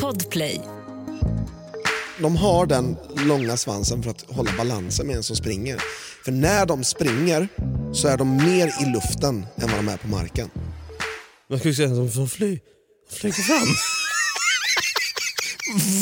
Podplay. 0.00 0.60
De 2.18 2.36
har 2.36 2.66
den 2.66 2.96
långa 3.26 3.56
svansen 3.56 4.02
för 4.02 4.10
att 4.10 4.24
hålla 4.28 4.50
balansen 4.58 5.06
med 5.06 5.16
en 5.16 5.22
som 5.22 5.36
springer. 5.36 5.82
För 6.24 6.32
när 6.32 6.66
de 6.66 6.84
springer 6.84 7.48
så 7.92 8.08
är 8.08 8.16
de 8.16 8.36
mer 8.36 8.66
i 8.82 8.86
luften 8.92 9.46
än 9.56 9.68
vad 9.70 9.76
de 9.76 9.88
är 9.88 9.96
på 9.96 10.08
marken. 10.08 10.50
Man 11.50 11.58
skulle 11.58 11.74
säga 11.74 11.88
att 11.88 12.14
de 12.14 12.28
flyger 12.28 12.60
fram. 13.42 13.66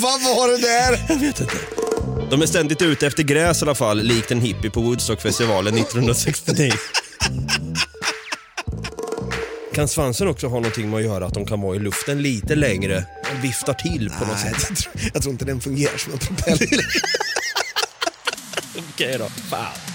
Vad 0.02 0.22
var 0.22 0.48
det 0.48 0.58
där? 0.58 1.04
Jag 1.08 1.16
vet 1.16 1.40
inte. 1.40 1.54
De 2.30 2.42
är 2.42 2.46
ständigt 2.46 2.82
ute 2.82 3.06
efter 3.06 3.22
gräs 3.22 3.62
i 3.62 3.64
alla 3.64 3.74
fall, 3.74 4.02
likt 4.02 4.30
en 4.30 4.40
hippie 4.40 4.70
på 4.70 4.80
Woodstockfestivalen 4.80 5.74
1969. 5.78 6.72
Kan 9.74 9.88
svansen 9.88 10.28
också 10.28 10.46
ha 10.46 10.56
någonting 10.56 10.90
med 10.90 10.98
att 10.98 11.04
göra 11.04 11.26
att 11.26 11.34
de 11.34 11.46
kan 11.46 11.60
vara 11.60 11.76
i 11.76 11.78
luften 11.78 12.22
lite 12.22 12.54
längre? 12.54 13.04
De 13.34 13.42
viftar 13.42 13.74
till 13.74 14.10
på 14.18 14.24
något 14.26 14.36
Nej, 14.44 14.54
sätt. 14.54 14.66
jag 14.68 14.76
tror, 14.78 15.10
jag 15.14 15.22
tror 15.22 15.32
inte 15.32 15.44
den 15.44 15.60
fungerar 15.60 15.96
som 15.96 16.12
en 16.12 16.18
propeller. 16.18 16.68
Okej 18.94 19.18
då. 19.18 19.28
Fan. 19.28 19.89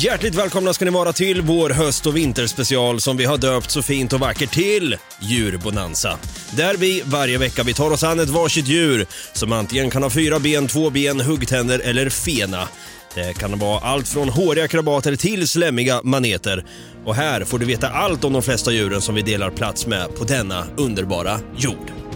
Hjärtligt 0.00 0.34
välkomna 0.34 0.72
ska 0.72 0.84
ni 0.84 0.90
vara 0.90 1.12
till 1.12 1.42
vår 1.42 1.70
höst 1.70 2.06
och 2.06 2.16
vinterspecial 2.16 3.00
som 3.00 3.16
vi 3.16 3.24
har 3.24 3.38
döpt 3.38 3.70
så 3.70 3.82
fint 3.82 4.12
och 4.12 4.20
vackert 4.20 4.52
till 4.52 4.96
Djurbonanza. 5.20 6.18
Där 6.56 6.76
vi 6.76 7.02
varje 7.04 7.38
vecka 7.38 7.62
vi 7.62 7.74
tar 7.74 7.90
oss 7.90 8.02
an 8.02 8.20
ett 8.20 8.28
varsitt 8.28 8.68
djur 8.68 9.06
som 9.32 9.52
antingen 9.52 9.90
kan 9.90 10.02
ha 10.02 10.10
fyra 10.10 10.38
ben, 10.38 10.66
två 10.66 10.90
ben, 10.90 11.20
huggtänder 11.20 11.78
eller 11.78 12.10
fena. 12.10 12.68
Det 13.14 13.38
kan 13.38 13.58
vara 13.58 13.80
allt 13.80 14.08
från 14.08 14.28
håriga 14.28 14.68
krabater 14.68 15.16
till 15.16 15.48
slemmiga 15.48 16.00
maneter. 16.04 16.64
Och 17.04 17.14
här 17.14 17.44
får 17.44 17.58
du 17.58 17.66
veta 17.66 17.88
allt 17.88 18.24
om 18.24 18.32
de 18.32 18.42
flesta 18.42 18.72
djuren 18.72 19.00
som 19.00 19.14
vi 19.14 19.22
delar 19.22 19.50
plats 19.50 19.86
med 19.86 20.14
på 20.16 20.24
denna 20.24 20.66
underbara 20.76 21.40
jord. 21.56 22.07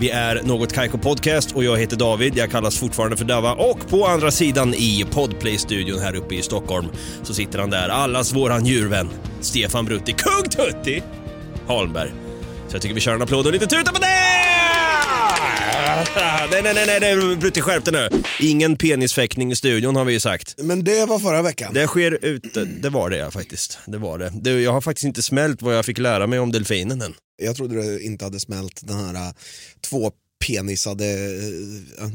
Vi 0.00 0.10
är 0.10 0.42
Något 0.42 0.72
Kaiko 0.72 0.98
Podcast 0.98 1.52
och 1.52 1.64
jag 1.64 1.78
heter 1.78 1.96
David, 1.96 2.36
jag 2.36 2.50
kallas 2.50 2.78
fortfarande 2.78 3.16
för 3.16 3.24
Dava 3.24 3.52
och 3.52 3.88
på 3.88 4.06
andra 4.06 4.30
sidan 4.30 4.74
i 4.74 5.04
Podplay-studion 5.10 5.98
här 5.98 6.14
uppe 6.14 6.34
i 6.34 6.42
Stockholm 6.42 6.86
så 7.22 7.34
sitter 7.34 7.58
han 7.58 7.70
där, 7.70 7.88
allas 7.88 8.32
våran 8.32 8.66
djurvän, 8.66 9.08
Stefan 9.40 9.84
Brutti, 9.84 10.12
Kung 10.12 10.50
Tutti 10.50 11.02
Holmberg. 11.66 12.12
Så 12.68 12.74
jag 12.74 12.82
tycker 12.82 12.94
vi 12.94 13.00
kör 13.00 13.14
en 13.14 13.22
applåd 13.22 13.46
och 13.46 13.52
lite 13.52 13.66
tuta 13.66 13.92
på 13.92 13.98
det! 13.98 14.06
Nej, 16.50 16.62
nej, 16.62 16.86
nej, 16.86 17.00
nej, 17.00 17.36
Brutti 17.36 17.60
skärp 17.60 17.84
dig 17.84 17.92
nu. 17.94 18.22
Ingen 18.40 18.76
penisfäktning 18.76 19.52
i 19.52 19.56
studion 19.56 19.96
har 19.96 20.04
vi 20.04 20.12
ju 20.12 20.20
sagt. 20.20 20.54
Men 20.58 20.84
det 20.84 21.08
var 21.08 21.18
förra 21.18 21.42
veckan. 21.42 21.74
Det 21.74 21.86
sker 21.86 22.24
ute, 22.24 22.64
det 22.64 22.88
var 22.88 23.10
det 23.10 23.16
ja, 23.16 23.30
faktiskt. 23.30 23.78
Det 23.86 23.98
var 23.98 24.18
det. 24.18 24.32
det. 24.34 24.60
Jag 24.60 24.72
har 24.72 24.80
faktiskt 24.80 25.04
inte 25.04 25.22
smält 25.22 25.62
vad 25.62 25.76
jag 25.76 25.84
fick 25.84 25.98
lära 25.98 26.26
mig 26.26 26.38
om 26.38 26.52
delfinen 26.52 27.02
än. 27.02 27.14
Jag 27.40 27.56
trodde 27.56 27.82
det 27.82 28.02
inte 28.02 28.24
hade 28.24 28.40
smält 28.40 28.80
den 28.86 28.96
här 28.96 29.14
äh, 29.14 29.32
två 29.80 30.12
penisade 30.46 31.04
äh, 31.98 32.06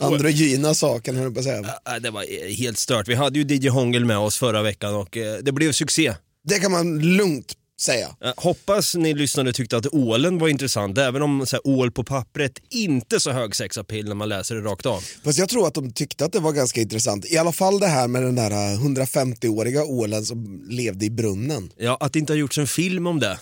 androgyna 0.00 0.74
saken 0.74 1.14
höll 1.14 1.24
jag 1.24 1.34
på 1.34 1.40
att 1.40 1.44
säga. 1.44 2.00
Det 2.00 2.10
var 2.10 2.48
helt 2.56 2.78
stört. 2.78 3.08
Vi 3.08 3.14
hade 3.14 3.38
ju 3.38 3.56
DJ 3.56 3.68
Hångel 3.68 4.04
med 4.04 4.18
oss 4.18 4.38
förra 4.38 4.62
veckan 4.62 4.94
och 4.94 5.16
eh, 5.16 5.38
det 5.38 5.52
blev 5.52 5.72
succé. 5.72 6.14
Det 6.44 6.58
kan 6.58 6.72
man 6.72 6.98
lugnt 6.98 7.54
säga. 7.80 8.16
Eh, 8.24 8.32
Hoppas 8.36 8.94
ni 8.94 9.14
lyssnare 9.14 9.52
tyckte 9.52 9.76
att 9.76 9.86
ålen 9.94 10.38
var 10.38 10.48
intressant, 10.48 10.98
även 10.98 11.22
om 11.22 11.46
så 11.46 11.56
här, 11.56 11.66
ål 11.66 11.90
på 11.90 12.04
pappret 12.04 12.52
inte 12.70 13.20
så 13.20 13.30
hög 13.30 13.56
sexapil 13.56 14.08
när 14.08 14.14
man 14.14 14.28
läser 14.28 14.54
det 14.54 14.60
rakt 14.60 14.86
av. 14.86 15.04
Fast 15.24 15.38
jag 15.38 15.48
tror 15.48 15.66
att 15.66 15.74
de 15.74 15.92
tyckte 15.92 16.24
att 16.24 16.32
det 16.32 16.40
var 16.40 16.52
ganska 16.52 16.80
intressant. 16.80 17.26
I 17.32 17.38
alla 17.38 17.52
fall 17.52 17.80
det 17.80 17.86
här 17.86 18.08
med 18.08 18.22
den 18.22 18.34
där 18.34 18.50
äh, 18.50 18.80
150-åriga 18.80 19.84
ålen 19.84 20.24
som 20.24 20.64
levde 20.68 21.04
i 21.04 21.10
brunnen. 21.10 21.72
Ja, 21.76 21.96
att 22.00 22.12
det 22.12 22.18
inte 22.18 22.32
har 22.32 22.38
gjorts 22.38 22.58
en 22.58 22.66
film 22.66 23.06
om 23.06 23.20
det. 23.20 23.38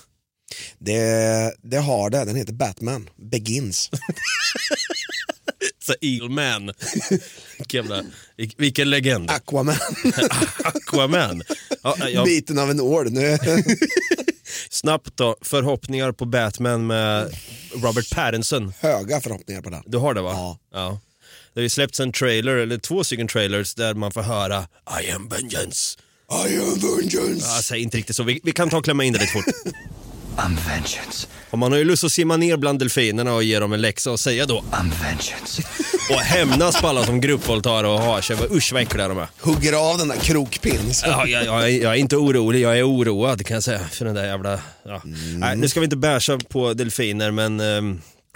Det, 0.79 1.55
det 1.63 1.79
har 1.79 2.11
det, 2.11 2.25
den 2.25 2.37
heter 2.37 2.53
Batman 2.53 3.11
Begins. 3.17 3.91
Så 5.91 5.97
Eelman. 6.07 6.73
Vilken 7.59 7.79
jävla- 7.85 8.03
Vilken 8.57 8.91
legend. 8.91 9.31
Aquaman, 9.31 9.75
Aquaman. 10.65 11.43
Ja, 11.83 11.97
ja, 12.09 12.25
biten 12.25 12.59
av 12.59 12.71
en 12.71 12.81
ål. 12.81 13.11
Nu. 13.13 13.39
snabbt 14.71 15.17
då, 15.17 15.37
förhoppningar 15.43 16.13
på 16.13 16.25
Batman 16.25 16.87
med 16.87 17.35
Robert 17.83 18.11
Pattinson. 18.15 18.73
Höga 18.81 19.21
förhoppningar 19.21 19.63
på 19.63 19.71
den. 19.71 19.83
Du 19.87 19.99
har 19.99 20.15
det 20.15 20.21
va? 20.23 20.31
Ja. 20.33 20.59
ja. 20.73 21.01
Det 21.55 21.61
har 21.61 21.63
ju 21.63 21.69
släppts 21.69 22.01
en 22.01 22.13
trailer, 22.13 22.57
eller 22.57 22.79
två 22.79 23.05
stycken 23.05 23.29
trailers, 23.29 23.75
där 23.75 23.95
man 23.95 24.13
får 24.13 24.23
höra 24.23 24.67
I 25.07 25.11
am 25.11 25.29
vengeance. 25.29 25.99
I 26.49 26.57
am 26.59 26.79
vengeance. 27.01 27.63
Säg 27.63 27.81
inte 27.83 27.97
riktigt 27.97 28.17
så, 28.17 28.23
vi, 28.23 28.41
vi 28.43 28.53
kan 28.53 28.71
ta 28.71 28.77
och 28.79 28.85
klämma 28.85 29.05
in 29.05 29.13
det 29.13 29.19
lite 29.19 29.33
fort. 29.33 29.45
I'm 30.41 30.57
vengeance. 30.69 31.27
Och 31.51 31.59
man 31.59 31.73
har 31.73 31.79
ju 31.79 31.85
lust 31.85 32.05
att 32.05 32.13
simma 32.13 32.37
ner 32.37 32.57
bland 32.57 32.79
delfinerna 32.79 33.35
och 33.35 33.43
ge 33.45 33.59
dem 33.59 33.73
en 33.73 33.81
läxa 33.81 34.11
och 34.11 34.21
säga 34.21 34.47
då 34.47 34.65
I'm 34.73 34.91
vengeance. 35.03 35.63
och 36.11 36.17
hämnas 36.21 36.81
på 36.81 36.87
alla 36.89 37.05
som 37.07 37.21
gruppvåldtar 37.21 37.85
och 37.85 38.01
har 38.01 38.21
sig. 38.21 38.37
Usch 38.51 38.73
vad 38.73 38.83
äckliga 38.83 39.09
de 39.09 39.19
är. 39.19 39.29
Hugger 39.41 39.73
av 39.73 39.99
den 39.99 40.09
där 40.09 40.17
krokpinsen. 40.17 41.11
Ja, 41.11 41.27
jag, 41.27 41.45
jag, 41.45 41.63
är- 41.65 41.83
jag 41.83 41.93
är 41.93 41.97
inte 41.97 42.17
orolig, 42.17 42.61
jag 42.61 42.79
är 42.79 42.89
oroad 42.89 43.47
kan 43.47 43.55
jag 43.55 43.65
säga 43.65 43.81
för 43.89 44.05
den 44.05 44.15
där 44.15 44.27
jävla... 44.27 44.61
Ja. 44.85 45.03
Nej, 45.37 45.57
nu 45.57 45.69
ska 45.69 45.81
vi 45.81 45.85
inte 45.85 45.97
bärsa 45.97 46.39
på 46.49 46.75
delfiner 46.75 47.31
men 47.31 47.57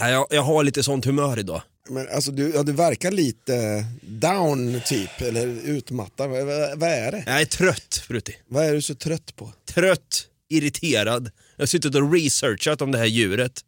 nej, 0.00 0.12
jag, 0.12 0.26
jag 0.30 0.42
har 0.42 0.64
lite 0.64 0.82
sånt 0.82 1.04
humör 1.04 1.38
idag. 1.38 1.62
Men 1.90 2.08
alltså 2.14 2.30
du, 2.32 2.52
ja, 2.54 2.62
du 2.62 2.72
verkar 2.72 3.10
lite 3.10 3.84
down 4.02 4.80
typ, 4.86 5.20
eller 5.20 5.46
utmattad. 5.46 6.30
Vad, 6.30 6.46
vad, 6.46 6.78
vad 6.78 6.88
är 6.88 7.12
det? 7.12 7.22
Jag 7.26 7.40
är 7.40 7.44
trött 7.44 8.04
Brutti. 8.08 8.36
Vad 8.48 8.64
är 8.66 8.72
du 8.74 8.82
så 8.82 8.94
trött 8.94 9.36
på? 9.36 9.52
Trött, 9.74 10.26
irriterad. 10.50 11.30
Jag 11.56 11.62
har 11.62 11.66
suttit 11.66 11.94
och 11.94 12.12
researchat 12.12 12.82
om 12.82 12.92
det 12.92 12.98
här 12.98 13.04
djuret 13.06 13.60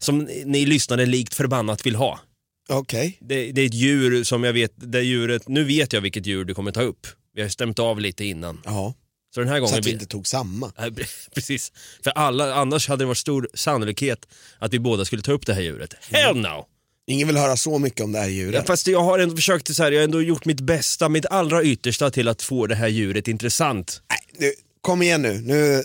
som 0.00 0.18
ni 0.44 0.66
lyssnare 0.66 1.06
likt 1.06 1.34
förbannat 1.34 1.86
vill 1.86 1.94
ha. 1.96 2.20
Okej. 2.68 3.18
Det, 3.20 3.52
det 3.52 3.60
är 3.60 3.66
ett 3.66 3.74
djur 3.74 4.24
som 4.24 4.44
jag 4.44 4.52
vet, 4.52 4.72
det 4.76 5.00
djuret, 5.02 5.48
nu 5.48 5.64
vet 5.64 5.92
jag 5.92 6.00
vilket 6.00 6.26
djur 6.26 6.44
du 6.44 6.54
kommer 6.54 6.72
ta 6.72 6.82
upp. 6.82 7.06
Vi 7.34 7.42
har 7.42 7.48
stämt 7.48 7.78
av 7.78 8.00
lite 8.00 8.24
innan. 8.24 8.60
Ja, 8.64 8.94
Så 9.34 9.40
den 9.40 9.48
här 9.48 9.56
så 9.56 9.60
gången... 9.64 9.78
att 9.78 9.86
vi 9.86 9.90
inte 9.90 10.06
tog 10.06 10.26
samma. 10.26 10.72
Precis. 11.34 11.72
För 12.04 12.10
alla, 12.10 12.54
annars 12.54 12.88
hade 12.88 13.02
det 13.02 13.06
varit 13.06 13.18
stor 13.18 13.48
sannolikhet 13.54 14.26
att 14.58 14.72
vi 14.72 14.78
båda 14.78 15.04
skulle 15.04 15.22
ta 15.22 15.32
upp 15.32 15.46
det 15.46 15.54
här 15.54 15.62
djuret. 15.62 15.94
Hell 16.10 16.36
no! 16.36 16.66
Ingen 17.06 17.26
vill 17.28 17.36
höra 17.36 17.56
så 17.56 17.78
mycket 17.78 18.00
om 18.00 18.12
det 18.12 18.18
här 18.18 18.26
Ja, 18.26 18.30
djuret. 18.32 18.66
fast 18.66 18.86
jag 18.86 19.00
har 19.02 19.18
ändå 19.18 19.36
försökt 19.36 19.74
så 19.76 19.82
här, 19.82 19.92
jag 19.92 20.00
har 20.00 20.04
ändå 20.04 20.22
gjort 20.22 20.44
mitt 20.44 20.60
bästa, 20.60 21.08
mitt 21.08 21.26
allra 21.26 21.62
yttersta 21.62 22.10
till 22.10 22.28
att 22.28 22.42
få 22.42 22.66
det 22.66 22.74
här 22.74 22.88
djuret 22.88 23.28
intressant. 23.28 24.02
Nej, 24.10 24.18
nu, 24.38 24.52
kom 24.80 25.02
igen 25.02 25.22
nu. 25.22 25.40
nu. 25.40 25.82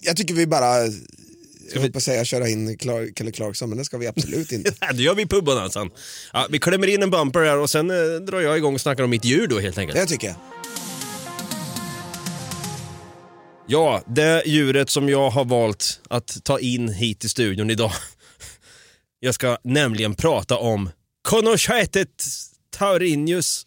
Jag 0.00 0.16
tycker 0.16 0.34
vi 0.34 0.46
bara, 0.46 0.76
jag 1.72 1.80
höll 1.80 1.92
på 1.92 1.98
att 1.98 2.04
säga 2.04 2.24
köra 2.24 2.48
in 2.48 2.78
Clark, 2.78 3.18
Kelly 3.18 3.32
Clarkson, 3.32 3.68
men 3.68 3.78
det 3.78 3.84
ska 3.84 3.98
vi 3.98 4.06
absolut 4.06 4.52
inte. 4.52 4.74
Nej, 4.80 4.90
Då 4.94 5.02
gör 5.02 5.14
vi 5.14 5.26
pubbonanzan. 5.26 5.90
Ja, 6.32 6.46
vi 6.50 6.58
klämmer 6.58 6.86
in 6.86 7.02
en 7.02 7.10
bumper 7.10 7.40
här 7.40 7.58
och 7.58 7.70
sen 7.70 7.90
eh, 7.90 8.20
drar 8.20 8.40
jag 8.40 8.56
igång 8.56 8.74
och 8.74 8.80
snackar 8.80 9.04
om 9.04 9.10
mitt 9.10 9.24
djur 9.24 9.46
då 9.46 9.58
helt 9.58 9.78
enkelt. 9.78 10.00
Det 10.00 10.06
tycker 10.06 10.26
jag. 10.26 10.36
Ja, 13.66 14.02
det 14.06 14.42
djuret 14.46 14.90
som 14.90 15.08
jag 15.08 15.30
har 15.30 15.44
valt 15.44 16.00
att 16.10 16.44
ta 16.44 16.58
in 16.58 16.88
hit 16.88 17.24
i 17.24 17.28
studion 17.28 17.70
idag. 17.70 17.92
Jag 19.22 19.34
ska 19.34 19.58
nämligen 19.64 20.14
prata 20.14 20.56
om 20.56 20.90
Conochetet 21.28 22.08
taurinius. 22.78 23.66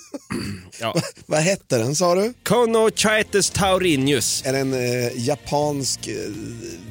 ja. 0.80 0.94
Vad 1.26 1.40
hette 1.40 1.78
den 1.78 1.96
sa 1.96 2.14
du? 2.14 2.34
Conochetes 2.42 3.50
taurinius. 3.50 4.42
Är 4.46 4.52
det 4.52 4.58
en 4.58 4.74
eh, 4.74 5.26
japansk 5.26 6.08
eh, 6.08 6.14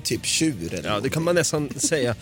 typ 0.04 0.26
tjur? 0.26 0.74
Eller 0.74 0.90
Ja, 0.90 1.00
det 1.00 1.10
kan 1.10 1.24
man 1.24 1.36
nästan 1.36 1.70
säga. 1.80 2.16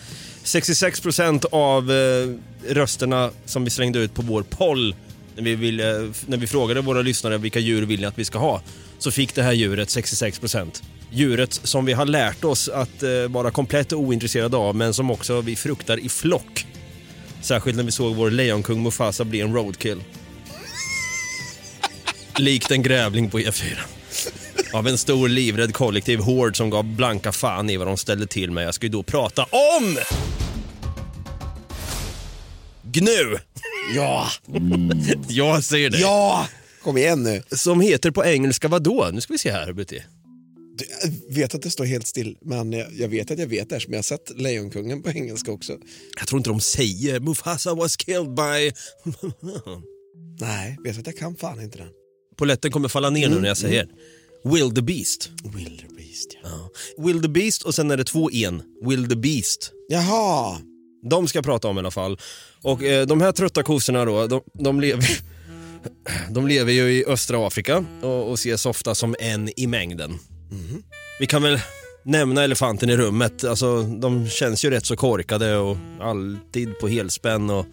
66% 0.44 1.46
av 1.52 1.92
eh, 1.92 2.28
rösterna 2.74 3.30
som 3.46 3.64
vi 3.64 3.70
slängde 3.70 3.98
ut 3.98 4.14
på 4.14 4.22
vår 4.22 4.42
poll 4.42 4.94
när 5.36 5.42
vi, 5.42 5.54
ville, 5.54 6.12
när 6.26 6.36
vi 6.36 6.46
frågade 6.46 6.80
våra 6.80 7.02
lyssnare 7.02 7.38
vilka 7.38 7.58
djur 7.58 7.82
vill 7.82 8.00
ni 8.00 8.06
att 8.06 8.18
vi 8.18 8.24
ska 8.24 8.38
ha, 8.38 8.62
så 8.98 9.10
fick 9.10 9.34
det 9.34 9.42
här 9.42 9.52
djuret 9.52 9.88
66%. 9.88 10.82
Djuret 11.10 11.52
som 11.52 11.84
vi 11.84 11.92
har 11.92 12.06
lärt 12.06 12.44
oss 12.44 12.68
att 12.68 13.02
eh, 13.02 13.10
vara 13.28 13.50
komplett 13.50 13.92
ointresserade 13.92 14.56
av, 14.56 14.76
men 14.76 14.94
som 14.94 15.10
också 15.10 15.40
vi 15.40 15.56
fruktar 15.56 15.98
i 15.98 16.08
flock. 16.08 16.66
Särskilt 17.40 17.76
när 17.76 17.84
vi 17.84 17.90
såg 17.90 18.14
vår 18.14 18.30
lejonkung 18.30 18.82
Mufasa 18.82 19.24
bli 19.24 19.40
en 19.40 19.54
roadkill. 19.54 20.00
Likt 22.38 22.70
en 22.70 22.82
grävling 22.82 23.30
på 23.30 23.38
E4. 23.38 23.78
Av 24.72 24.88
en 24.88 24.98
stor 24.98 25.28
livrädd 25.28 25.74
kollektiv 25.74 26.18
hård 26.18 26.56
som 26.56 26.70
gav 26.70 26.84
blanka 26.84 27.32
fan 27.32 27.70
i 27.70 27.76
vad 27.76 27.86
de 27.86 27.96
ställde 27.96 28.26
till 28.26 28.50
med. 28.50 28.64
Jag 28.66 28.74
ska 28.74 28.86
ju 28.86 28.92
då 28.92 29.02
prata 29.02 29.42
om... 29.44 29.98
Gnu! 32.82 33.38
Ja, 33.94 34.28
Jag 35.28 35.64
säger 35.64 35.90
det. 35.90 35.98
ja! 35.98 36.48
Kom 36.82 36.96
igen 36.96 37.22
nu. 37.22 37.42
Som 37.50 37.80
heter 37.80 38.10
på 38.10 38.24
engelska 38.24 38.68
vadå? 38.68 39.10
Nu 39.12 39.20
ska 39.20 39.32
vi 39.32 39.38
se 39.38 39.50
här, 39.50 39.72
Butti. 39.72 40.02
Du, 40.78 40.84
Jag 41.28 41.34
vet 41.34 41.54
att 41.54 41.62
det 41.62 41.70
står 41.70 41.84
helt 41.84 42.06
still, 42.06 42.36
men 42.42 42.72
jag, 42.72 43.08
vet 43.08 43.30
att 43.30 43.38
jag 43.38 43.46
vet 43.46 43.68
det 43.68 43.74
här, 43.74 43.80
som 43.80 43.92
jag 43.92 43.98
har 43.98 44.02
sett 44.02 44.30
Lejonkungen 44.40 45.02
på 45.02 45.10
engelska 45.10 45.52
också. 45.52 45.72
Jag 46.18 46.26
tror 46.28 46.38
inte 46.38 46.50
de 46.50 46.60
säger 46.60 47.20
Mufasa 47.20 47.74
was 47.74 47.96
killed 47.96 48.34
by... 48.34 48.72
Nej, 50.40 50.78
vet 50.84 50.98
att 50.98 51.06
jag 51.06 51.16
kan 51.16 51.36
fan 51.36 51.60
inte 51.60 51.78
den. 51.78 51.88
Poletten 52.36 52.70
kommer 52.70 52.88
falla 52.88 53.10
ner 53.10 53.28
nu 53.28 53.40
när 53.40 53.48
jag 53.48 53.56
säger 53.56 53.88
Will 54.44 54.74
the 54.74 54.82
Beast. 54.82 55.30
Wildebeest, 55.54 56.36
ja. 56.42 56.48
Ja. 56.96 57.04
Will 57.04 57.22
the 57.22 57.28
Beast 57.28 57.62
och 57.62 57.74
sen 57.74 57.90
är 57.90 57.96
det 57.96 58.04
två 58.04 58.30
en. 58.30 58.62
Will 58.86 59.08
the 59.08 59.16
Beast. 59.16 59.72
Jaha, 59.88 60.58
De 61.10 61.28
ska 61.28 61.36
jag 61.38 61.44
prata 61.44 61.68
om 61.68 61.76
i 61.76 61.78
alla 61.78 61.90
fall. 61.90 62.18
Och 62.62 62.82
eh, 62.82 63.06
de 63.06 63.20
här 63.20 63.32
trötta 63.32 63.62
kossorna 63.62 64.04
då, 64.04 64.26
de, 64.26 64.40
de, 64.52 64.80
lever, 64.80 65.08
de 66.30 66.48
lever 66.48 66.72
ju 66.72 66.92
i 66.92 67.04
östra 67.06 67.46
Afrika 67.46 67.84
och, 68.02 68.28
och 68.28 68.34
ses 68.34 68.66
ofta 68.66 68.94
som 68.94 69.14
en 69.18 69.50
i 69.60 69.66
mängden. 69.66 70.18
Vi 71.20 71.26
kan 71.26 71.42
väl 71.42 71.60
nämna 72.04 72.44
elefanten 72.44 72.90
i 72.90 72.96
rummet. 72.96 73.44
Alltså, 73.44 73.82
de 73.82 74.28
känns 74.28 74.64
ju 74.64 74.70
rätt 74.70 74.86
så 74.86 74.96
korkade 74.96 75.56
och 75.56 75.76
alltid 76.00 76.78
på 76.78 76.88
helspänn 76.88 77.50
och 77.50 77.66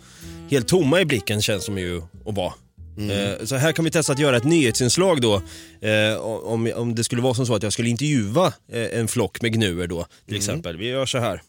helt 0.51 0.67
tomma 0.67 1.01
i 1.01 1.05
blicken 1.05 1.41
känns 1.41 1.65
de 1.65 1.77
ju 1.77 1.97
att 2.25 2.35
vara. 2.35 2.53
Eh, 2.97 3.45
Så 3.45 3.55
här 3.55 3.71
kan 3.71 3.85
vi 3.85 3.91
testa 3.91 4.13
att 4.13 4.19
göra 4.19 4.37
ett 4.37 4.43
nyhetsinslag 4.43 5.21
då. 5.21 5.35
Eh, 5.81 6.17
om, 6.21 6.71
om 6.75 6.95
det 6.95 7.03
skulle 7.03 7.21
vara 7.21 7.33
som 7.33 7.45
så 7.45 7.55
att 7.55 7.63
jag 7.63 7.73
skulle 7.73 7.89
intervjua 7.89 8.53
eh, 8.71 8.99
en 8.99 9.07
flock 9.07 9.41
med 9.41 9.53
gnuer 9.53 9.87
då 9.87 10.05
till 10.27 10.37
exempel. 10.37 10.77
Vi 10.77 10.87
gör 10.87 11.05
så 11.05 11.17
här. 11.17 11.41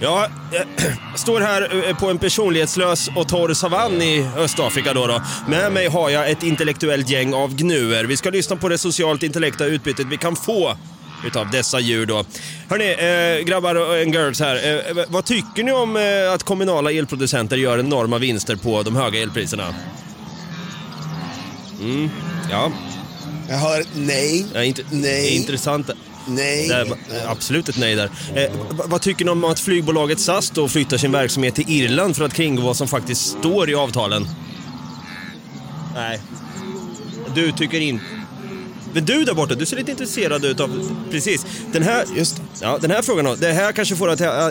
Ja, 0.00 0.28
eh, 0.52 0.86
står 1.16 1.40
här 1.40 1.92
på 2.00 2.10
en 2.10 2.18
personlighetslös 2.18 3.10
och 3.16 3.28
torr 3.28 3.54
savann 3.54 4.02
i 4.02 4.28
Östafrika 4.36 4.94
då, 4.94 5.06
då. 5.06 5.22
Med 5.48 5.72
mig 5.72 5.86
har 5.88 6.10
jag 6.10 6.30
ett 6.30 6.42
intellektuellt 6.42 7.10
gäng 7.10 7.34
av 7.34 7.56
gnuer. 7.56 8.04
Vi 8.04 8.16
ska 8.16 8.30
lyssna 8.30 8.56
på 8.56 8.68
det 8.68 8.78
socialt 8.78 9.22
intellekta 9.22 9.66
utbytet 9.66 10.06
vi 10.10 10.16
kan 10.16 10.36
få 10.36 10.76
utav 11.26 11.50
dessa 11.50 11.80
djur 11.80 12.06
då. 12.06 12.24
Hörni, 12.68 12.90
eh, 13.38 13.44
grabbar 13.44 13.74
och 13.74 13.96
girls 14.14 14.40
här. 14.40 14.56
Eh, 14.96 15.04
vad 15.08 15.24
tycker 15.24 15.62
ni 15.62 15.72
om 15.72 15.96
eh, 15.96 16.32
att 16.32 16.42
kommunala 16.42 16.92
elproducenter 16.92 17.56
gör 17.56 17.78
enorma 17.78 18.18
vinster 18.18 18.56
på 18.56 18.82
de 18.82 18.96
höga 18.96 19.22
elpriserna? 19.22 19.74
Mm, 21.84 22.10
ja, 22.50 22.72
jag 23.48 23.56
hör 23.58 23.80
ett 23.80 23.88
nej. 23.96 24.46
ja 24.54 24.64
inte, 24.64 24.82
Nej. 24.90 25.36
intressant. 25.36 25.90
Nej. 26.28 26.68
Det 26.68 26.74
är 26.74 26.86
absolut 27.28 27.68
ett 27.68 27.78
nej 27.78 27.94
där. 27.94 28.10
Eh, 28.34 28.50
vad- 28.88 29.02
tycker 29.02 29.24
ni 29.24 29.30
om 29.30 29.44
att 29.44 29.60
flygbolaget 29.60 30.20
SAS 30.20 30.50
då 30.50 30.68
flyttar 30.68 30.96
sin 30.96 31.12
verksamhet 31.12 31.54
till 31.54 31.64
Irland 31.68 32.16
för 32.16 32.24
att 32.24 32.34
kringgå 32.34 32.62
vad 32.62 32.76
som 32.76 32.88
faktiskt 32.88 33.26
står 33.38 33.70
i 33.70 33.74
avtalen? 33.74 34.26
Nej. 35.94 36.20
Du 37.34 37.52
tycker 37.52 37.80
inte... 37.80 38.04
Men 38.92 39.04
du 39.04 39.24
där 39.24 39.34
borta, 39.34 39.54
du 39.54 39.66
ser 39.66 39.76
lite 39.76 39.90
intresserad 39.90 40.44
ut 40.44 40.60
av... 40.60 40.96
Precis. 41.10 41.46
Den 41.72 41.82
här, 41.82 42.04
Just 42.16 42.42
ja, 42.60 42.78
den 42.80 42.90
här 42.90 43.02
frågan 43.02 43.24
då. 43.24 43.34
Det 43.34 43.52
här 43.52 43.72
kanske 43.72 43.96
får 43.96 44.08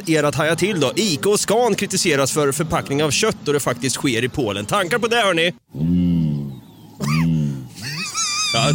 er 0.09 0.23
att 0.23 0.35
haja 0.35 0.55
till 0.55 0.79
då. 0.79 0.91
Ica 0.95 1.29
och 1.29 1.39
Scan 1.39 1.75
kritiseras 1.75 2.31
för 2.31 2.51
förpackning 2.51 3.03
av 3.03 3.11
kött 3.11 3.37
då 3.43 3.51
det 3.51 3.59
faktiskt 3.59 3.95
sker 3.95 4.23
i 4.23 4.29
Polen. 4.29 4.65
Tankar 4.65 4.99
på 4.99 5.07
det 5.07 5.15
hörni? 5.21 5.53
Ja, 8.53 8.71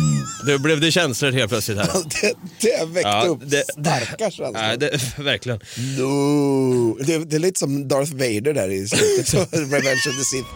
nu 0.47 0.59
blev 0.59 0.81
det 0.81 0.91
känslor 0.93 1.33
helt 1.33 1.49
plötsligt 1.51 1.79
här. 1.79 1.87
Det, 2.21 2.35
det 2.61 2.85
väckte 2.87 3.09
Ja, 3.09 3.25
upp 3.27 3.39
det- 3.43 3.65
starka 3.73 4.17
känslor. 4.31 4.53
Nej, 4.53 4.79
det, 4.79 5.01
verkligen. 5.19 5.61
No. 5.99 6.95
Det, 7.05 7.19
det 7.19 7.37
är 7.37 7.41
lite 7.41 7.59
som 7.59 7.89
Darth 7.89 8.13
Vader 8.13 8.55
där 8.55 8.69
i 8.71 8.89
slutet 8.89 9.35
Revenge 9.53 10.03
of 10.09 10.19
the 10.19 10.25
Sith. 10.25 10.49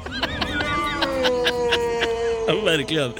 Ja, 2.47 2.61
verkligen. 2.65 3.13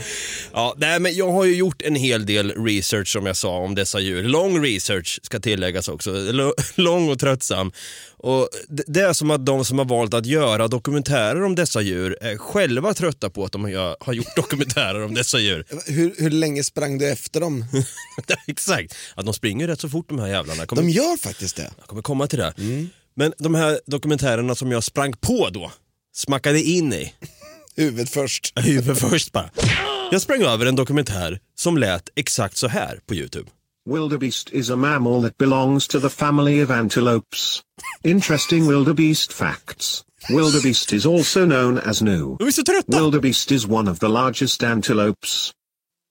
Ja, 0.55 0.75
nej, 0.77 1.01
men 1.01 1.15
jag 1.15 1.33
har 1.33 1.45
ju 1.45 1.55
gjort 1.57 1.83
en 1.83 1.95
hel 1.95 2.27
del 2.27 2.65
research 2.65 3.09
som 3.13 3.27
jag 3.27 3.37
sa 3.37 3.57
om 3.57 3.75
dessa 3.75 4.01
djur. 4.01 4.23
Lång 4.23 4.65
research 4.65 5.21
ska 5.23 5.41
tilläggas 5.41 5.89
också. 5.89 6.11
L- 6.29 6.53
Lång 6.75 7.09
och 7.11 7.19
tröttsam. 7.19 7.73
Och 8.17 8.49
det- 8.87 9.01
är 9.01 9.13
som 9.13 9.31
att 9.31 9.47
de 9.47 9.65
som 9.65 9.79
har 9.79 9.85
valt 9.85 10.15
att 10.15 10.27
göra 10.27 10.69
dokumentärer 10.69 11.43
om 11.45 11.55
dessa 11.55 11.81
djur 11.81 12.19
är 12.21 12.37
själva 12.37 12.95
trötta 12.95 13.31
på 13.31 13.45
att 13.45 13.53
de 13.53 13.65
har 14.01 14.13
gjort 14.13 14.37
dokumentärer 14.37 15.03
om 15.05 15.15
dessa 15.15 15.39
djur. 15.39 15.65
Hur, 15.87 16.15
hur 16.19 16.31
länge 16.31 16.65
sprang 16.65 16.99
du 16.99 17.09
efter 17.11 17.41
dem? 17.41 17.65
Exakt. 18.47 18.95
Att 19.15 19.25
de 19.25 19.35
springer 19.35 19.67
rätt 19.67 19.81
så 19.81 19.89
fort 19.89 20.09
de 20.09 20.19
här 20.19 20.29
jävlarna. 20.29 20.67
Kommer, 20.67 20.83
De 20.83 20.91
gör 20.91 21.17
faktiskt 21.17 21.57
det. 21.57 21.71
Jag 21.79 21.87
kommer 21.87 22.03
komma 22.03 22.27
till 22.27 22.39
det. 22.39 22.55
Men 23.17 23.33
de 23.39 23.55
här 23.55 23.81
dokumentärerna 23.87 24.55
som 24.55 24.73
jag 24.73 24.85
sprang 24.85 25.13
på 25.21 25.49
då, 25.51 25.73
smackade 26.17 26.63
in 26.63 26.93
i, 26.93 27.13
Huvudet 27.77 28.11
först. 28.11 28.53
Huvudet 28.59 28.99
först 28.99 29.33
bara. 29.33 29.51
Jag 30.13 30.23
sprang 30.23 30.43
över 30.43 30.67
en 30.67 30.77
dokumentär 30.77 31.41
som 31.55 31.79
lät 31.79 32.09
exakt 32.17 32.57
så 32.57 32.69
här 32.69 33.01
på 33.07 33.15
Youtube. 33.15 33.51
Wildebeest 33.91 34.51
is 34.51 34.71
a 34.71 34.77
mammal 34.77 35.23
that 35.23 35.39
belongs 35.39 35.89
to 35.89 36.01
the 36.01 36.09
family 36.09 36.65
of 36.65 36.71
antelopes. 36.71 37.61
Interesting 38.05 38.69
wildebeest 38.69 39.33
facts. 39.33 40.03
Wildebeest 40.29 40.93
is 40.93 41.07
also 41.07 41.45
known 41.45 41.79
as 41.79 42.01
gnu. 42.01 42.37
De 42.39 42.47
är 42.49 42.51
så 42.51 42.63
trötta! 42.63 43.03
Wildebeest 43.03 43.53
is 43.53 43.67
one 43.67 43.91
of 43.91 43.99
the 43.99 44.09
largest 44.09 44.63
antelopes. 44.63 45.53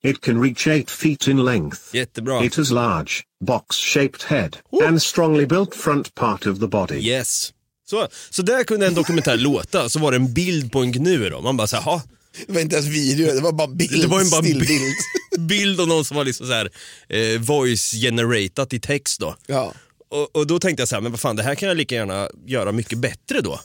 It 0.03 0.21
can 0.21 0.42
reach 0.42 0.68
8 0.68 0.92
feet 0.92 1.27
in 1.27 1.45
length. 1.45 1.80
Jättebra. 1.94 2.45
It 2.45 2.56
has 2.56 2.71
large, 2.71 3.12
box-shaped 3.45 4.24
head, 4.24 4.57
and 4.88 5.01
strongly 5.01 5.45
built 5.45 5.75
front 5.75 6.15
part 6.15 6.45
of 6.48 6.59
the 6.59 6.68
body. 6.68 7.00
Yes. 7.09 7.53
Så, 7.89 8.07
så 8.30 8.42
där 8.42 8.63
kunde 8.63 8.88
en 8.88 8.94
dokumentär 8.94 9.38
låta, 9.48 9.89
så 9.89 10.00
var 10.00 10.12
det 10.12 10.18
en 10.18 10.33
bild 10.33 10.71
på 10.71 10.80
en 10.80 10.92
gnu 10.92 11.30
då. 11.30 11.42
Man 11.42 11.57
bara 11.57 11.68
såhär, 11.68 11.83
"Ha, 11.83 12.01
Det 12.48 12.54
var 12.54 12.62
inte 12.62 12.75
ens 12.75 12.88
video, 12.89 13.33
det 13.36 13.42
var 13.42 13.51
bara 13.51 13.68
bild. 13.68 14.01
Det 14.01 14.07
var 14.07 14.22
en 14.22 14.30
bara 14.30 14.42
stillbild. 14.42 14.68
bild, 14.69 14.95
bild 15.48 15.81
av 15.81 15.88
någon 15.88 16.06
som 16.06 16.18
var 16.18 16.25
liksom 16.25 16.48
så 16.48 16.54
här, 16.54 16.69
eh, 17.10 17.39
voice 17.39 17.92
generatat 17.92 18.74
i 18.74 18.80
text 18.80 19.19
då. 19.19 19.36
Ja. 19.48 19.74
Och, 20.10 20.36
och 20.36 20.48
då 20.48 20.60
tänkte 20.60 20.81
jag 20.81 20.88
så 20.88 20.95
här, 20.95 21.01
men 21.01 21.12
vad 21.12 21.19
fan 21.19 21.36
det 21.36 21.44
här 21.44 21.56
kan 21.56 21.68
jag 21.68 21.78
lika 21.78 21.95
gärna 21.95 22.30
göra 22.48 22.72
mycket 22.72 22.98
bättre 22.98 23.42
då. 23.42 23.60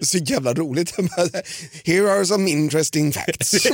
Så 0.00 0.18
jävla 0.18 0.54
roligt. 0.54 0.94
Here 1.84 2.12
are 2.12 2.26
some 2.26 2.50
interesting 2.50 3.12
facts. 3.12 3.54
ja, 3.64 3.70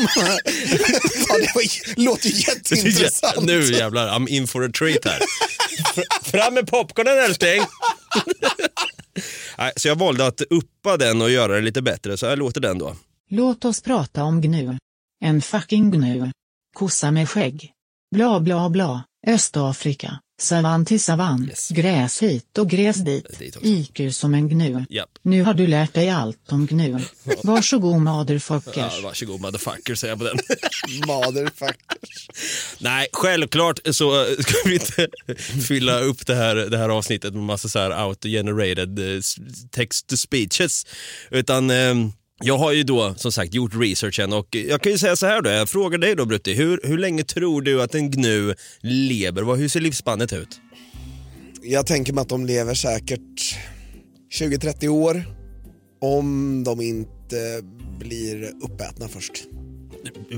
det 1.38 1.52
var, 1.54 1.96
låter 2.04 2.28
jätteintressant. 2.28 3.46
Nu 3.46 3.72
jävlar, 3.72 4.08
I'm 4.18 4.28
in 4.28 4.48
for 4.48 4.64
a 4.64 4.70
treat 4.78 5.04
här. 5.04 5.20
Fr- 5.94 6.30
Fram 6.30 6.54
med 6.54 6.66
popcornen 6.66 7.18
älskling! 7.18 7.62
Så 9.76 9.88
jag 9.88 9.98
valde 9.98 10.26
att 10.26 10.40
uppa 10.40 10.96
den 10.96 11.22
och 11.22 11.30
göra 11.30 11.54
den 11.54 11.64
lite 11.64 11.82
bättre, 11.82 12.16
så 12.16 12.26
här 12.26 12.36
låter 12.36 12.60
den 12.60 12.78
då. 12.78 12.96
Låt 13.30 13.64
oss 13.64 13.80
prata 13.80 14.22
om 14.24 14.40
gnu. 14.40 14.78
En 15.24 15.42
fucking 15.42 15.90
gnu. 15.90 16.30
Kossa 16.74 17.10
med 17.10 17.28
skägg. 17.28 17.72
Bla 18.14 18.40
bla 18.40 18.68
bla. 18.70 19.04
Östafrika. 19.26 20.18
Savann 20.42 20.84
till 20.84 21.00
savann. 21.00 21.46
Yes. 21.48 21.68
Gräs 21.68 22.22
hit 22.22 22.58
och 22.58 22.70
gräs 22.70 22.96
dit. 22.96 23.26
IQ 23.62 24.14
som 24.14 24.34
en 24.34 24.48
gnu. 24.48 24.84
Japp. 24.90 25.10
Nu 25.22 25.42
har 25.42 25.54
du 25.54 25.66
lärt 25.66 25.94
dig 25.94 26.10
allt 26.10 26.52
om 26.52 26.66
gnu. 26.66 26.98
Varsågod 27.44 27.94
Ja, 27.94 27.98
motherfuckers. 27.98 29.02
varsågod 29.02 29.40
motherfucker 29.40 29.94
säger 29.94 30.12
jag 30.12 30.18
på 30.18 30.24
den. 30.24 30.36
Motherfuckers. 31.06 32.28
Nej, 32.78 33.06
självklart 33.12 33.80
så 33.92 34.24
ska 34.38 34.54
vi 34.68 34.74
inte 34.74 35.08
fylla 35.68 36.00
upp 36.00 36.26
det 36.26 36.34
här, 36.34 36.54
det 36.56 36.78
här 36.78 36.88
avsnittet 36.88 37.34
med 37.34 37.42
massa 37.42 37.68
så 37.68 37.78
här 37.78 37.90
auto-generated 37.90 38.98
eh, 38.98 39.18
s- 39.18 39.36
text 39.70 40.06
to 40.06 40.16
speeches. 40.16 40.86
Utan 41.30 41.70
eh, 41.70 41.94
jag 42.42 42.58
har 42.58 42.72
ju 42.72 42.82
då 42.82 43.14
som 43.14 43.32
sagt 43.32 43.54
gjort 43.54 43.72
researchen 43.74 44.32
och 44.32 44.56
jag 44.56 44.82
kan 44.82 44.92
ju 44.92 44.98
säga 44.98 45.16
så 45.16 45.26
här 45.26 45.42
då, 45.42 45.50
jag 45.50 45.68
frågar 45.68 45.98
dig 45.98 46.14
då 46.14 46.26
Brutti, 46.26 46.54
hur, 46.54 46.80
hur 46.82 46.98
länge 46.98 47.24
tror 47.24 47.62
du 47.62 47.82
att 47.82 47.94
en 47.94 48.10
gnu 48.10 48.54
lever? 48.80 49.56
Hur 49.56 49.68
ser 49.68 49.80
livsspannet 49.80 50.32
ut? 50.32 50.60
Jag 51.62 51.86
tänker 51.86 52.12
mig 52.12 52.22
att 52.22 52.28
de 52.28 52.46
lever 52.46 52.74
säkert 52.74 53.56
20-30 54.40 54.88
år 54.88 55.24
om 56.00 56.62
de 56.64 56.80
inte 56.80 57.62
blir 57.98 58.50
uppätna 58.62 59.08
först. 59.08 59.44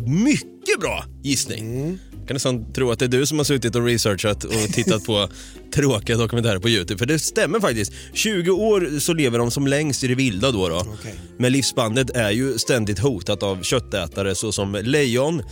Mycket 0.06 0.80
bra 0.80 1.04
gissning. 1.22 1.98
Jag 2.12 2.17
kan 2.28 2.34
nästan 2.34 2.72
tro 2.72 2.90
att 2.90 2.98
det 2.98 3.04
är 3.04 3.08
du 3.08 3.26
som 3.26 3.38
har 3.38 3.44
suttit 3.44 3.76
och 3.76 3.84
researchat 3.84 4.44
och 4.44 4.72
tittat 4.72 5.04
på 5.04 5.28
tråkiga 5.74 6.16
dokumentärer 6.16 6.58
på 6.58 6.68
Youtube. 6.68 6.98
För 6.98 7.06
det 7.06 7.18
stämmer 7.18 7.60
faktiskt. 7.60 7.92
20 8.12 8.50
år 8.50 8.98
så 9.00 9.12
lever 9.12 9.38
de 9.38 9.50
som 9.50 9.66
längst 9.66 10.04
i 10.04 10.08
det 10.08 10.14
vilda 10.14 10.50
då. 10.50 10.68
då. 10.68 10.76
Okej. 10.76 11.14
Men 11.38 11.52
livsbandet 11.52 12.10
är 12.10 12.30
ju 12.30 12.58
ständigt 12.58 12.98
hotat 12.98 13.42
av 13.42 13.62
köttätare 13.62 14.34
såsom 14.34 14.78
lejon, 14.82 15.42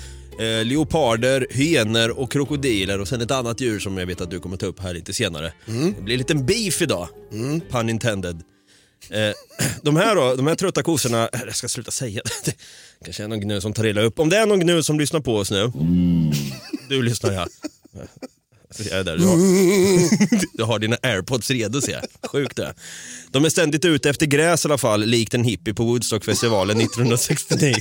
eh, 0.40 0.64
leoparder, 0.64 1.46
hyenor 1.50 2.18
och 2.18 2.32
krokodiler 2.32 3.00
och 3.00 3.08
sen 3.08 3.20
ett 3.20 3.30
annat 3.30 3.60
djur 3.60 3.78
som 3.78 3.98
jag 3.98 4.06
vet 4.06 4.20
att 4.20 4.30
du 4.30 4.40
kommer 4.40 4.56
ta 4.56 4.66
upp 4.66 4.80
här 4.80 4.94
lite 4.94 5.12
senare. 5.12 5.52
Det 5.96 6.02
blir 6.02 6.14
en 6.14 6.18
liten 6.18 6.46
beef 6.46 6.82
idag, 6.82 7.08
pun 7.70 7.88
intended. 7.88 8.42
Eh, 9.10 9.32
de 9.82 9.96
här 9.96 10.14
då, 10.14 10.34
de 10.34 10.46
här 10.46 10.54
trötta 10.54 10.82
kossorna, 10.82 11.28
jag 11.46 11.56
ska 11.56 11.68
sluta 11.68 11.90
säga 11.90 12.20
det. 12.44 12.52
Kanske 13.04 13.24
är 13.24 13.28
någon 13.28 13.40
gnu 13.40 13.60
som 13.60 13.72
tar 13.72 13.86
illa 13.86 14.00
upp. 14.00 14.18
Om 14.18 14.28
det 14.28 14.36
är 14.36 14.46
någon 14.46 14.60
gnu 14.60 14.82
som 14.82 15.00
lyssnar 15.00 15.20
på 15.20 15.36
oss 15.36 15.50
nu. 15.50 15.72
Du 16.88 17.02
lyssnar 17.02 17.32
ja. 17.32 17.46
Jag 18.78 18.98
är 18.98 19.04
där. 19.04 19.18
Du, 19.18 19.24
har, 19.24 20.56
du 20.56 20.62
har 20.64 20.78
dina 20.78 20.96
airpods 21.02 21.50
redo 21.50 21.80
ser 21.80 21.92
jag. 21.92 22.30
Sjukt 22.30 22.56
det. 22.56 22.74
De 23.30 23.44
är 23.44 23.48
ständigt 23.48 23.84
ute 23.84 24.10
efter 24.10 24.26
gräs 24.26 24.64
i 24.64 24.68
alla 24.68 24.78
fall, 24.78 25.04
likt 25.04 25.34
en 25.34 25.44
hippie 25.44 25.74
på 25.74 25.84
Woodstockfestivalen 25.84 26.76
1969. 26.80 27.74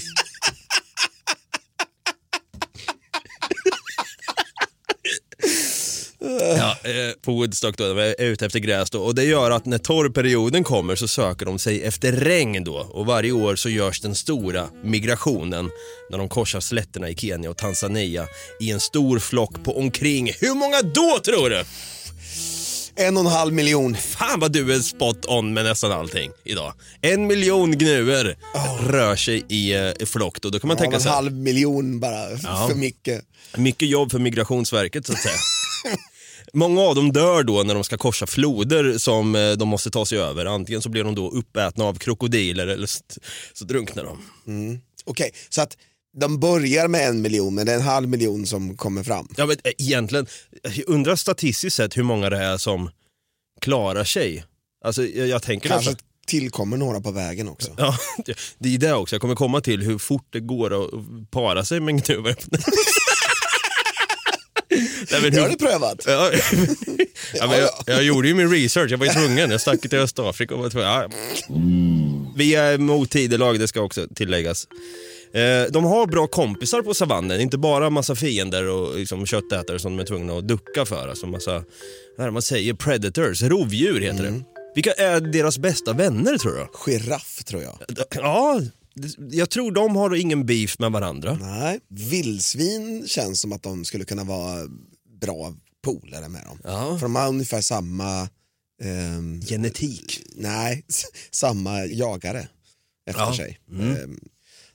Ja, 6.57 6.77
eh, 6.83 7.11
på 7.21 7.31
Woodstock 7.31 7.77
då, 7.77 7.93
de 7.93 7.97
är 8.01 8.21
ute 8.21 8.45
efter 8.45 8.59
gräs 8.59 8.89
då. 8.89 9.01
Och 9.01 9.15
det 9.15 9.23
gör 9.23 9.51
att 9.51 9.65
när 9.65 9.77
torrperioden 9.77 10.63
kommer 10.63 10.95
så 10.95 11.07
söker 11.07 11.45
de 11.45 11.59
sig 11.59 11.83
efter 11.83 12.11
regn 12.11 12.63
då. 12.63 12.75
Och 12.77 13.05
varje 13.05 13.31
år 13.31 13.55
så 13.55 13.69
görs 13.69 14.01
den 14.01 14.15
stora 14.15 14.67
migrationen 14.83 15.69
när 16.11 16.17
de 16.17 16.29
korsar 16.29 16.59
slätterna 16.59 17.09
i 17.09 17.15
Kenya 17.15 17.49
och 17.49 17.57
Tanzania 17.57 18.27
i 18.61 18.71
en 18.71 18.79
stor 18.79 19.19
flock 19.19 19.63
på 19.63 19.77
omkring, 19.77 20.31
hur 20.39 20.53
många 20.55 20.81
då 20.81 21.19
tror 21.25 21.49
du? 21.49 21.63
En 22.97 23.17
och 23.17 23.23
en 23.23 23.29
halv 23.31 23.53
miljon. 23.53 23.95
Fan 23.95 24.39
vad 24.39 24.51
du 24.51 24.73
är 24.75 24.79
spot 24.79 25.25
on 25.25 25.53
med 25.53 25.63
nästan 25.63 25.91
allting 25.91 26.31
idag. 26.43 26.73
En 27.01 27.27
miljon 27.27 27.71
gnuer 27.77 28.37
rör 28.89 29.15
sig 29.15 29.43
i 29.49 29.73
eh, 29.73 29.91
flock 30.05 30.41
då. 30.41 30.49
Då 30.49 30.59
kan 30.59 30.67
man 30.67 30.77
Ja, 30.77 30.81
tänka 30.81 30.95
en 30.95 31.01
sig 31.01 31.11
halv 31.11 31.31
miljon 31.33 31.99
bara, 31.99 32.31
Ja. 32.43 32.67
för 32.69 32.75
mycket. 32.75 33.21
mycket 33.57 33.89
jobb 33.89 34.11
för 34.11 34.19
migrationsverket 34.19 35.05
så 35.07 35.13
att 35.13 35.19
säga. 35.21 35.35
Många 36.53 36.81
av 36.81 36.95
dem 36.95 37.11
dör 37.11 37.43
då 37.43 37.63
när 37.63 37.73
de 37.73 37.83
ska 37.83 37.97
korsa 37.97 38.27
floder 38.27 38.97
som 38.97 39.35
eh, 39.35 39.51
de 39.51 39.67
måste 39.67 39.89
ta 39.91 40.05
sig 40.05 40.17
över. 40.19 40.45
Antingen 40.45 40.81
så 40.81 40.89
blir 40.89 41.03
de 41.03 41.15
då 41.15 41.29
uppätna 41.31 41.83
av 41.85 41.93
krokodiler 41.97 42.67
eller 42.67 42.89
så 43.53 43.65
drunknar 43.65 44.03
de. 44.03 44.17
Okej, 45.05 45.31
så 45.49 45.61
att 45.61 45.77
de 46.17 46.39
börjar 46.39 46.87
med 46.87 47.07
en 47.09 47.21
miljon, 47.21 47.55
men 47.55 47.65
det 47.65 47.71
är 47.71 47.75
en 47.75 47.81
halv 47.81 48.07
miljon 48.09 48.45
som 48.47 48.77
kommer 48.77 49.03
fram. 49.03 49.27
Jag 49.37 49.47
vet, 49.47 49.67
eh, 49.67 49.73
egentligen, 49.77 50.25
jag 50.63 50.83
undrar 50.89 51.15
statistiskt 51.15 51.75
sett 51.75 51.97
hur 51.97 52.03
många 52.03 52.29
det 52.29 52.37
är 52.37 52.57
som 52.57 52.89
klarar 53.61 54.03
sig. 54.03 54.43
Alltså 54.85 55.05
jag, 55.05 55.27
jag 55.27 55.41
tänker 55.43 55.69
Kanske 55.69 55.89
nästan- 55.91 56.07
tillkommer 56.27 56.77
några 56.77 57.01
på 57.01 57.11
vägen 57.11 57.47
också. 57.47 57.71
Ja, 57.77 57.97
det- 58.59 58.75
är 58.75 58.77
det 58.77 58.93
också. 58.93 59.15
Jag 59.15 59.21
kommer 59.21 59.35
komma 59.35 59.61
till 59.61 59.81
hur 59.81 59.97
fort 59.97 60.27
det 60.29 60.39
går 60.39 60.83
att 60.85 60.91
para 61.31 61.65
sig 61.65 61.79
med 61.79 61.95
en 61.95 62.01
gnuver. 62.01 62.35
Nej, 65.11 65.21
men 65.21 65.31
Det 65.33 65.41
har 65.41 65.49
du 65.49 65.55
prövat. 65.55 66.03
Ja, 66.07 66.31
ja, 67.33 67.47
men 67.47 67.59
jag, 67.59 67.69
jag 67.85 68.03
gjorde 68.03 68.27
ju 68.27 68.33
min 68.33 68.51
research, 68.51 68.91
jag 68.91 68.97
var 68.97 69.05
ju 69.05 69.11
tvungen. 69.11 69.51
Jag 69.51 69.61
stack 69.61 69.81
till 69.81 69.95
Östafrika 69.99 70.55
och 70.55 70.61
var 70.63 70.69
tvungen. 70.69 70.89
Ja. 70.89 71.07
Vi 72.37 72.55
är 72.55 72.77
mot 72.77 73.11
tidelag, 73.11 73.59
det 73.59 73.67
ska 73.67 73.81
också 73.81 74.07
tilläggas. 74.15 74.67
Eh, 75.33 75.71
De 75.71 75.83
har 75.83 76.07
bra 76.07 76.27
kompisar 76.27 76.81
på 76.81 76.93
savannen, 76.93 77.41
inte 77.41 77.57
bara 77.57 77.89
massa 77.89 78.15
fiender 78.15 78.67
och 78.69 78.95
liksom 78.99 79.25
köttätare 79.25 79.79
som 79.79 79.97
de 79.97 80.03
är 80.03 80.07
tvungna 80.07 80.33
att 80.37 80.47
ducka 80.47 80.85
för. 80.85 81.07
Alltså 81.07 81.27
massa, 81.27 81.63
vad 82.17 82.33
man 82.33 82.41
säger, 82.41 82.73
predators, 82.73 83.41
rovdjur 83.41 84.01
heter 84.01 84.23
det. 84.23 84.41
Vilka 84.75 84.91
är 84.91 85.19
deras 85.21 85.57
bästa 85.57 85.93
vänner 85.93 86.37
tror 86.37 86.53
du? 86.55 86.91
Giraff 86.91 87.43
tror 87.43 87.61
jag. 87.63 87.79
Ja, 88.15 88.61
jag 89.31 89.49
tror 89.49 89.71
de 89.71 89.95
har 89.95 90.15
ingen 90.15 90.45
beef 90.45 90.79
med 90.79 90.91
varandra. 90.91 91.37
Nej, 91.41 91.79
vildsvin 91.89 93.03
känns 93.07 93.41
som 93.41 93.51
att 93.53 93.63
de 93.63 93.85
skulle 93.85 94.05
kunna 94.05 94.23
vara 94.23 94.67
bra 95.21 95.53
polare 95.83 96.29
med 96.29 96.43
dem. 96.45 96.59
Ja. 96.63 96.97
För 96.99 97.05
de 97.05 97.15
har 97.15 97.27
ungefär 97.29 97.61
samma, 97.61 98.29
ehm, 98.83 99.41
Genetik. 99.41 100.21
nej, 100.35 100.85
samma 101.31 101.85
jagare 101.85 102.47
efter 103.09 103.21
Ja. 103.21 103.35
sig. 103.37 103.59
Ehm, 103.71 104.19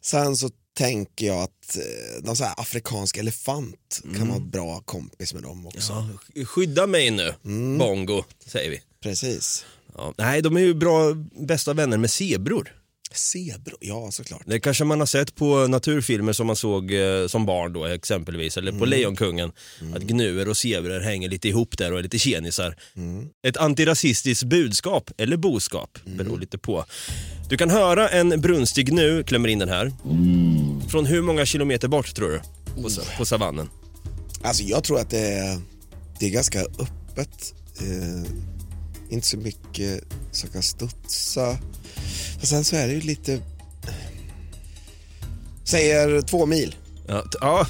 sen 0.00 0.36
så 0.36 0.50
tänker 0.74 1.26
jag 1.26 1.42
att 1.42 1.76
eh, 1.76 2.24
någon 2.24 2.36
så 2.36 2.44
afrikansk 2.44 3.16
elefant 3.16 4.02
kan 4.16 4.28
vara 4.28 4.40
bra 4.40 4.80
kompis 4.80 5.34
med 5.34 5.42
dem 5.42 5.66
också. 5.66 6.08
Ja, 6.34 6.44
skydda 6.44 6.86
mig 6.86 7.10
nu, 7.10 7.34
Bongo, 7.78 8.22
säger 8.46 8.70
vi. 8.70 8.80
Precis. 9.02 9.64
Ja, 9.96 10.14
nej, 10.18 10.42
de 10.42 10.56
är 10.56 10.60
ju 10.60 10.74
bra 10.74 11.14
bästa 11.46 11.72
vänner 11.74 11.98
med 11.98 12.10
zebror. 12.10 12.76
Zebror, 13.14 13.78
ja 13.80 14.10
såklart. 14.10 14.42
Det 14.46 14.60
kanske 14.60 14.84
man 14.84 14.98
har 15.00 15.06
sett 15.06 15.34
på 15.34 15.66
naturfilmer 15.66 16.32
som 16.32 16.46
man 16.46 16.56
såg 16.56 16.92
eh, 16.92 17.26
som 17.26 17.46
barn 17.46 17.72
då 17.72 17.84
exempelvis, 17.84 18.56
eller 18.56 18.72
på 18.72 18.84
Lejonkungen. 18.84 19.52
Att 19.94 20.02
gnuer 20.02 20.48
och 20.48 20.56
zebror 20.56 21.00
hänger 21.00 21.28
lite 21.28 21.48
ihop 21.48 21.78
där 21.78 21.92
och 21.92 21.98
är 21.98 22.02
lite 22.02 22.18
tjenisar. 22.18 22.76
Ett 23.46 23.56
antirasistiskt 23.56 24.44
budskap, 24.44 25.10
eller 25.18 25.36
boskap, 25.36 25.98
beror 26.04 26.38
lite 26.38 26.58
på. 26.58 26.84
Du 27.48 27.56
kan 27.56 27.70
höra 27.70 28.08
en 28.08 28.40
brunstig 28.40 28.86
gnu, 28.86 29.22
klämmer 29.22 29.48
in 29.48 29.58
den 29.58 29.68
här. 29.68 29.92
Från 30.88 31.06
hur 31.06 31.22
många 31.22 31.46
kilometer 31.46 31.88
bort 31.88 32.14
tror 32.14 32.30
du? 32.30 32.40
På, 32.82 32.88
på 33.18 33.24
savannen? 33.24 33.68
Alltså 34.42 34.62
jag 34.62 34.84
tror 34.84 35.00
att 35.00 35.10
det 35.10 35.18
är, 35.32 35.60
det 36.18 36.26
är 36.26 36.30
ganska 36.30 36.60
öppet. 36.60 37.54
Eh, 37.80 38.32
inte 39.10 39.26
så 39.26 39.36
mycket 39.36 40.04
som 40.32 40.50
kan 40.50 40.62
studsa. 40.62 41.58
Och 42.40 42.48
sen 42.48 42.64
så 42.64 42.76
är 42.76 42.86
det 42.86 42.92
ju 42.94 43.00
lite... 43.00 43.40
Säger 45.64 46.22
två 46.22 46.46
mil. 46.46 46.74
Ja, 47.08 47.22
t- 47.22 47.38
ja 47.40 47.66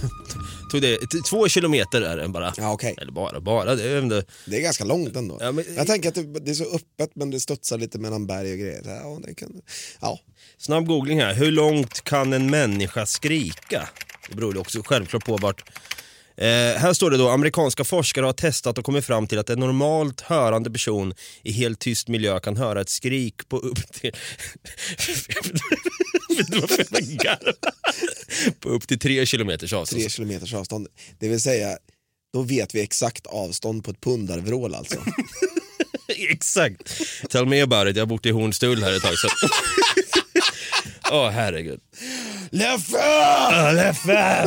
tog 0.70 0.82
det, 0.82 0.96
t- 0.96 1.18
två 1.30 1.48
kilometer 1.48 2.02
är 2.02 2.16
den 2.16 2.32
bara. 2.32 2.54
Ja, 2.56 2.72
okej. 2.72 2.94
Eller 3.00 3.12
bara, 3.12 3.40
bara, 3.40 3.74
det 3.74 3.90
är 3.90 3.96
ändå... 3.98 4.22
Det 4.46 4.56
är 4.56 4.60
ganska 4.60 4.84
långt 4.84 5.16
ändå. 5.16 5.38
Ja, 5.40 5.52
men- 5.52 5.64
Jag 5.76 5.86
tänker 5.86 6.08
att 6.08 6.14
det, 6.14 6.22
det 6.40 6.50
är 6.50 6.54
så 6.54 6.64
öppet 6.64 7.10
men 7.14 7.30
det 7.30 7.40
studsar 7.40 7.78
lite 7.78 7.98
mellan 7.98 8.26
berg 8.26 8.52
och 8.52 8.58
grejer. 8.58 8.82
Ja, 8.86 9.18
det 9.26 9.34
kan, 9.34 9.60
ja. 10.00 10.20
Snabb 10.58 10.86
googling 10.86 11.20
här. 11.20 11.34
Hur 11.34 11.50
långt 11.50 12.04
kan 12.04 12.32
en 12.32 12.50
människa 12.50 13.06
skrika? 13.06 13.88
Det 14.28 14.36
beror 14.36 14.54
ju 14.54 14.60
också 14.60 14.82
självklart 14.84 15.24
på 15.24 15.36
vart... 15.36 15.64
Eh, 16.40 16.46
här 16.80 16.92
står 16.92 17.10
det 17.10 17.16
då, 17.16 17.28
amerikanska 17.28 17.84
forskare 17.84 18.24
har 18.26 18.32
testat 18.32 18.78
och 18.78 18.84
kommit 18.84 19.04
fram 19.04 19.26
till 19.26 19.38
att 19.38 19.50
en 19.50 19.58
normalt 19.60 20.20
hörande 20.20 20.70
person 20.70 21.14
i 21.42 21.52
helt 21.52 21.78
tyst 21.80 22.08
miljö 22.08 22.40
kan 22.40 22.56
höra 22.56 22.80
ett 22.80 22.88
skrik 22.88 23.48
på 23.48 23.58
upp 23.58 23.92
till... 23.92 24.12
På 28.60 28.68
upp 28.68 28.88
till 28.88 28.98
tre 28.98 29.26
kilometers 29.26 29.72
avstånd. 29.72 30.02
tre 30.02 30.10
kilometers 30.10 30.54
avstånd. 30.54 30.88
Det 31.18 31.28
vill 31.28 31.40
säga, 31.40 31.78
då 32.32 32.42
vet 32.42 32.74
vi 32.74 32.80
exakt 32.80 33.26
avstånd 33.26 33.84
på 33.84 33.90
ett 33.90 34.00
pundarvrål 34.00 34.74
alltså. 34.74 34.96
Exakt. 36.30 37.00
Tell 37.30 37.46
me 37.46 37.60
about 37.60 37.88
it, 37.88 37.96
jag 37.96 38.02
har 38.02 38.06
bott 38.06 38.26
i 38.26 38.30
Hornstull 38.30 38.82
här 38.82 38.96
ett 38.96 39.02
tag. 39.02 39.18
så- 39.18 39.28
Åh 41.12 41.28
herregud. 41.30 41.80
Leffe! 42.50 43.72
Leffe! 43.72 44.46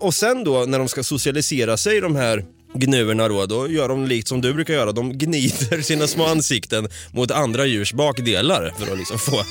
Och 0.00 0.14
sen 0.14 0.44
då 0.44 0.64
när 0.64 0.78
de 0.78 0.88
ska 0.88 1.02
socialisera 1.04 1.76
sig 1.76 2.00
de 2.00 2.16
här 2.16 2.44
gnuerna 2.74 3.28
då, 3.28 3.46
då 3.46 3.68
gör 3.68 3.88
de 3.88 4.06
likt 4.06 4.28
som 4.28 4.40
du 4.40 4.52
brukar 4.54 4.74
göra. 4.74 4.92
De 4.92 5.18
gnider 5.18 5.82
sina 5.82 6.06
små 6.06 6.24
ansikten 6.26 6.88
mot 7.12 7.30
andra 7.30 7.66
djurs 7.66 7.92
bakdelar 7.92 8.74
för 8.78 8.92
att 8.92 8.98
liksom 8.98 9.18
få 9.18 9.42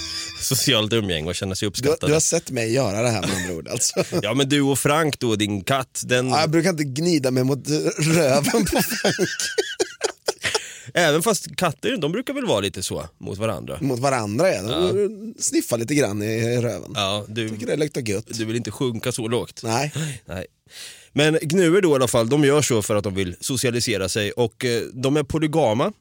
socialt 0.41 0.93
umgänge 0.93 1.27
och 1.29 1.35
känna 1.35 1.55
sig 1.55 1.65
Du, 1.65 1.69
uppskattade. 1.69 2.07
du 2.07 2.13
har 2.13 2.19
sett 2.19 2.51
mig 2.51 2.73
göra 2.73 3.01
det 3.01 3.09
här 3.09 3.21
med 3.21 3.29
andra 3.37 3.53
ord 3.53 3.67
alltså. 3.67 4.03
Ja 4.21 4.33
men 4.33 4.49
du 4.49 4.61
och 4.61 4.79
Frank 4.79 5.19
då, 5.19 5.35
din 5.35 5.63
katt, 5.63 6.01
den, 6.05 6.29
Ja, 6.29 6.39
jag 6.41 6.49
brukar 6.49 6.69
inte 6.69 6.83
gnida 6.83 7.31
mig 7.31 7.43
mot 7.43 7.67
röven 7.97 8.65
på 8.65 8.81
Frank. 8.81 9.29
Även 10.93 11.21
fast 11.23 11.55
katter 11.55 11.97
de 11.97 12.11
brukar 12.11 12.33
väl 12.33 12.45
vara 12.45 12.59
lite 12.59 12.83
så 12.83 13.07
mot 13.17 13.37
varandra. 13.37 13.77
Mot 13.81 13.99
varandra 13.99 14.53
ja. 14.53 14.61
De 14.61 15.33
sniffar 15.39 15.77
lite 15.77 15.95
grann 15.95 16.23
i 16.23 16.57
röven. 16.61 16.91
Ja, 16.95 17.25
du, 17.27 17.49
Tycker 17.49 17.67
det 17.67 17.75
luktar 17.75 18.01
gött. 18.01 18.25
du 18.29 18.45
vill 18.45 18.55
inte 18.55 18.71
sjunka 18.71 19.11
så 19.11 19.27
lågt. 19.27 19.61
Nej. 19.63 19.93
Nej. 20.25 20.45
Men 21.17 21.37
gnuer 21.41 21.81
då 21.81 21.91
i 21.91 21.95
alla 21.95 22.07
fall, 22.07 22.29
de 22.29 22.43
gör 22.43 22.61
så 22.61 22.81
för 22.81 22.95
att 22.95 23.03
de 23.03 23.15
vill 23.15 23.35
socialisera 23.39 24.09
sig 24.09 24.31
och 24.31 24.65
eh, 24.65 24.81
de 24.93 25.17
är 25.17 25.23
polygama. 25.23 25.91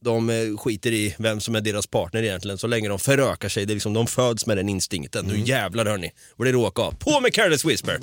De 0.00 0.30
eh, 0.30 0.56
skiter 0.56 0.92
i 0.92 1.14
vem 1.18 1.40
som 1.40 1.54
är 1.54 1.60
deras 1.60 1.86
partner 1.86 2.22
egentligen 2.22 2.58
så 2.58 2.66
länge 2.66 2.88
de 2.88 2.98
förökar 2.98 3.48
sig. 3.48 3.66
Det 3.66 3.72
är 3.72 3.74
liksom, 3.74 3.92
de 3.92 4.06
föds 4.06 4.46
med 4.46 4.56
den 4.56 4.68
instinkten. 4.68 5.24
Nu 5.26 5.40
jävlar 5.40 5.86
hörni, 5.86 6.10
vad 6.36 6.48
det 6.48 6.52
råkar 6.52 6.82
av. 6.82 6.92
På 6.92 7.20
med 7.20 7.34
Careless 7.34 7.64
Whisper! 7.64 7.98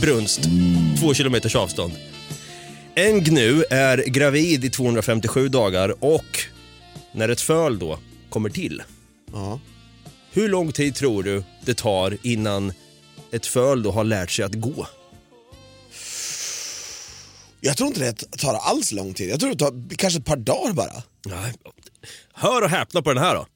Brunst, 0.00 0.40
två 1.00 1.14
kilometers 1.14 1.56
avstånd. 1.56 1.92
En 2.94 3.24
gnu 3.24 3.64
är 3.70 3.98
gravid 3.98 4.64
i 4.64 4.70
257 4.70 5.48
dagar 5.48 6.04
och 6.04 6.38
när 7.12 7.28
ett 7.28 7.40
föl 7.40 7.78
då 7.78 7.98
kommer 8.30 8.50
till, 8.50 8.82
Ja. 9.32 9.60
hur 10.32 10.48
lång 10.48 10.72
tid 10.72 10.94
tror 10.94 11.22
du 11.22 11.42
det 11.64 11.74
tar 11.74 12.18
innan 12.22 12.72
ett 13.32 13.46
föl 13.46 13.82
då 13.82 13.90
har 13.90 14.04
lärt 14.04 14.30
sig 14.30 14.44
att 14.44 14.54
gå? 14.54 14.86
Jag 17.60 17.76
tror 17.76 17.86
inte 17.88 18.00
det 18.00 18.14
tar 18.38 18.54
alls 18.54 18.92
lång 18.92 19.14
tid. 19.14 19.30
Jag 19.30 19.40
tror 19.40 19.50
det 19.50 19.56
tar 19.58 19.96
kanske 19.96 20.18
ett 20.18 20.24
par 20.26 20.36
dagar 20.36 20.72
bara. 20.72 21.02
Nej. 21.26 21.52
Hör 22.32 22.62
och 22.62 22.70
häpna 22.70 23.02
på 23.02 23.12
den 23.14 23.22
här 23.22 23.34
då. 23.34 23.46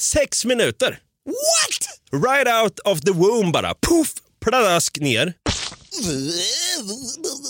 Sex 0.00 0.44
minuter! 0.44 0.98
What? 1.26 2.22
Right 2.24 2.62
out 2.62 2.78
of 2.84 3.00
the 3.00 3.10
womb 3.10 3.52
bara. 3.52 3.74
Puff! 3.74 4.12
Pladask 4.40 4.98
ner. 5.00 5.34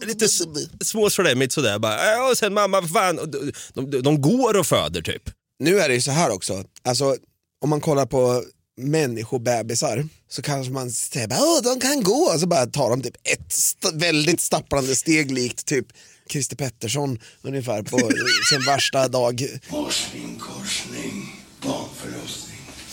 Lite 0.06 0.24
s- 0.24 0.42
småslemmigt 0.80 1.52
sådär 1.52 1.78
bara. 1.78 2.14
"Äh, 2.14 2.30
Och 2.30 2.38
sen 2.38 2.54
mamma, 2.54 2.82
fan. 2.88 3.16
De, 3.16 3.52
de, 3.90 4.00
de 4.02 4.20
går 4.20 4.56
och 4.58 4.66
föder 4.66 5.02
typ. 5.02 5.22
Nu 5.58 5.80
är 5.80 5.88
det 5.88 5.94
ju 5.94 6.00
så 6.00 6.10
här 6.10 6.30
också, 6.30 6.64
alltså 6.84 7.16
om 7.62 7.70
man 7.70 7.80
kollar 7.80 8.06
på 8.06 8.42
människobebisar 8.80 10.08
så 10.30 10.42
kanske 10.42 10.72
man 10.72 10.90
säger 10.90 11.58
att 11.58 11.64
de 11.64 11.80
kan 11.80 12.02
gå 12.02 12.30
och 12.34 12.40
så 12.40 12.46
bara 12.46 12.66
tar 12.66 12.90
de 12.90 13.02
typ 13.02 13.16
ett 13.32 13.52
st- 13.52 13.90
väldigt 13.94 14.40
stapplande 14.40 14.96
steg 14.96 15.30
likt 15.32 15.66
typ 15.66 15.86
Christer 16.30 16.56
Pettersson 16.56 17.18
ungefär 17.42 17.82
på 17.82 17.98
sin 18.50 18.64
värsta 18.66 19.08
dag. 19.08 19.46
Korsning, 19.70 20.38
korsning. 20.40 20.93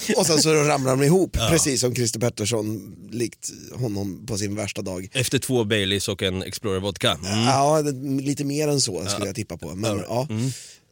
Och 0.17 0.25
sen 0.25 0.41
så 0.41 0.53
ramlar 0.53 0.91
de 0.91 1.03
ihop, 1.03 1.37
precis 1.49 1.81
som 1.81 1.95
Christer 1.95 2.19
Pettersson 2.19 2.95
likt 3.11 3.49
honom 3.73 4.25
på 4.25 4.37
sin 4.37 4.55
värsta 4.55 4.81
dag. 4.81 5.09
Efter 5.13 5.39
två 5.39 5.63
Baileys 5.63 6.07
och 6.07 6.23
en 6.23 6.43
Explorer 6.43 6.79
vodka. 6.79 7.11
Mm. 7.11 7.43
Ja, 7.43 7.81
lite 8.21 8.43
mer 8.43 8.67
än 8.67 8.81
så 8.81 9.05
skulle 9.05 9.25
jag 9.25 9.35
tippa 9.35 9.57
på. 9.57 9.75
Men, 9.75 9.97
ja. 9.97 10.27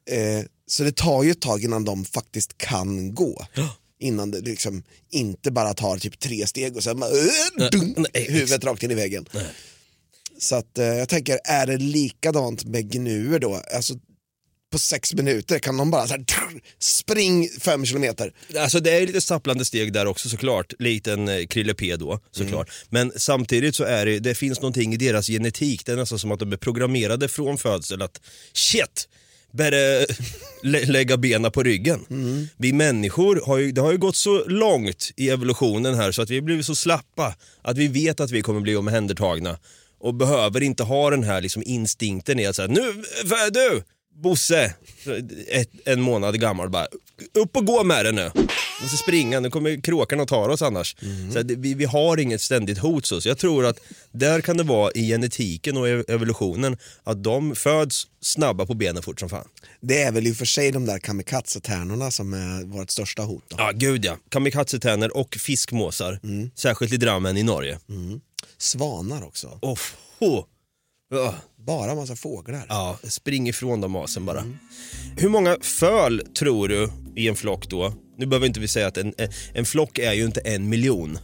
Eh, 0.10 0.46
så 0.68 0.84
det 0.84 0.96
tar 0.96 1.24
ju 1.24 1.32
ett 1.32 1.42
tag 1.42 1.64
innan 1.64 1.86
de 1.86 2.06
faktiskt 2.06 2.58
kan 2.58 3.16
gå. 3.16 3.46
Innan 4.00 4.32
det 4.32 4.42
liksom 4.42 4.84
inte 5.12 5.52
bara 5.52 5.74
tar 5.74 5.98
typ 5.98 6.20
tre 6.20 6.48
steg 6.48 6.76
och 6.76 6.84
sen 6.84 7.00
bara, 7.00 7.10
äh, 7.10 7.70
dunk, 7.72 7.98
nej, 7.98 8.26
huvudet 8.30 8.64
rakt 8.64 8.84
in 8.84 8.92
i 8.92 8.96
väggen. 8.96 9.26
Så 10.40 10.56
att 10.56 10.78
eh, 10.78 10.86
jag 10.86 11.10
tänker, 11.10 11.40
är 11.44 11.68
det 11.68 11.78
likadant 11.78 12.66
med 12.66 12.92
gnuer 12.92 13.40
då? 13.40 13.62
Alltså 13.76 13.94
på 14.72 14.80
sex 14.80 15.14
minuter 15.14 15.60
kan 15.60 15.78
de 15.78 15.92
bara 15.92 16.08
så 16.08 16.14
här, 16.14 16.24
trrr, 16.24 16.62
spring 16.80 17.50
fem 17.60 17.86
kilometer. 17.86 18.34
Alltså 18.58 18.80
det 18.80 18.92
är 18.92 19.08
lite 19.08 19.22
stapplande 19.22 19.66
steg 19.66 19.94
där 19.94 20.06
också 20.06 20.30
såklart, 20.30 20.74
likt 20.80 21.08
en 21.08 21.28
eh, 21.28 21.46
Krille 21.46 21.74
P 21.74 21.96
då 21.96 22.20
såklart. 22.32 22.72
Men 22.90 23.12
samtidigt 23.16 23.76
så 23.76 23.84
är 23.84 24.06
det, 24.06 24.20
det 24.20 24.36
finns 24.36 24.62
någonting 24.62 24.94
i 24.94 24.98
deras 24.98 25.28
genetik, 25.28 25.86
det 25.86 25.92
är 25.92 25.96
nästan 25.96 26.20
som 26.20 26.32
att 26.32 26.40
de 26.40 26.54
är 26.54 26.58
programmerade 26.58 27.28
från 27.28 27.58
födsel 27.58 28.02
att 28.02 28.22
shit, 28.54 29.08
lä 30.64 30.86
lägga 30.86 31.18
benen 31.18 31.52
på 31.52 31.64
ryggen. 31.64 32.06
Vi 32.58 32.74
människor, 32.74 33.42
har 33.46 33.58
ju, 33.58 33.72
det 33.72 33.82
har 33.82 33.92
ju 33.92 33.98
gått 33.98 34.16
så 34.16 34.46
långt 34.46 35.12
i 35.16 35.30
evolutionen 35.30 35.96
här 35.96 36.12
så 36.12 36.22
att 36.22 36.30
vi 36.30 36.36
har 36.36 36.42
blivit 36.42 36.66
så 36.66 36.76
slappa 36.76 37.36
att 37.62 37.78
vi 37.78 37.88
vet 37.88 38.20
att 38.20 38.32
vi 38.32 38.42
kommer 38.42 38.60
bli 38.60 38.76
omhändertagna 38.76 39.58
och 40.00 40.14
behöver 40.14 40.64
inte 40.64 40.84
ha 40.84 41.10
den 41.10 41.24
här 41.24 41.42
liksom 41.42 41.64
instinkten 41.66 42.40
i 42.40 42.46
att 42.46 42.56
säga 42.56 42.68
nu, 42.68 43.04
vad 43.24 43.54
du, 43.54 43.84
Bosse, 44.22 44.74
ett, 45.48 45.70
en 45.86 46.02
månad 46.02 46.40
gammal 46.42 46.70
bara, 46.70 46.88
upp 47.34 47.58
och 47.58 47.66
gå 47.66 47.84
med 47.84 48.06
det 48.06 48.12
nu. 48.12 48.32
Vi 48.36 48.84
måste 48.84 48.98
springa, 48.98 49.40
nu 49.40 49.50
kommer 49.50 49.82
kråkan 49.82 50.20
och 50.20 50.28
tar 50.28 50.50
oss 50.50 50.62
annars. 50.62 50.96
Så 51.34 51.40
att 51.40 51.46
vi, 51.52 51.74
vi 51.74 51.86
har 51.86 52.20
inget 52.20 52.42
ständigt 52.42 52.78
hot 52.78 53.06
så. 53.06 53.22
så 53.22 53.30
jag 53.30 53.38
tror 53.38 53.66
att 53.66 53.80
där 54.12 54.42
kan 54.42 54.58
det 54.58 54.64
vara 54.64 54.92
i 54.92 55.08
genetiken 55.08 55.78
och 55.78 55.88
ev- 55.88 56.04
evolutionen 56.12 56.78
att 57.04 57.24
de 57.24 57.56
föds 57.56 58.08
snabba 58.22 58.66
på 58.66 58.74
benen 58.74 59.04
fort 59.04 59.20
som 59.20 59.30
fan. 59.30 59.48
Det 59.82 60.02
är 60.02 60.12
väl 60.12 60.28
i 60.28 60.32
och 60.32 60.36
för 60.36 60.46
sig 60.46 60.72
de 60.72 60.86
där 60.86 61.00
kamikaze-tärnorna 61.00 62.12
som 62.12 62.34
är 62.34 62.66
vårt 62.66 62.90
största 62.92 63.22
hot. 63.22 63.44
Då. 63.48 63.56
Ja, 63.60 63.72
gud 63.76 64.06
ja. 64.06 64.18
Kamikazetärnor 64.30 65.18
och 65.18 65.36
fiskmåsar. 65.36 66.20
Särskilt 66.56 66.94
i 66.94 66.98
Drammen 66.98 67.38
i 67.38 67.44
Norge. 67.44 67.80
Svanar 68.58 69.24
också. 69.28 69.60
Oh, 69.62 69.80
oh. 70.20 70.44
Bara 71.70 71.96
massa 71.96 72.16
fåglar. 72.16 72.66
Ja, 72.70 73.00
spring 73.04 73.50
ifrån 73.50 73.82
de 73.82 73.92
masen 73.92 74.26
bara. 74.26 74.44
Hur 75.18 75.30
många 75.30 75.58
föl 75.62 76.22
tror 76.40 76.68
du 76.68 76.90
i 77.16 77.28
en 77.28 77.36
flock 77.36 77.70
då? 77.70 77.94
Nu 78.18 78.26
behöver 78.26 78.48
inte 78.48 78.60
vi 78.60 78.68
säga 78.68 78.88
att 78.88 78.98
en, 78.98 79.14
en, 79.54 79.66
flock 79.66 79.98
är 79.98 80.14
ju 80.14 80.26
inte 80.26 80.40
en 80.40 80.70
miljon 80.70 81.20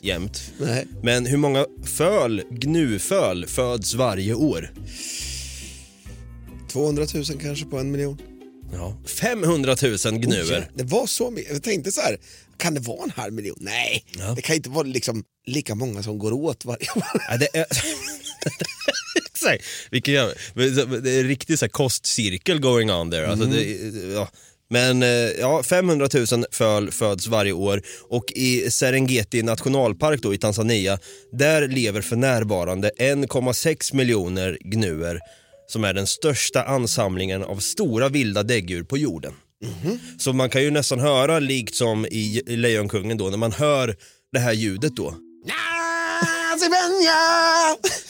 jämt. 0.00 0.52
Nej. 0.58 0.86
Men 1.02 1.26
hur 1.26 1.36
många 1.36 1.66
föl, 1.84 2.42
gnuföl, 2.50 3.46
föds 3.46 3.94
varje 3.94 4.34
år? 4.34 4.70
200 6.72 7.06
000 7.14 7.24
kanske 7.24 7.64
på 7.64 7.78
en 7.78 7.90
miljon. 7.90 8.18
Ja. 8.72 8.96
500 9.06 9.76
000 9.82 10.18
gnuer. 10.18 10.70
Det 10.74 10.84
var 10.84 11.06
så 11.06 11.30
mycket. 11.30 11.52
Jag 11.52 11.62
tänkte 11.62 11.92
så 11.92 12.00
här, 12.00 12.18
kan 12.58 12.74
det 12.74 12.80
vara 12.80 13.02
en 13.04 13.10
halv 13.10 13.32
miljon? 13.32 13.56
Nej, 13.60 14.04
Ja. 14.18 14.32
det 14.36 14.42
kan 14.42 14.56
inte 14.56 14.70
vara 14.70 14.86
liksom 14.86 15.24
lika 15.46 15.74
många 15.74 16.02
som 16.02 16.18
går 16.18 16.32
åt 16.32 16.64
varje 16.64 16.90
år. 16.96 17.04
Ja, 17.28 17.36
det 17.36 17.48
är... 17.56 17.66
Exakt. 19.32 19.64
Vilken 19.90 20.14
jävla... 20.14 20.34
Det 21.00 21.10
är 21.10 21.20
en 21.20 21.28
riktig 21.28 21.58
så 21.58 21.68
kostcirkel 21.68 22.60
going 22.60 22.90
on 22.90 23.10
there. 23.10 23.26
Alltså 23.28 23.46
det, 23.46 23.62
ja. 24.14 24.28
Men 24.70 25.02
eh, 25.02 25.08
ja, 25.40 25.62
500 25.62 26.08
000 26.32 26.44
föl 26.50 26.90
föds 26.90 27.26
varje 27.26 27.52
år 27.52 27.82
och 28.08 28.24
i 28.34 28.70
Serengeti 28.70 29.42
nationalpark 29.42 30.22
då 30.22 30.34
i 30.34 30.38
Tanzania, 30.38 30.98
där 31.32 31.68
lever 31.68 32.00
för 32.02 32.16
närvarande 32.16 32.90
1,6 32.98 33.94
miljoner 33.94 34.58
gnuer 34.60 35.20
som 35.68 35.84
är 35.84 35.94
den 35.94 36.06
största 36.06 36.62
ansamlingen 36.62 37.42
av 37.44 37.56
stora 37.56 38.08
vilda 38.08 38.42
däggdjur 38.42 38.82
på 38.82 38.98
jorden. 38.98 39.32
Så 40.18 40.32
man 40.32 40.50
kan 40.50 40.62
ju 40.62 40.70
nästan 40.70 41.00
höra, 41.00 41.38
likt 41.38 41.74
som 41.74 42.06
i 42.06 42.42
Lejonkungen 42.46 43.16
då, 43.16 43.28
när 43.28 43.36
man 43.38 43.52
hör 43.52 43.96
det 44.32 44.38
här 44.38 44.52
ljudet 44.52 44.96
då. 44.96 45.14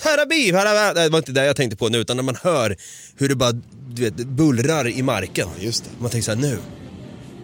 Harabi, 0.05 0.53
harabi. 0.53 1.01
Det 1.01 1.09
var 1.09 1.19
inte 1.19 1.33
det 1.33 1.45
jag 1.45 1.57
tänkte 1.57 1.77
på 1.77 1.89
nu, 1.89 1.99
utan 1.99 2.17
när 2.17 2.25
man 2.25 2.37
hör 2.43 2.77
hur 3.17 3.29
det 3.29 3.35
bara 3.35 3.53
du 3.89 4.03
vet, 4.03 4.15
bullrar 4.15 4.89
i 4.89 5.03
marken. 5.03 5.49
Just 5.61 5.85
det. 5.85 5.91
Man 5.99 6.11
tänker 6.11 6.25
så 6.25 6.31
här, 6.31 6.39
nu, 6.39 6.59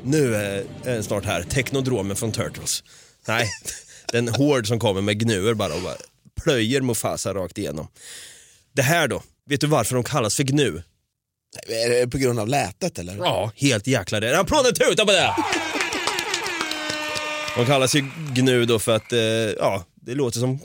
nu 0.05 0.35
är 0.35 0.65
är 0.85 0.95
den 0.95 1.05
snart 1.05 1.25
här, 1.25 1.43
teknodromen 1.43 2.17
från 2.17 2.33
Turtles. 2.33 2.85
Nej, 3.29 3.51
den 4.13 4.29
hård 4.29 4.69
som 4.69 4.79
kommer 4.79 5.01
med 5.01 5.21
gnuer 5.21 5.55
bara 5.55 5.75
och 5.75 5.83
bara 5.83 5.97
plöjer 6.43 6.81
Mufasa 6.81 7.35
rakt 7.35 7.59
igenom. 7.59 7.89
Det 8.73 8.83
här 8.83 9.09
då, 9.09 9.23
vet 9.47 9.61
du 9.61 9.67
varför 9.67 9.95
de 9.95 10.05
kallas 10.05 10.37
för 10.37 10.43
gnu? 10.43 10.83
Är 11.69 11.91
det 11.91 12.07
på 12.09 12.19
grund 12.19 12.39
av 12.41 12.49
lätet 12.49 12.99
eller? 12.99 13.17
Ja, 13.17 13.51
helt 13.57 13.87
jäkla 13.87 14.21
det. 14.21 14.39
Applåden 14.39 14.75
tutar 14.75 15.05
på 15.05 15.13
det! 15.13 15.35
De 17.57 17.67
kallas 17.67 17.95
ju 17.95 18.05
gnu 18.35 18.65
då 18.65 18.79
för 18.79 18.97
att, 18.97 19.13
eh, 19.13 19.19
ja, 19.59 19.85
det 19.95 20.15
låter 20.15 20.39
som 20.39 20.59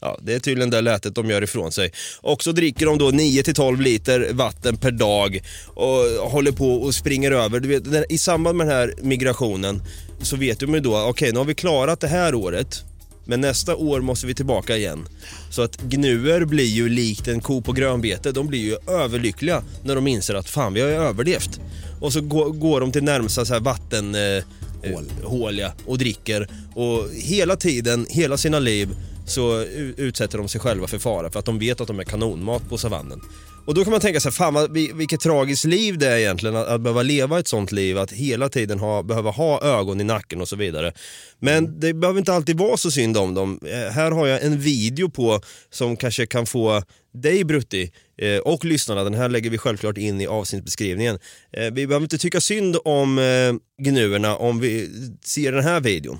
Ja, 0.00 0.18
det 0.22 0.34
är 0.34 0.38
tydligen 0.38 0.70
det 0.70 0.80
lätet 0.80 1.14
de 1.14 1.30
gör 1.30 1.42
ifrån 1.42 1.72
sig. 1.72 1.92
Och 2.20 2.42
så 2.42 2.52
dricker 2.52 2.86
de 2.86 2.98
då 2.98 3.10
9-12 3.10 3.80
liter 3.80 4.28
vatten 4.32 4.76
per 4.76 4.90
dag 4.90 5.42
och 5.66 6.30
håller 6.30 6.52
på 6.52 6.74
och 6.74 6.94
springer 6.94 7.30
över. 7.30 7.60
Du 7.60 7.68
vet, 7.68 8.12
I 8.12 8.18
samband 8.18 8.58
med 8.58 8.66
den 8.66 8.76
här 8.76 8.94
migrationen 9.02 9.82
så 10.22 10.36
vet 10.36 10.60
de 10.60 10.74
ju 10.74 10.80
då, 10.80 11.02
okej 11.02 11.32
nu 11.32 11.38
har 11.38 11.44
vi 11.44 11.54
klarat 11.54 12.00
det 12.00 12.08
här 12.08 12.34
året, 12.34 12.84
men 13.28 13.40
nästa 13.40 13.76
år 13.76 14.00
måste 14.00 14.26
vi 14.26 14.34
tillbaka 14.34 14.76
igen. 14.76 15.08
Så 15.50 15.62
att 15.62 15.82
gnuer 15.82 16.44
blir 16.44 16.64
ju 16.64 16.88
likt 16.88 17.28
en 17.28 17.40
ko 17.40 17.60
på 17.62 17.72
grönbete, 17.72 18.32
de 18.32 18.46
blir 18.46 18.60
ju 18.60 18.76
överlyckliga 18.94 19.62
när 19.84 19.94
de 19.94 20.06
inser 20.06 20.34
att 20.34 20.48
fan 20.48 20.74
vi 20.74 20.80
har 20.80 20.88
ju 20.88 20.94
överlevt. 20.94 21.60
Och 22.00 22.12
så 22.12 22.20
går, 22.20 22.50
går 22.50 22.80
de 22.80 22.92
till 22.92 23.04
närmsta 23.04 23.44
så 23.44 23.52
här 23.52 23.60
vatten... 23.60 24.14
Eh, 24.14 24.44
hål. 24.92 25.04
hål 25.24 25.58
ja, 25.58 25.72
och 25.86 25.98
dricker. 25.98 26.48
Och 26.74 27.08
hela 27.14 27.56
tiden, 27.56 28.06
hela 28.10 28.36
sina 28.36 28.58
liv 28.58 28.88
så 29.26 29.60
utsätter 29.96 30.38
de 30.38 30.48
sig 30.48 30.60
själva 30.60 30.86
för 30.86 30.98
fara 30.98 31.30
för 31.30 31.38
att 31.38 31.44
de 31.44 31.58
vet 31.58 31.80
att 31.80 31.86
de 31.86 32.00
är 32.00 32.04
kanonmat 32.04 32.68
på 32.68 32.78
savannen. 32.78 33.20
Och 33.68 33.74
då 33.74 33.84
kan 33.84 33.90
man 33.90 34.00
tänka 34.00 34.20
sig, 34.20 34.32
fan 34.32 34.54
vad, 34.54 34.76
vil- 34.76 34.94
vilket 34.94 35.20
tragiskt 35.20 35.64
liv 35.64 35.98
det 35.98 36.06
är 36.08 36.16
egentligen 36.16 36.56
att, 36.56 36.66
att 36.66 36.80
behöva 36.80 37.02
leva 37.02 37.38
ett 37.38 37.48
sånt 37.48 37.72
liv, 37.72 37.98
att 37.98 38.12
hela 38.12 38.48
tiden 38.48 38.78
ha, 38.78 39.02
behöva 39.02 39.30
ha 39.30 39.62
ögon 39.62 40.00
i 40.00 40.04
nacken 40.04 40.40
och 40.40 40.48
så 40.48 40.56
vidare. 40.56 40.92
Men 41.38 41.80
det 41.80 41.94
behöver 41.94 42.18
inte 42.18 42.32
alltid 42.32 42.58
vara 42.58 42.76
så 42.76 42.90
synd 42.90 43.16
om 43.16 43.34
dem. 43.34 43.60
Eh, 43.64 43.92
här 43.92 44.10
har 44.10 44.26
jag 44.26 44.42
en 44.42 44.58
video 44.58 45.10
på 45.10 45.40
som 45.70 45.96
kanske 45.96 46.26
kan 46.26 46.46
få 46.46 46.82
dig 47.14 47.44
Brutti 47.44 47.92
eh, 48.18 48.38
och 48.38 48.64
lyssnarna, 48.64 49.04
den 49.04 49.14
här 49.14 49.28
lägger 49.28 49.50
vi 49.50 49.58
självklart 49.58 49.98
in 49.98 50.20
i 50.20 50.26
avsnittsbeskrivningen. 50.26 51.18
Eh, 51.52 51.72
vi 51.72 51.86
behöver 51.86 52.04
inte 52.04 52.18
tycka 52.18 52.40
synd 52.40 52.76
om 52.84 53.18
eh, 53.18 53.84
gnuerna 53.84 54.36
om 54.36 54.60
vi 54.60 54.90
ser 55.24 55.52
den 55.52 55.64
här 55.64 55.80
videon. 55.80 56.18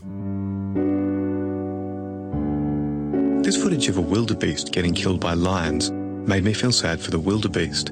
This 3.45 3.63
footage 3.63 3.91
of 3.91 3.99
a 3.99 4.07
wildebeest 4.15 4.77
getting 4.77 4.95
killed 4.95 5.21
by 5.21 5.35
lions 5.35 5.91
made 6.29 6.45
me 6.45 6.53
feel 6.53 6.73
sad 6.73 7.01
for 7.01 7.11
the 7.11 7.19
wildebeest. 7.19 7.89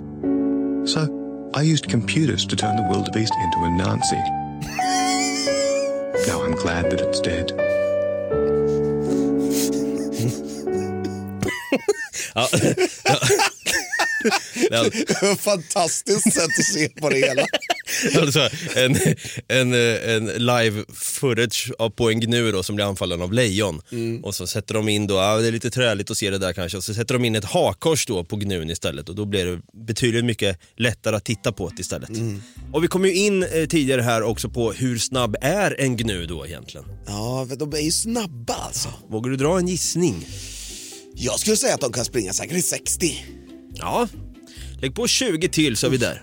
So 0.85 1.51
I 1.55 1.63
used 1.63 1.89
computers 1.89 2.45
to 2.47 2.55
turn 2.55 2.77
the 2.77 2.83
wildebeest 2.83 3.33
into 3.35 3.59
a 3.65 3.71
Nazi. 3.71 4.17
now 6.29 6.45
I'm 6.45 6.53
glad 6.53 6.91
that 6.91 7.01
it's 7.01 7.21
dead. 7.21 7.53
ja. 14.71 14.85
Fantastiskt 15.39 16.33
sätt 16.35 16.45
att 16.45 16.65
se 16.65 16.89
på 16.89 17.09
det 17.09 17.17
hela. 17.17 17.47
Alltså, 18.21 18.49
en, 18.77 18.97
en, 19.49 19.73
en 20.05 20.27
live 20.27 20.85
footage 20.95 21.73
av- 21.79 21.91
på 21.91 22.11
en 22.11 22.21
gnu 22.21 22.53
då, 22.53 22.63
som 22.63 22.77
blir 22.77 22.85
anfallen 22.87 23.23
av 23.23 23.33
lejon. 23.33 23.83
Och 24.23 24.35
så 24.35 24.47
sätter 24.47 24.75
de 24.75 24.89
in 24.89 25.07
då, 25.07 25.15
ja, 25.15 25.37
det 25.37 25.49
är 25.49 25.53
lite 25.53 25.71
träligt 25.71 26.11
att 26.11 26.17
se 26.17 26.31
det 26.31 26.39
där 26.39 26.53
kanske, 26.53 26.79
och 26.79 26.85
så 26.85 26.95
sätter 26.95 27.15
de 27.15 27.25
in 27.25 27.35
ett 27.37 27.45
hakkors 27.45 28.07
då 28.07 28.25
på 28.25 28.37
gnun 28.37 28.71
istället 28.71 29.09
och 29.09 29.15
då 29.15 29.25
blir 29.25 29.47
det 29.47 29.61
betydligt 29.87 30.25
mycket 30.25 30.59
lättare 30.77 31.17
att 31.17 31.25
titta 31.25 31.53
på 31.53 31.69
det 31.69 31.81
istället. 31.81 32.11
Och 32.73 32.85
vi 32.85 32.89
kom 32.89 33.05
ju 33.05 33.15
in 33.15 33.43
eh, 33.43 33.49
tidigare 33.67 34.03
här 34.03 34.23
också 34.23 34.49
på 34.49 34.73
hur 34.73 34.99
snabb 34.99 35.37
är 35.41 35.81
en 35.81 35.97
gnu 35.97 36.27
då 36.27 36.47
egentligen? 36.47 36.87
Ja, 37.07 37.47
de 37.59 37.73
är 37.73 37.79
ju 37.81 37.91
snabba 37.91 38.55
alltså. 38.55 38.89
Vågar 39.09 39.31
du 39.31 39.37
dra 39.37 39.59
en 39.59 39.69
gissning? 39.69 40.27
Jag 41.15 41.39
skulle 41.41 41.57
säga 41.57 41.75
att 41.75 41.81
de 41.81 41.93
kan 41.93 42.05
springa 42.05 42.33
säkert 42.33 42.57
i 42.57 42.63
60. 42.63 43.25
Ja, 43.75 44.09
lägg 44.83 44.95
på 44.95 45.07
20 45.07 45.49
till 45.49 45.77
så 45.77 45.87
är 45.87 45.91
vi 45.91 45.97
där. 45.97 46.23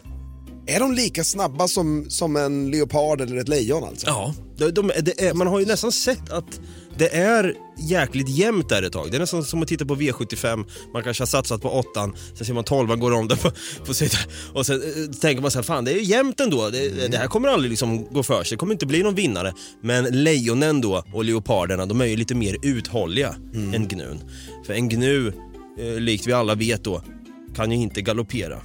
Är 0.67 0.80
de 0.80 0.93
lika 0.93 1.23
snabba 1.23 1.67
som, 1.67 2.06
som 2.10 2.36
en 2.36 2.71
leopard 2.71 3.21
eller 3.21 3.38
ett 3.38 3.49
lejon 3.49 3.84
alltså? 3.84 4.08
Ja, 4.08 4.34
de, 4.58 4.71
de, 4.71 4.89
är, 4.89 5.34
man 5.34 5.47
har 5.47 5.60
ju 5.60 5.65
nästan 5.65 5.91
sett 5.91 6.32
att 6.32 6.60
det 6.97 7.15
är 7.15 7.56
jäkligt 7.78 8.30
jämnt 8.30 8.69
där 8.69 8.84
ett 8.84 8.93
tag. 8.93 9.12
Det 9.12 9.17
är 9.17 9.19
nästan 9.19 9.43
som 9.43 9.62
att 9.62 9.67
titta 9.67 9.86
på 9.86 9.95
V75, 9.95 10.65
man 10.93 11.04
kanske 11.04 11.21
har 11.21 11.28
satsat 11.28 11.62
på 11.62 11.69
åttan, 11.69 12.15
sen 12.36 12.45
ser 12.45 12.54
man 12.54 12.63
tolvan 12.63 12.99
går 12.99 13.12
om 13.12 13.28
det 13.28 13.36
på, 13.36 13.52
på 13.86 13.93
sitt, 13.93 14.17
och 14.54 14.65
sen 14.65 14.82
eh, 14.82 15.12
tänker 15.21 15.41
man 15.41 15.52
så 15.52 15.58
här, 15.58 15.63
fan 15.63 15.86
det 15.86 15.91
är 15.91 15.95
ju 15.95 16.04
jämnt 16.04 16.39
ändå, 16.39 16.69
det, 16.69 17.08
det 17.08 17.17
här 17.17 17.28
kommer 17.28 17.49
aldrig 17.49 17.69
liksom 17.69 18.06
gå 18.06 18.23
för 18.23 18.43
sig, 18.43 18.56
det 18.56 18.60
kommer 18.60 18.73
inte 18.73 18.86
bli 18.86 19.04
någon 19.04 19.15
vinnare. 19.15 19.54
Men 19.82 20.23
lejonen 20.23 20.82
då 20.82 21.04
och 21.13 21.26
leoparderna, 21.26 21.86
de 21.86 22.02
är 22.02 22.06
ju 22.06 22.15
lite 22.15 22.36
mer 22.36 22.58
uthålliga 22.63 23.36
än 23.54 23.88
gnun. 23.88 24.19
För 24.65 24.73
en 24.73 24.89
gnu, 24.89 25.34
eh, 25.80 25.99
likt 25.99 26.28
vi 26.28 26.34
alla 26.34 26.56
vet 26.56 26.84
då, 26.84 27.04
kan 27.56 27.71
ju 27.71 27.78
inte 27.78 28.02
galoppera. 28.02 28.62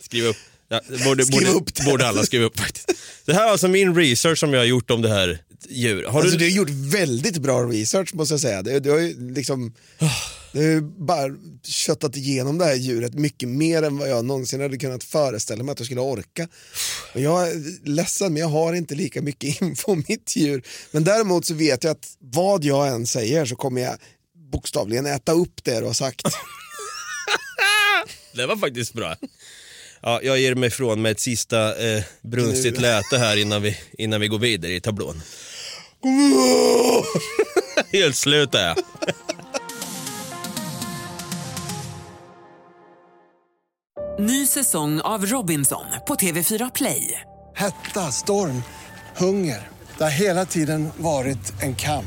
Skriv 0.00 0.24
upp. 0.24 0.36
Ja, 0.68 0.80
borde, 1.04 1.24
Skriv 1.24 1.38
borde, 1.40 1.50
upp 1.58 1.74
det. 1.74 1.84
borde 1.84 2.08
alla 2.08 2.24
skriva 2.24 2.44
upp 2.44 2.60
faktiskt. 2.60 2.92
Det 3.26 3.34
här 3.34 3.46
är 3.46 3.50
alltså 3.50 3.68
min 3.68 3.94
research 3.94 4.38
som 4.38 4.52
jag 4.52 4.60
har 4.60 4.64
gjort 4.66 4.90
om 4.90 5.02
det 5.02 5.08
här 5.08 5.38
djuret. 5.68 6.10
Har 6.12 6.20
Alltså, 6.20 6.38
du... 6.38 6.44
du 6.44 6.50
har 6.50 6.56
gjort 6.56 6.70
väldigt 6.70 7.38
bra 7.38 7.62
research 7.62 8.14
måste 8.14 8.32
jag 8.34 8.40
säga. 8.40 8.62
Du, 8.62 8.80
du 8.80 8.90
har 8.90 8.98
ju 8.98 9.32
liksom 9.34 9.74
du 10.52 10.74
har 10.74 10.80
bara 11.06 11.34
köttat 11.64 12.16
igenom 12.16 12.58
det 12.58 12.64
här 12.64 12.74
djuret 12.74 13.14
mycket 13.14 13.48
mer 13.48 13.82
än 13.82 13.98
vad 13.98 14.10
jag 14.10 14.24
någonsin 14.24 14.60
hade 14.60 14.76
kunnat 14.78 15.04
föreställa 15.04 15.62
mig 15.64 15.72
att 15.72 15.78
jag 15.80 15.86
skulle 15.86 16.00
orka. 16.00 16.48
Och 17.14 17.20
jag 17.20 17.48
är 17.48 17.86
ledsen 17.88 18.32
men 18.32 18.40
jag 18.42 18.48
har 18.48 18.72
inte 18.74 18.94
lika 18.94 19.22
mycket 19.22 19.60
info 19.62 19.92
om 19.92 20.04
mitt 20.08 20.36
djur. 20.36 20.62
Men 20.90 21.04
däremot 21.04 21.46
så 21.46 21.54
vet 21.54 21.84
jag 21.84 21.90
att 21.90 22.16
vad 22.18 22.64
jag 22.64 22.88
än 22.88 23.06
säger 23.06 23.46
så 23.46 23.56
kommer 23.56 23.80
jag 23.82 23.96
bokstavligen 24.52 25.06
äta 25.06 25.32
upp 25.32 25.64
det 25.64 25.80
du 25.80 25.86
har 25.86 25.92
sagt. 25.92 26.22
Det 28.32 28.46
var 28.46 28.56
faktiskt 28.56 28.94
bra. 28.94 29.16
Ja, 30.00 30.20
jag 30.22 30.38
ger 30.38 30.54
mig 30.54 30.66
ifrån 30.66 31.02
med 31.02 31.12
ett 31.12 31.20
sista 31.20 31.88
eh, 31.88 32.02
brunstigt 32.22 32.80
läte 32.80 33.18
här 33.18 33.36
innan 33.36 33.62
vi, 33.62 33.76
innan 33.98 34.20
vi 34.20 34.28
går 34.28 34.38
vidare 34.38 34.72
i 34.72 34.80
tablån. 34.80 35.22
Helt 37.92 38.16
slut 38.16 38.54
är 38.54 38.66
jag. 38.66 38.76
Ny 44.20 44.46
säsong 44.46 45.00
av 45.00 45.26
Robinson 45.26 45.84
på 46.06 46.14
TV4 46.14 46.70
Play. 46.74 47.20
Hetta, 47.56 48.12
storm, 48.12 48.62
hunger. 49.16 49.68
Det 49.98 50.04
har 50.04 50.10
hela 50.10 50.44
tiden 50.46 50.88
varit 50.96 51.62
en 51.62 51.74
kamp. 51.74 52.06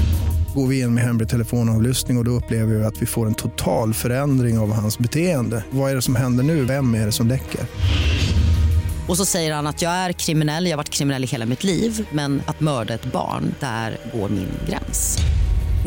Går 0.55 0.67
vi 0.67 0.79
in 0.79 0.93
med 0.93 1.03
hemlig 1.03 1.29
telefonavlyssning 1.29 2.17
och, 2.17 2.21
och 2.21 2.25
då 2.25 2.31
upplever 2.31 2.75
vi 2.75 2.83
att 2.83 3.01
vi 3.01 3.05
får 3.05 3.27
en 3.27 3.33
total 3.33 3.93
förändring 3.93 4.59
av 4.59 4.73
hans 4.73 4.99
beteende. 4.99 5.63
Vad 5.71 5.91
är 5.91 5.95
det 5.95 6.01
som 6.01 6.15
händer 6.15 6.43
nu? 6.43 6.65
Vem 6.65 6.95
är 6.95 7.05
det 7.05 7.11
som 7.11 7.27
läcker? 7.27 7.61
Och 9.07 9.17
så 9.17 9.25
säger 9.25 9.53
han 9.53 9.67
att 9.67 9.81
jag 9.81 9.91
är 9.91 10.11
kriminell, 10.11 10.65
jag 10.65 10.71
har 10.71 10.77
varit 10.77 10.89
kriminell 10.89 11.23
i 11.23 11.27
hela 11.27 11.45
mitt 11.45 11.63
liv 11.63 12.07
men 12.11 12.41
att 12.45 12.59
mörda 12.59 12.93
ett 12.93 13.05
barn, 13.05 13.55
där 13.59 13.97
går 14.13 14.29
min 14.29 14.49
gräns. 14.69 15.17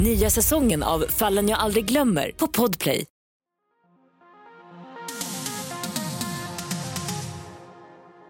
Nya 0.05 0.31
säsongen 0.31 0.83
av 0.83 1.05
Fallen 1.09 1.48
jag 1.48 1.59
aldrig 1.59 1.85
glömmer 1.85 2.31
på 2.37 2.46
Podplay. 2.46 3.05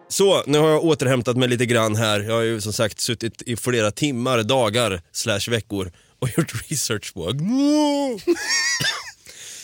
Så, 0.08 0.42
nu 0.46 0.58
har 0.58 0.68
jag 0.68 0.84
återhämtat 0.84 1.36
mig 1.36 1.48
lite 1.48 1.66
grann 1.66 1.96
här. 1.96 2.20
Jag 2.20 2.34
har 2.34 2.42
ju 2.42 2.60
som 2.60 2.72
sagt 2.72 3.00
suttit 3.00 3.42
i 3.42 3.56
flera 3.56 3.90
timmar, 3.90 4.42
dagar, 4.42 5.02
slash 5.12 5.50
veckor 5.50 5.90
och 6.24 6.38
gjort 6.38 6.70
research 6.70 7.14
på 7.14 7.32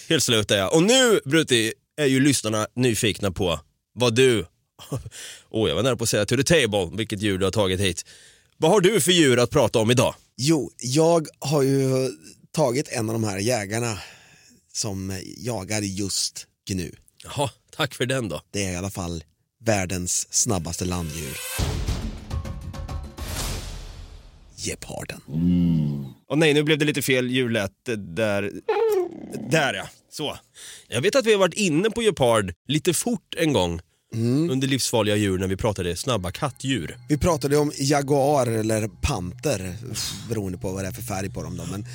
Helt 0.08 0.22
slut 0.22 0.50
är 0.50 0.58
jag. 0.58 0.74
Och 0.74 0.82
nu, 0.82 1.20
Brutti, 1.24 1.72
är 1.96 2.06
ju 2.06 2.20
lyssnarna 2.20 2.66
nyfikna 2.76 3.30
på 3.30 3.60
vad 3.92 4.14
du, 4.14 4.46
åh 5.50 5.68
jag 5.68 5.76
var 5.76 5.82
nära 5.82 5.96
på 5.96 6.04
att 6.04 6.10
säga 6.10 6.26
to 6.26 6.36
the 6.36 6.42
table, 6.42 6.90
vilket 6.96 7.22
djur 7.22 7.38
du 7.38 7.44
har 7.44 7.52
tagit 7.52 7.80
hit. 7.80 8.04
Vad 8.56 8.70
har 8.70 8.80
du 8.80 9.00
för 9.00 9.12
djur 9.12 9.38
att 9.38 9.50
prata 9.50 9.78
om 9.78 9.90
idag? 9.90 10.14
Jo, 10.36 10.72
jag 10.76 11.26
har 11.38 11.62
ju 11.62 12.10
tagit 12.52 12.88
en 12.88 13.08
av 13.08 13.12
de 13.12 13.24
här 13.24 13.38
jägarna 13.38 13.98
som 14.72 15.20
jagar 15.36 15.82
just 15.82 16.46
gnu. 16.68 16.92
Jaha, 17.24 17.50
tack 17.76 17.94
för 17.94 18.06
den 18.06 18.28
då. 18.28 18.42
Det 18.50 18.64
är 18.64 18.72
i 18.72 18.76
alla 18.76 18.90
fall 18.90 19.24
världens 19.64 20.26
snabbaste 20.30 20.84
landdjur. 20.84 21.36
Geparden. 24.66 25.20
Och 26.28 26.38
nej, 26.38 26.54
nu 26.54 26.62
blev 26.62 26.78
det 26.78 26.84
lite 26.84 27.02
fel 27.02 27.30
djurläte 27.30 27.96
där. 27.96 28.50
Där 29.50 29.74
ja, 29.74 29.88
så. 30.10 30.38
Jag 30.88 31.00
vet 31.00 31.16
att 31.16 31.26
vi 31.26 31.32
har 31.32 31.38
varit 31.38 31.54
inne 31.54 31.90
på 31.90 32.02
gepard 32.02 32.52
lite 32.68 32.94
fort 32.94 33.34
en 33.36 33.52
gång 33.52 33.80
under 34.50 34.68
livsfarliga 34.68 35.16
djur 35.16 35.38
när 35.38 35.46
vi 35.46 35.56
pratade 35.56 35.96
snabba 35.96 36.30
kattdjur. 36.30 36.96
Vi 37.08 37.18
pratade 37.18 37.56
om 37.56 37.72
jaguar 37.78 38.46
eller 38.46 38.88
panter, 38.88 39.76
beroende 40.28 40.58
på 40.58 40.72
vad 40.72 40.84
det 40.84 40.88
är 40.88 40.92
för 40.92 41.02
färg 41.02 41.30
på 41.30 41.42
dem 41.42 41.56
då, 41.56 41.66
men 41.70 41.86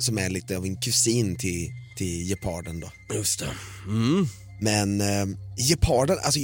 som 0.00 0.18
är 0.18 0.30
lite 0.30 0.56
av 0.56 0.64
en 0.64 0.76
kusin 0.76 1.36
till, 1.36 1.68
till 1.96 2.28
geparden 2.28 2.80
då. 2.80 2.92
Just 3.14 3.38
det. 3.38 3.48
Mm. 3.86 4.26
Men 4.60 5.00
eh, 5.00 5.26
geparden, 5.68 6.18
alltså 6.22 6.40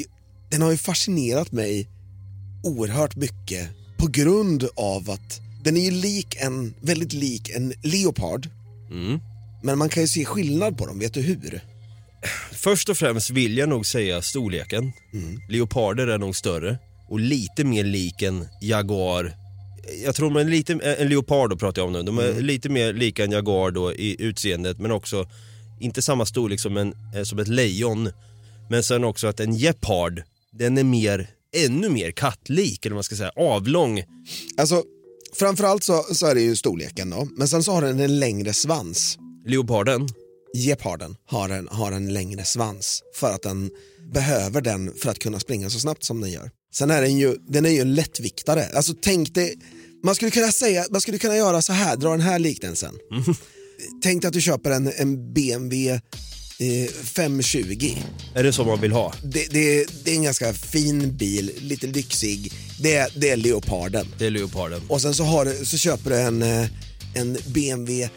den 0.51 0.63
har 0.63 0.71
ju 0.71 0.77
fascinerat 0.77 1.53
mig 1.53 1.89
oerhört 2.65 3.17
mycket 3.17 3.69
på 3.99 4.07
grund 4.07 4.69
av 4.77 5.11
att 5.11 5.48
den 5.65 5.77
är 5.77 5.81
ju 5.81 5.91
lik 5.91 6.37
en, 6.41 6.75
väldigt 6.81 7.13
lik 7.13 7.51
en 7.51 7.73
leopard. 7.83 8.49
Mm. 8.91 9.21
Men 9.63 9.79
man 9.79 9.89
kan 9.89 10.03
ju 10.03 10.09
se 10.09 10.25
skillnad 10.25 10.79
på 10.79 10.87
dem, 10.87 10.99
vet 10.99 11.15
du 11.15 11.21
hur? 11.21 11.61
Först 12.53 12.89
och 12.89 12.97
främst 12.97 13.31
vill 13.31 13.59
jag 13.59 13.69
nog 13.69 13.87
säga 13.87 14.23
storleken. 14.23 14.93
Leoparder 15.49 16.07
är 16.07 16.19
nog 16.19 16.37
större 16.37 16.79
och 17.09 17.21
lite 17.21 17.65
mer 17.65 17.85
lik 17.85 18.23
en 18.23 18.49
jaguar. 18.61 19.33
Jag 20.05 20.15
tror 20.15 20.31
man 20.31 20.43
är 20.43 20.51
lite, 20.51 20.73
en 20.73 21.09
leopard 21.09 21.51
då 21.51 21.57
pratar 21.57 21.83
jag 21.83 21.87
om 21.87 21.93
nu, 21.93 22.03
de 22.03 22.19
är 22.19 22.41
lite 22.41 22.69
mer 22.69 22.93
lika 22.93 23.25
en 23.25 23.33
jaguar 23.33 23.71
då 23.71 23.93
i 23.93 24.23
utseendet 24.23 24.79
men 24.79 24.91
också 24.91 25.29
inte 25.81 26.03
samma 26.03 26.27
storlek 26.27 26.61
som, 26.61 26.77
en, 26.77 26.95
eh, 27.15 27.23
som 27.23 27.39
ett 27.39 27.49
lejon. 27.49 28.11
Men 28.71 28.83
sen 28.83 29.05
också 29.05 29.27
att 29.27 29.41
en 29.41 29.53
gepard, 29.53 30.23
den 30.51 30.79
är 30.79 30.85
mer, 30.85 31.31
ännu 31.57 31.89
mer 31.89 32.11
kattlik 32.11 32.87
eller 32.87 32.95
vad 32.95 32.97
man 32.97 33.05
ska 33.05 33.17
säga, 33.17 33.33
avlång. 33.37 34.03
Alltså, 34.57 34.85
framförallt 35.39 35.85
så, 35.85 36.03
så 36.13 36.27
är 36.27 36.35
det 36.35 36.41
ju 36.41 36.57
storleken 36.57 37.11
då, 37.11 37.29
men 37.37 37.49
sen 37.49 37.63
så 37.63 37.73
har 37.73 37.83
den 37.83 38.01
en 38.01 38.19
längre 38.19 38.53
svans. 38.53 39.19
Leoparden, 39.47 40.09
Geparden 40.55 41.17
har 41.27 41.49
en, 41.49 41.69
har 41.69 41.93
en 41.93 42.13
längre 42.13 42.45
svans 42.45 43.03
för 43.15 43.33
att 43.33 43.43
den 43.43 43.71
behöver 44.13 44.61
den 44.61 44.95
för 44.95 45.11
att 45.11 45.19
kunna 45.19 45.41
springa 45.41 45.71
så 45.71 45.81
snabbt 45.81 46.05
som 46.05 46.21
den 46.21 46.31
gör. 46.31 46.51
Sen 46.75 46.91
är 46.91 47.03
den 47.03 47.19
ju, 47.19 47.37
den 47.49 47.67
är 47.67 47.71
ju 47.71 47.81
en 47.81 47.95
lättviktare. 47.95 48.67
Alltså 48.75 48.95
tänk 49.03 49.35
dig, 49.35 49.55
man 50.05 50.15
skulle 50.15 50.31
kunna 50.31 50.53
säga, 50.53 50.85
man 50.91 51.01
skulle 51.01 51.19
kunna 51.19 51.37
göra 51.37 51.63
så 51.63 51.73
här, 51.73 51.97
dra 51.97 52.11
den 52.11 52.21
här 52.21 52.39
liknelsen. 52.39 52.95
Tänk 54.03 54.23
dig 54.23 54.29
att 54.29 54.35
du 54.35 54.41
köper 54.41 54.71
en, 54.71 54.93
en 54.97 55.33
BMW 55.33 56.01
520. 57.05 57.97
är 58.35 58.43
det 58.43 58.53
som 58.53 58.67
man 58.67 58.81
vill 58.81 58.93
ha? 58.93 59.15
Det, 59.23 59.47
det, 59.51 59.87
det 60.05 60.11
är 60.11 60.15
en 60.15 60.23
ganska 60.23 60.53
fin 60.53 61.17
bil, 61.17 61.53
lite 61.59 61.87
lyxig. 61.87 62.53
Det, 62.81 63.09
det 63.15 63.31
är 63.31 63.37
Leoparden. 63.37 64.07
Det 64.19 64.27
är 64.27 64.31
leoparden. 64.31 64.83
Och 64.89 65.03
sen 65.03 65.15
så, 65.15 65.25
har 65.25 65.65
så 65.65 65.79
köper 65.79 66.11
du 66.11 66.17
en, 66.17 66.43
eh, 66.43 66.67
en 67.15 67.39
BMW 67.47 68.09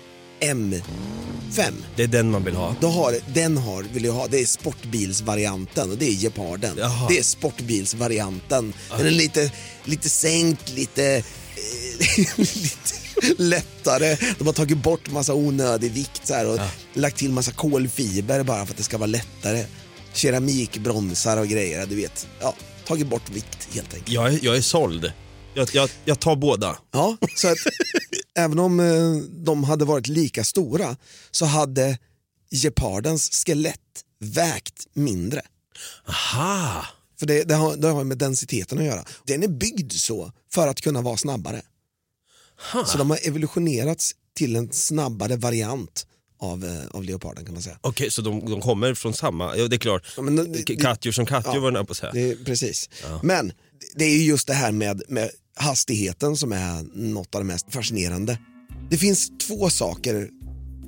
M5. 0.41 1.71
Det 1.95 2.03
är 2.03 2.07
den 2.07 2.31
man 2.31 2.43
vill 2.43 2.55
ha. 2.55 2.75
Då 2.81 2.87
har, 2.87 3.15
den 3.33 3.57
har, 3.57 3.85
vill 3.93 4.05
jag 4.05 4.13
ha, 4.13 4.27
det 4.27 4.41
är 4.41 4.45
sportbilsvarianten 4.45 5.91
och 5.91 5.97
det 5.97 6.05
är 6.05 6.11
Geparden. 6.11 6.75
Jaha. 6.77 7.07
Det 7.09 7.17
är 7.17 7.23
sportbilsvarianten. 7.23 8.73
Den 8.97 9.07
är 9.07 9.11
lite, 9.11 9.51
lite 9.85 10.09
sänkt, 10.09 10.71
lite, 10.71 11.05
eh, 11.15 12.37
lite 12.37 12.95
lättare. 13.37 14.17
De 14.37 14.47
har 14.47 14.53
tagit 14.53 14.77
bort 14.77 15.11
massa 15.11 15.33
onödig 15.33 15.91
vikt 15.91 16.27
så 16.27 16.33
här, 16.33 16.47
och 16.47 16.59
lagt 16.93 17.17
till 17.17 17.31
massa 17.31 17.51
kolfiber 17.51 18.43
bara 18.43 18.65
för 18.65 18.73
att 18.73 18.77
det 18.77 18.83
ska 18.83 18.97
vara 18.97 19.07
lättare. 19.07 19.65
Keramikbromsar 20.13 21.37
och 21.37 21.47
grejer, 21.47 21.85
du 21.85 21.95
vet. 21.95 22.27
Ja, 22.41 22.55
tagit 22.85 23.07
bort 23.07 23.29
vikt 23.29 23.67
helt 23.73 23.93
enkelt. 23.93 24.09
Jag 24.09 24.33
är, 24.33 24.39
jag 24.41 24.57
är 24.57 24.61
såld. 24.61 25.11
Jag, 25.53 25.69
jag, 25.73 25.89
jag 26.05 26.19
tar 26.19 26.35
båda. 26.35 26.77
Ja, 26.91 27.17
så 27.35 27.47
att 27.47 27.57
även 28.37 28.59
om 28.59 28.79
eh, 28.79 29.29
de 29.29 29.63
hade 29.63 29.85
varit 29.85 30.07
lika 30.07 30.43
stora 30.43 30.97
så 31.31 31.45
hade 31.45 31.97
gepardens 32.51 33.29
skelett 33.45 33.77
vägt 34.19 34.87
mindre. 34.93 35.41
Aha! 36.07 36.85
För 37.19 37.25
det, 37.25 37.43
det, 37.43 37.55
har, 37.55 37.75
det 37.75 37.87
har 37.87 38.03
med 38.03 38.17
densiteten 38.17 38.77
att 38.77 38.83
göra. 38.83 39.03
Den 39.25 39.43
är 39.43 39.47
byggd 39.47 39.91
så 39.91 40.31
för 40.53 40.67
att 40.67 40.81
kunna 40.81 41.01
vara 41.01 41.17
snabbare. 41.17 41.61
Så 42.85 42.97
de 42.97 43.09
har 43.09 43.19
evolutionerats 43.27 44.11
till 44.35 44.55
en 44.55 44.71
snabbare 44.71 45.35
variant 45.35 46.07
av, 46.41 46.65
eh, 46.65 46.87
av 46.91 47.03
leoparden 47.03 47.45
kan 47.45 47.53
man 47.53 47.63
säga. 47.63 47.77
Okej, 47.81 48.11
så 48.11 48.21
de, 48.21 48.49
de 48.49 48.61
kommer 48.61 48.93
från 48.93 49.13
samma, 49.13 49.57
ja 49.57 49.67
det 49.67 49.75
är 49.75 49.77
klart. 49.77 50.03
Ja, 50.15 50.21
men 50.21 50.35
det- 50.51 50.75
Kattdjur 50.75 51.11
som 51.11 51.25
kattdjur 51.25 51.53
Ja, 51.55 51.59
var 51.59 51.71
den 51.71 51.85
på 51.85 51.91
att 51.91 51.97
säga. 51.97 52.11
Det 52.11 52.45
precis. 52.45 52.89
Men 53.23 53.53
det 53.95 54.05
är 54.05 54.17
ju 54.17 54.23
just 54.23 54.47
det 54.47 54.53
här 54.53 54.71
med, 54.71 55.01
med 55.07 55.29
hastigheten 55.55 56.37
som 56.37 56.51
är 56.51 56.83
något 56.97 57.35
av 57.35 57.41
det 57.41 57.47
mest 57.47 57.73
fascinerande. 57.73 58.37
Det 58.89 58.97
finns 58.97 59.31
två 59.47 59.69
saker 59.69 60.29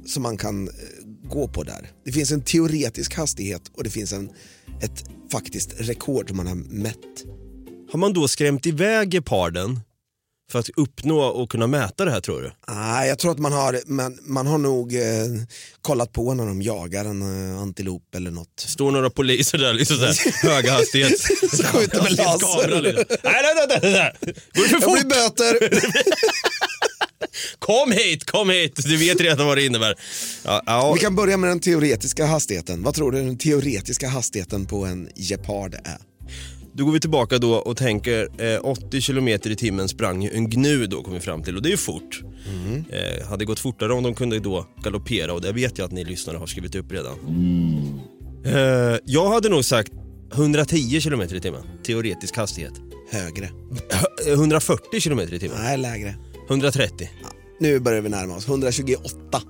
som 0.05 0.23
man 0.23 0.37
kan 0.37 0.67
eh, 0.67 0.73
gå 1.29 1.47
på 1.47 1.63
där. 1.63 1.91
Det 2.05 2.11
finns 2.11 2.31
en 2.31 2.41
teoretisk 2.41 3.13
hastighet 3.15 3.61
och 3.73 3.83
det 3.83 3.89
finns 3.89 4.13
en, 4.13 4.29
ett 4.81 5.03
faktiskt 5.31 5.69
rekord 5.77 6.27
som 6.27 6.37
man 6.37 6.47
har 6.47 6.55
mätt. 6.55 7.23
Har 7.91 7.99
man 7.99 8.13
då 8.13 8.27
skrämt 8.27 8.65
iväg 8.65 9.13
geparden 9.13 9.79
för 10.53 10.59
att 10.59 10.69
uppnå 10.75 11.19
och 11.19 11.51
kunna 11.51 11.67
mäta 11.67 12.05
det 12.05 12.11
här 12.11 12.19
tror 12.21 12.41
du? 12.41 12.51
Nej, 12.67 13.09
jag 13.09 13.19
tror 13.19 13.31
att 13.31 13.39
man 13.39 13.51
har, 13.51 13.79
man, 13.85 14.19
man 14.21 14.47
har 14.47 14.57
nog 14.57 14.95
eh, 14.95 15.01
kollat 15.81 16.11
på 16.13 16.33
när 16.33 16.45
de 16.45 16.61
jagar 16.61 17.05
en 17.05 17.51
eh, 17.53 17.61
antilop 17.61 18.15
eller 18.15 18.31
något. 18.31 18.59
Står 18.59 18.91
några 18.91 19.09
poliser 19.09 19.57
där 19.57 19.73
liksom 19.73 19.97
så 19.97 20.05
här, 20.05 20.49
höga 20.49 20.71
hastighet. 20.71 21.19
Så 21.19 21.63
skjuter 21.63 22.01
med 22.01 22.11
liksom. 22.11 22.25
laser. 22.25 22.81
Nej, 22.81 23.05
nej, 23.23 23.67
nej, 23.67 23.79
nej, 23.81 23.91
nej. 23.91 24.35
Går 24.55 24.63
för 24.63 24.73
Jag 24.75 24.83
fort? 24.83 24.99
blir 24.99 25.09
böter. 25.09 25.79
Kom 27.59 27.91
hit, 27.91 28.31
kom 28.31 28.49
hit. 28.49 28.75
Du 28.83 28.97
vet 28.97 29.21
redan 29.21 29.47
vad 29.47 29.57
det 29.57 29.65
innebär. 29.65 29.95
Ja, 30.43 30.61
ja. 30.65 30.93
Vi 30.93 30.99
kan 30.99 31.15
börja 31.15 31.37
med 31.37 31.49
den 31.49 31.59
teoretiska 31.59 32.25
hastigheten. 32.25 32.83
Vad 32.83 32.95
tror 32.95 33.11
du 33.11 33.17
den 33.25 33.37
teoretiska 33.37 34.07
hastigheten 34.07 34.65
på 34.65 34.85
en 34.85 35.09
gepard 35.15 35.73
är? 35.73 35.97
Då 36.75 36.85
går 36.85 36.91
vi 36.91 36.99
tillbaka 36.99 37.37
då 37.37 37.53
och 37.53 37.77
tänker 37.77 38.29
eh, 38.53 38.59
80 38.63 39.01
km 39.01 39.27
i 39.27 39.39
timmen 39.39 39.87
sprang 39.89 40.23
ju 40.23 40.29
en 40.33 40.49
gnu 40.49 40.85
då 40.87 41.03
kom 41.03 41.13
vi 41.13 41.19
fram 41.19 41.43
till 41.43 41.55
och 41.55 41.61
det 41.61 41.69
är 41.69 41.71
ju 41.71 41.77
fort. 41.77 42.21
Eh, 42.89 43.27
hade 43.27 43.45
gått 43.45 43.59
fortare 43.59 43.93
om 43.93 44.03
de 44.03 44.13
kunde 44.15 44.39
då 44.39 44.67
galoppera 44.83 45.33
och 45.33 45.41
det 45.41 45.51
vet 45.51 45.77
jag 45.77 45.85
att 45.85 45.91
ni 45.91 46.03
lyssnare 46.03 46.37
har 46.37 46.45
skrivit 46.45 46.75
upp 46.75 46.91
redan. 46.91 47.15
Eh, 48.45 48.97
jag 49.05 49.29
hade 49.29 49.49
nog 49.49 49.65
sagt 49.65 49.91
110 50.33 51.01
km 51.01 51.21
i 51.21 51.39
timmen, 51.41 51.63
teoretisk 51.83 52.37
hastighet. 52.37 52.73
Högre. 53.11 53.49
Hö- 54.25 54.33
140 54.33 55.01
km 55.01 55.19
i 55.19 55.39
timmen, 55.39 55.57
Nej, 55.63 55.77
lägre. 55.77 56.15
130. 56.49 57.09
Nu 57.59 57.79
börjar 57.79 58.01
vi 58.01 58.09
närma 58.09 58.35
oss. 58.35 58.47
128. 58.47 59.41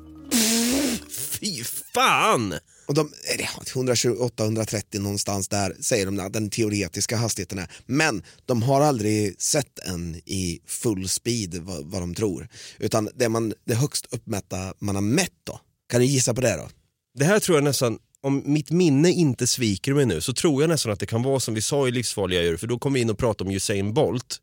Fy 1.11 1.63
fan! 1.93 2.53
Och 2.85 2.93
de, 2.93 3.13
eller 3.33 3.43
ja, 3.43 3.63
128-130 3.65 4.99
någonstans 4.99 5.47
där 5.47 5.75
säger 5.79 6.05
de 6.05 6.29
den 6.31 6.49
teoretiska 6.49 7.17
hastigheten 7.17 7.59
är. 7.59 7.67
Men 7.85 8.23
de 8.45 8.63
har 8.63 8.81
aldrig 8.81 9.41
sett 9.41 9.79
en 9.79 10.15
i 10.15 10.59
full 10.67 11.09
speed 11.09 11.55
vad, 11.55 11.85
vad 11.85 12.01
de 12.01 12.15
tror. 12.15 12.47
Utan 12.79 13.09
det, 13.15 13.29
man, 13.29 13.53
det 13.65 13.75
högst 13.75 14.05
uppmätta 14.11 14.73
man 14.79 14.95
har 14.95 15.01
mätt 15.01 15.31
då. 15.43 15.59
Kan 15.89 16.01
du 16.01 16.05
gissa 16.07 16.33
på 16.33 16.41
det 16.41 16.57
då? 16.57 16.69
Det 17.19 17.25
här 17.25 17.39
tror 17.39 17.57
jag 17.57 17.63
nästan, 17.63 17.99
om 18.21 18.43
mitt 18.45 18.71
minne 18.71 19.11
inte 19.11 19.47
sviker 19.47 19.93
mig 19.93 20.05
nu, 20.05 20.21
så 20.21 20.33
tror 20.33 20.63
jag 20.63 20.69
nästan 20.69 20.91
att 20.91 20.99
det 20.99 21.05
kan 21.05 21.23
vara 21.23 21.39
som 21.39 21.53
vi 21.53 21.61
sa 21.61 21.87
i 21.87 21.91
Livsfarliga 21.91 22.41
djur, 22.41 22.57
för 22.57 22.67
då 22.67 22.79
kom 22.79 22.93
vi 22.93 22.99
in 22.99 23.09
och 23.09 23.17
pratade 23.17 23.49
om 23.49 23.55
Usain 23.55 23.93
Bolt. 23.93 24.37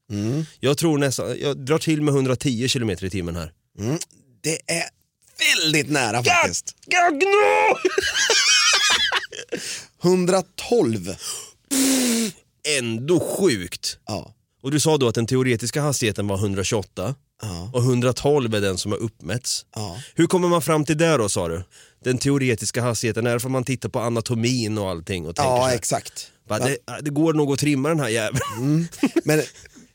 Jag 0.61 0.79
tror 0.79 0.98
nästan, 0.98 1.37
jag 1.40 1.64
drar 1.64 1.79
till 1.79 2.03
med 2.03 2.14
110 2.14 2.68
km 2.68 2.90
i 2.90 3.11
timmen 3.11 3.37
här. 3.37 3.53
Mm. 3.79 3.98
Det 4.42 4.72
är 4.72 4.85
väldigt 5.40 5.90
nära 5.90 6.24
faktiskt. 6.24 6.74
Gagno! 6.87 7.76
112. 10.03 11.14
Ändå 12.79 13.20
sjukt. 13.20 13.98
Ja. 14.07 14.35
Och 14.62 14.70
du 14.70 14.81
sa 14.81 14.96
då 14.96 15.09
att 15.09 15.14
den 15.14 15.26
teoretiska 15.26 15.83
hastigheten 15.83 16.29
var 16.29 16.37
128 16.38 17.14
Ja. 17.42 17.70
och 17.72 17.83
112 17.83 18.55
är 18.55 18.61
den 18.61 18.79
som 18.79 18.92
har 18.92 18.98
uppmätts. 18.98 19.66
Ja. 19.74 19.96
Hur 20.14 20.26
kommer 20.26 20.48
man 20.48 20.62
fram 20.62 20.85
till 20.85 20.98
det 20.98 21.16
då 21.16 21.29
sa 21.29 21.48
du? 21.48 21.62
Den 22.05 22.18
teoretiska 22.18 22.83
hastigheten, 22.83 23.26
är 23.26 23.33
det 23.35 23.40
för 23.40 23.48
man 23.48 23.64
tittar 23.64 23.88
på 23.88 24.00
anatomin 24.00 24.79
och 24.79 24.90
allting 24.90 25.26
och 25.26 25.37
tänker 25.37 25.50
Ja, 25.50 25.64
här, 25.66 25.74
exakt. 25.74 26.31
"Va, 26.48 26.59
det, 26.59 26.76
det 27.00 27.11
går 27.11 27.33
nog 27.35 27.53
att 27.53 27.59
trimma 27.59 27.88
den 27.88 28.00
här 28.00 28.09
jäveln. 28.09 28.88
Men 29.24 29.42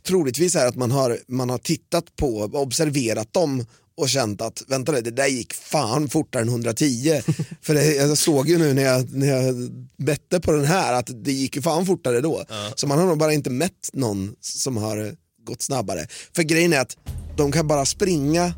troligtvis 0.07 0.55
är 0.55 0.61
det 0.61 0.67
att 0.67 0.75
man 0.75 0.91
har, 0.91 1.19
man 1.27 1.49
har 1.49 1.57
tittat 1.57 2.15
på, 2.15 2.49
observerat 2.53 3.33
dem 3.33 3.65
och 3.97 4.09
känt 4.09 4.41
att 4.41 4.63
vänta 4.67 4.91
det 4.91 5.11
där 5.11 5.27
gick 5.27 5.53
fan 5.53 6.09
fortare 6.09 6.41
än 6.41 6.49
110. 6.49 7.21
För 7.61 7.73
det, 7.73 7.95
jag 7.95 8.17
såg 8.17 8.49
ju 8.49 8.57
nu 8.57 8.73
när 8.73 8.83
jag, 8.83 9.13
när 9.13 9.27
jag 9.27 9.55
bette 9.97 10.39
på 10.39 10.51
den 10.51 10.65
här 10.65 10.93
att 10.93 11.09
det 11.25 11.31
gick 11.31 11.55
ju 11.55 11.61
fan 11.61 11.85
fortare 11.85 12.21
då. 12.21 12.45
Så 12.75 12.87
man 12.87 12.99
har 12.99 13.05
nog 13.05 13.17
bara 13.17 13.33
inte 13.33 13.49
mätt 13.49 13.89
någon 13.93 14.35
som 14.41 14.77
har 14.77 15.15
gått 15.43 15.61
snabbare. 15.61 16.07
För 16.35 16.43
grejen 16.43 16.73
är 16.73 16.79
att 16.79 16.97
de 17.37 17.51
kan 17.51 17.67
bara 17.67 17.85
springa 17.85 18.53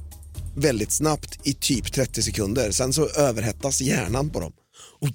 väldigt 0.55 0.91
snabbt 0.91 1.39
i 1.43 1.53
typ 1.53 1.93
30 1.93 2.23
sekunder. 2.23 2.71
Sen 2.71 2.93
så 2.93 3.07
överhettas 3.07 3.81
hjärnan 3.81 4.29
på 4.29 4.39
dem. 4.39 4.53
Oj. 4.99 5.13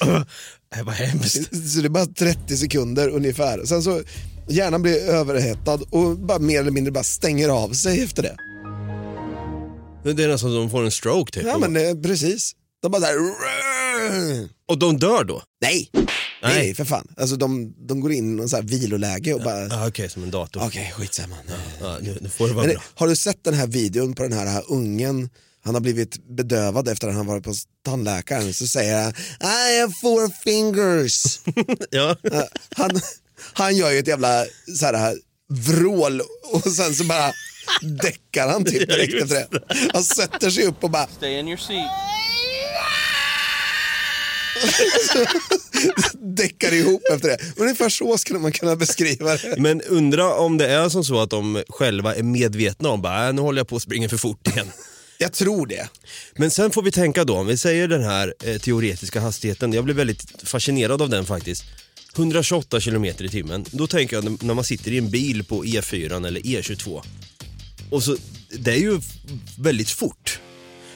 äh, 0.76 0.84
vad 0.84 0.94
hemskt. 0.94 1.70
Så 1.72 1.80
det 1.80 1.86
är 1.86 1.88
bara 1.88 2.06
30 2.06 2.56
sekunder 2.56 3.08
ungefär. 3.08 3.64
Sen 3.64 3.82
så 3.82 4.02
hjärnan 4.48 4.82
blir 4.82 5.08
överhettad 5.08 5.80
och 5.90 6.18
bara 6.18 6.38
mer 6.38 6.60
eller 6.60 6.70
mindre 6.70 6.92
bara 6.92 7.04
stänger 7.04 7.48
av 7.48 7.72
sig 7.72 8.02
efter 8.02 8.22
det. 8.22 8.36
Det 10.14 10.24
är 10.24 10.28
nästan 10.28 10.50
som 10.50 10.54
de 10.54 10.70
får 10.70 10.84
en 10.84 10.90
stroke 10.90 11.32
typ. 11.32 11.44
Ja 11.46 11.58
men 11.58 11.76
eh, 11.76 11.94
precis. 12.02 12.52
De 12.82 12.92
bara 12.92 13.00
där. 13.00 13.14
Och 14.68 14.78
de 14.78 14.98
dör 14.98 15.24
då? 15.24 15.42
Nej. 15.60 15.90
Nej. 15.94 16.08
Nej 16.42 16.74
för 16.74 16.84
fan. 16.84 17.08
Alltså 17.16 17.36
de, 17.36 17.74
de 17.86 18.00
går 18.00 18.12
in 18.12 18.32
i 18.32 18.36
någon 18.36 18.48
så 18.48 18.56
här 18.56 18.62
viloläge 18.62 19.34
och 19.34 19.40
bara 19.42 19.66
Ja, 19.66 19.88
Okej, 19.88 20.08
som 20.10 20.22
en 20.22 20.30
dator. 20.30 20.62
okej 20.66 20.92
skitsamma. 20.96 21.36
Ja, 21.80 21.98
nu, 22.02 22.18
nu 22.20 22.28
får 22.28 22.48
det 22.48 22.54
vara 22.54 22.66
Men, 22.66 22.74
bra. 22.74 22.84
har 22.94 23.08
du 23.08 23.16
sett 23.16 23.44
den 23.44 23.54
här 23.54 23.66
videon 23.66 24.14
på 24.14 24.22
den 24.22 24.32
här, 24.32 24.46
här 24.46 24.64
ungen 24.68 25.30
han 25.64 25.74
har 25.74 25.80
blivit 25.80 26.26
bedövad 26.36 26.88
efter 26.88 27.08
att 27.08 27.14
han 27.14 27.26
varit 27.26 27.44
på 27.44 27.54
tandläkaren 27.84 28.54
så 28.54 28.66
säger 28.66 29.02
han 29.02 29.12
I 29.42 29.80
have 29.80 29.92
four 30.02 30.28
fingers. 30.44 31.38
Ja. 31.90 32.16
Eh, 32.32 32.42
han, 32.76 32.90
han 33.52 33.76
gör 33.76 33.90
ju 33.90 33.98
ett 33.98 34.08
jävla 34.08 34.44
så 34.78 34.86
här, 34.86 35.16
vrål 35.48 36.20
och 36.52 36.62
sen 36.62 36.94
så 36.94 37.04
bara 37.04 37.32
däckar 38.02 38.48
han 38.48 38.64
typ 38.64 38.88
direkt 38.88 39.14
efter 39.14 39.34
det. 39.34 39.48
Han 39.92 40.04
sätter 40.04 40.50
sig 40.50 40.66
upp 40.66 40.84
och 40.84 40.90
bara 40.90 41.06
Stay 41.06 41.38
in 41.38 41.48
your 41.48 41.56
seat. 41.56 41.90
däckar 46.36 46.72
ihop 46.72 47.02
efter 47.12 47.28
det. 47.28 47.38
Ungefär 47.56 47.88
så 47.88 48.18
skulle 48.18 48.38
man 48.38 48.52
kunna 48.52 48.76
beskriva 48.76 49.36
det. 49.36 49.54
Men 49.58 49.82
undra 49.82 50.34
om 50.34 50.58
det 50.58 50.66
är 50.66 50.88
som 50.88 51.04
så 51.04 51.20
att 51.20 51.30
de 51.30 51.62
själva 51.68 52.14
är 52.14 52.22
medvetna 52.22 52.88
om 52.88 53.02
bara, 53.02 53.28
äh, 53.28 53.34
nu 53.34 53.42
håller 53.42 53.60
jag 53.60 53.68
på 53.68 53.76
att 53.76 53.82
springa 53.82 54.08
för 54.08 54.16
fort 54.16 54.48
igen. 54.48 54.66
Jag 55.18 55.32
tror 55.32 55.66
det. 55.66 55.88
Men 56.36 56.50
sen 56.50 56.70
får 56.70 56.82
vi 56.82 56.92
tänka 56.92 57.24
då, 57.24 57.36
om 57.36 57.46
vi 57.46 57.56
säger 57.56 57.88
den 57.88 58.02
här 58.02 58.34
eh, 58.44 58.58
teoretiska 58.58 59.20
hastigheten, 59.20 59.72
jag 59.72 59.84
blev 59.84 59.96
väldigt 59.96 60.42
fascinerad 60.42 61.02
av 61.02 61.08
den 61.10 61.26
faktiskt. 61.26 61.64
128 62.16 62.80
km 62.80 63.04
i 63.04 63.12
timmen, 63.28 63.64
då 63.70 63.86
tänker 63.86 64.16
jag 64.16 64.42
när- 64.42 64.54
man 64.54 64.64
sitter 64.64 64.92
i 64.92 64.98
en 64.98 65.10
bil 65.10 65.44
på 65.44 65.64
E4 65.64 66.26
eller 66.26 66.40
E22. 66.40 67.02
Och 67.90 68.02
så, 68.02 68.16
det 68.58 68.70
är 68.72 68.76
ju 68.78 69.00
väldigt 69.58 69.90
fort. 69.90 70.40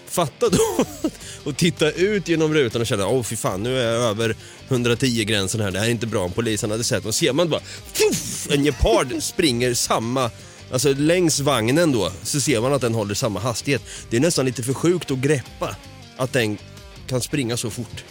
Fatta 0.06 0.48
då 0.48 0.84
och 1.44 1.56
titta 1.56 1.90
ut 1.90 2.28
genom 2.28 2.54
rutan 2.54 2.80
och 2.80 2.86
känna, 2.86 3.06
åh 3.08 3.22
fy 3.22 3.36
fan 3.36 3.62
nu 3.62 3.78
är 3.78 3.92
jag 3.92 4.02
över 4.02 4.36
110 4.68 5.24
gränsen 5.24 5.60
här, 5.60 5.70
det 5.70 5.78
här 5.78 5.86
är 5.86 5.90
inte 5.90 6.06
bra 6.06 6.24
om 6.24 6.32
polisen 6.32 6.70
hade 6.70 6.84
sett. 6.84 7.04
Och 7.04 7.14
ser 7.14 7.32
man 7.32 7.48
bara, 7.50 7.60
fuff, 7.92 8.48
en 8.50 8.64
gepard 8.64 9.22
springer 9.22 9.74
samma, 9.74 10.30
alltså 10.72 10.92
längs 10.94 11.40
vagnen 11.40 11.92
då, 11.92 12.12
så 12.22 12.40
ser 12.40 12.60
man 12.60 12.72
att 12.72 12.80
den 12.80 12.94
håller 12.94 13.14
samma 13.14 13.40
hastighet. 13.40 13.82
Det 14.10 14.16
är 14.16 14.20
nästan 14.20 14.46
lite 14.46 14.62
för 14.62 14.74
sjukt 14.74 15.10
att 15.10 15.18
greppa 15.18 15.76
att 16.16 16.32
den 16.32 16.58
kan 17.08 17.20
springa 17.20 17.56
så 17.56 17.70
fort. 17.70 18.04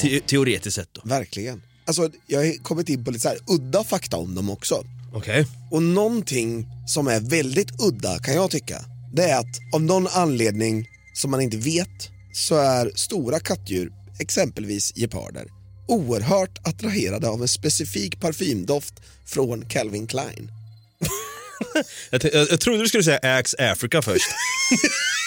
Te- 0.00 0.20
teoretiskt 0.20 0.74
sett 0.76 0.88
då. 0.92 1.00
Verkligen. 1.04 1.62
Alltså, 1.86 2.10
jag 2.26 2.38
har 2.40 2.62
kommit 2.62 2.88
in 2.88 3.04
på 3.04 3.10
lite 3.10 3.22
så 3.22 3.28
här 3.28 3.38
udda 3.46 3.84
fakta 3.84 4.16
om 4.16 4.34
dem 4.34 4.50
också. 4.50 4.84
Okej. 5.12 5.46
Och 5.70 5.82
någonting 5.82 6.66
som 6.86 7.08
är 7.08 7.20
väldigt 7.20 7.80
udda 7.80 8.18
kan 8.18 8.34
jag 8.34 8.50
tycka, 8.50 8.84
det 9.12 9.22
är 9.22 9.38
att 9.38 9.74
av 9.74 9.82
någon 9.82 10.06
anledning 10.06 10.88
som 11.14 11.30
man 11.30 11.40
inte 11.40 11.56
vet 11.56 12.10
så 12.32 12.54
är 12.54 12.90
stora 12.94 13.40
kattdjur, 13.40 13.92
exempelvis 14.20 14.92
geparder, 14.96 15.46
oerhört 15.88 16.68
attraherade 16.68 17.28
av 17.28 17.42
en 17.42 17.48
specifik 17.48 18.20
parfymdoft 18.20 18.94
från 19.26 19.64
Calvin 19.64 20.06
Klein. 20.06 20.50
Jag, 22.10 22.24
jag, 22.24 22.50
jag 22.50 22.60
trodde 22.60 22.82
du 22.82 22.88
skulle 22.88 23.04
säga 23.04 23.18
Axe 23.38 23.72
Africa 23.72 24.02
först. 24.02 24.26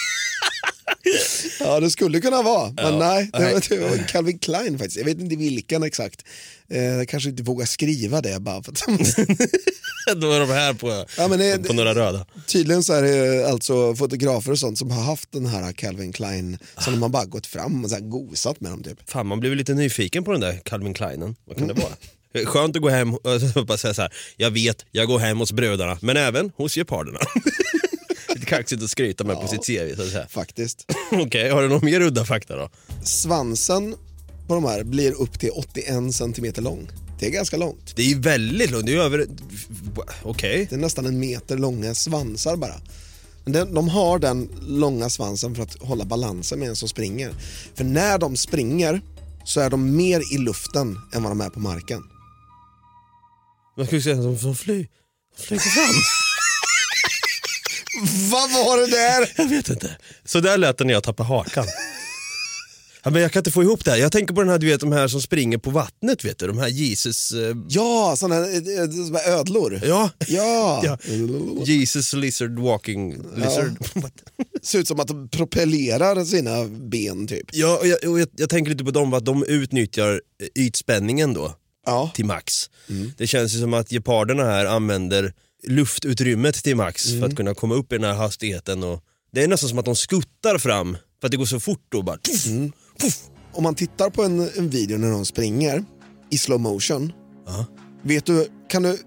Ja, 1.60 1.80
det 1.80 1.90
skulle 1.90 2.20
kunna 2.20 2.42
vara, 2.42 2.72
men 2.76 2.84
Ja, 2.84 2.98
nej, 2.98 3.30
det 3.32 3.52
var, 3.52 3.68
det 3.68 3.78
var 3.98 4.08
Calvin 4.08 4.38
Klein 4.38 4.78
faktiskt. 4.78 4.96
Jag 4.96 5.04
vet 5.04 5.20
inte 5.20 5.36
vilken 5.36 5.82
exakt. 5.82 6.24
Eh, 6.70 6.84
jag 6.84 7.08
kanske 7.08 7.28
inte 7.30 7.42
vågar 7.42 7.66
skriva 7.66 8.20
det 8.20 8.40
bara 8.40 8.62
för 8.62 8.72
att 8.72 8.86
Då 10.16 10.32
är 10.32 10.40
de 10.40 10.48
här 10.48 10.74
på, 10.74 11.04
Ja, 11.16 11.28
men 11.28 11.62
på 11.62 11.72
några 11.72 11.94
röda. 11.94 12.26
Tydligen 12.46 12.82
så 12.84 12.92
är 12.92 13.02
det 13.02 13.48
alltså 13.50 13.94
fotografer 13.96 14.52
och 14.52 14.58
sånt 14.58 14.78
som 14.78 14.90
har 14.90 15.02
haft 15.02 15.32
den 15.32 15.46
här 15.46 15.72
Calvin 15.72 16.12
Klein 16.12 16.58
som 16.78 16.92
de 16.92 17.02
har 17.02 17.08
bara 17.08 17.24
gått 17.24 17.46
fram 17.46 17.84
och 17.84 17.90
så 17.90 17.96
här 17.96 18.02
gosat 18.02 18.60
med 18.60 18.70
dem 18.70 18.82
typ. 18.82 19.10
Fan, 19.10 19.26
man 19.26 19.40
blir 19.40 19.50
väl 19.50 19.58
lite 19.58 19.74
nyfiken 19.74 20.24
på 20.24 20.32
den 20.32 20.40
där 20.40 20.60
Calvin 20.64 20.94
Kleinen. 20.94 21.36
Vad 21.44 21.58
kan 21.58 21.68
det 21.68 21.74
vara? 21.74 21.92
Skönt 22.46 22.76
att 22.76 22.82
gå 22.82 22.88
hem 22.88 23.14
och 23.14 23.66
bara 23.66 23.78
säga 23.78 23.94
så 23.94 24.02
här. 24.02 24.12
jag 24.36 24.50
vet, 24.50 24.84
jag 24.90 25.06
går 25.06 25.18
hem 25.18 25.38
hos 25.38 25.52
bröderna, 25.52 25.98
men 26.02 26.16
även 26.16 26.52
hos 26.56 26.76
geparderna. 26.76 27.18
Lite 28.44 28.50
kaxigt 28.50 28.82
att 28.82 28.90
skryta 28.90 29.24
med 29.24 29.40
på 29.40 29.48
sitt 29.48 29.66
CV 29.66 29.96
så 29.96 30.02
att 30.02 30.08
säga. 30.08 30.26
Faktiskt. 30.28 30.86
Okej, 31.12 31.50
har 31.50 31.62
du 31.62 31.68
någon 31.68 31.84
mer 31.84 32.00
udda 32.00 32.24
fakta 32.24 32.56
då? 32.56 32.70
Svansen 33.04 33.94
på 34.46 34.54
de 34.54 34.64
här 34.64 34.82
blir 34.84 35.12
upp 35.20 35.38
till 35.40 35.50
81 35.50 36.14
centimeter 36.14 36.62
lång. 36.62 36.88
Det 37.18 37.26
är 37.26 37.30
ganska 37.30 37.56
långt. 37.56 37.96
Det 37.96 38.02
är 38.02 38.06
ju 38.06 38.18
väldigt 38.20 38.70
långt, 38.70 38.86
det 38.86 38.92
är 38.92 38.96
ju 38.96 39.02
över... 39.02 39.26
Okej. 40.22 40.66
Det 40.70 40.76
är 40.76 40.80
nästan 40.80 41.06
en 41.06 41.18
meter 41.20 41.58
långa 41.58 41.94
svansar 41.94 42.56
bara. 42.56 42.74
Men 43.44 43.52
den- 43.52 43.74
De 43.74 43.88
har 43.88 44.18
den 44.18 44.48
långa 44.62 45.10
svansen 45.10 45.54
för 45.54 45.62
att 45.62 45.74
hålla 45.82 46.04
balansen 46.04 46.58
med 46.58 46.68
en 46.68 46.76
som 46.76 46.88
springer. 46.88 47.32
För 47.74 47.84
när 47.84 48.18
de 48.18 48.36
springer 48.36 49.00
så 49.44 49.60
är 49.60 49.70
de 49.70 49.96
mer 49.96 50.34
i 50.34 50.38
luften 50.38 50.98
än 51.14 51.22
vad 51.22 51.30
de 51.32 51.40
är 51.40 51.50
på 51.50 51.60
marken. 51.60 52.02
Man 53.76 53.86
skulle 53.86 54.02
säga 54.02 54.38
som 54.38 54.54
fly, 54.56 54.86
flyger 55.38 55.60
fram. 55.60 55.94
Vad 58.30 58.50
var 58.52 58.80
det 58.80 58.86
där? 58.86 59.32
Jag 59.36 59.48
vet 59.48 59.68
inte. 59.68 59.96
Så 60.24 60.40
där 60.40 60.58
lät 60.58 60.78
det 60.78 60.84
när 60.84 60.92
jag 60.92 61.02
tappade 61.02 61.28
hakan. 61.28 61.66
Ja, 63.02 63.10
men 63.10 63.22
jag 63.22 63.32
kan 63.32 63.40
inte 63.40 63.50
få 63.50 63.62
ihop 63.62 63.84
det 63.84 63.90
här. 63.90 63.98
Jag 63.98 64.12
tänker 64.12 64.34
på 64.34 64.40
den 64.40 64.50
här, 64.50 64.58
du 64.58 64.66
vet, 64.66 64.80
de 64.80 64.92
här 64.92 65.08
som 65.08 65.22
springer 65.22 65.58
på 65.58 65.70
vattnet, 65.70 66.24
vet 66.24 66.38
du? 66.38 66.46
De 66.46 66.58
här 66.58 66.68
Jesus... 66.68 67.32
Eh, 67.32 67.56
Ja, 67.68 68.14
sådana 68.18 68.34
här, 68.34 68.42
eh, 68.42 69.26
eh, 69.28 69.34
ödlor. 69.38 69.80
ja. 69.84 70.10
Ja. 70.28 70.82
ja. 70.84 70.98
Jesus 71.64 72.12
lizard 72.12 72.58
walking 72.58 73.16
lizard. 73.36 73.76
What? 73.94 74.12
Ser 74.62 74.78
ut 74.78 74.88
som 74.88 75.00
att 75.00 75.08
de 75.08 75.28
propellerar 75.28 76.24
sina 76.24 76.64
ben 76.64 77.26
typ. 77.26 77.46
Ja, 77.52 77.78
och 77.78 77.86
jag, 77.86 78.04
och 78.10 78.20
jag, 78.20 78.28
jag 78.36 78.50
tänker 78.50 78.70
lite 78.70 78.84
på 78.84 78.90
dem, 78.90 79.14
att 79.14 79.24
de 79.24 79.44
utnyttjar 79.44 80.12
eh, 80.12 80.62
ytspänningen 80.64 81.34
då 81.34 81.54
Ja. 81.86 82.10
till 82.14 82.24
max. 82.24 82.70
Det 83.18 83.26
känns 83.26 83.54
ju 83.54 83.58
som 83.60 83.74
att 83.74 83.92
geparderna 83.92 84.44
här 84.44 84.64
använder 84.66 85.32
luftutrymmet 85.66 86.54
till 86.54 86.76
max 86.76 87.10
för 87.10 87.26
att 87.26 87.36
kunna 87.36 87.54
komma 87.54 87.74
upp 87.74 87.92
i 87.92 87.96
den 87.96 88.04
här 88.04 88.14
hastigheten. 88.14 88.82
Och 88.84 89.04
det 89.32 89.42
är 89.42 89.48
nästan 89.48 89.68
som 89.68 89.78
att 89.78 89.84
de 89.84 89.96
skuttar 89.96 90.58
fram 90.58 90.96
för 91.20 91.26
att 91.26 91.30
det 91.30 91.36
går 91.36 91.44
så 91.44 91.60
fort 91.60 91.86
då 91.88 92.02
bara. 92.02 92.18
Om 93.52 93.62
man 93.62 93.74
tittar 93.74 94.10
på 94.10 94.24
en, 94.24 94.50
en 94.56 94.68
video 94.68 94.98
när 94.98 95.10
de 95.10 95.24
springer 95.26 95.84
i 96.30 96.38
slow 96.38 96.60
motion. 96.60 97.12
Ja. 97.46 97.66
Vet 98.02 98.26
du, 98.26 98.48
kan 98.68 98.82
du 98.82 98.98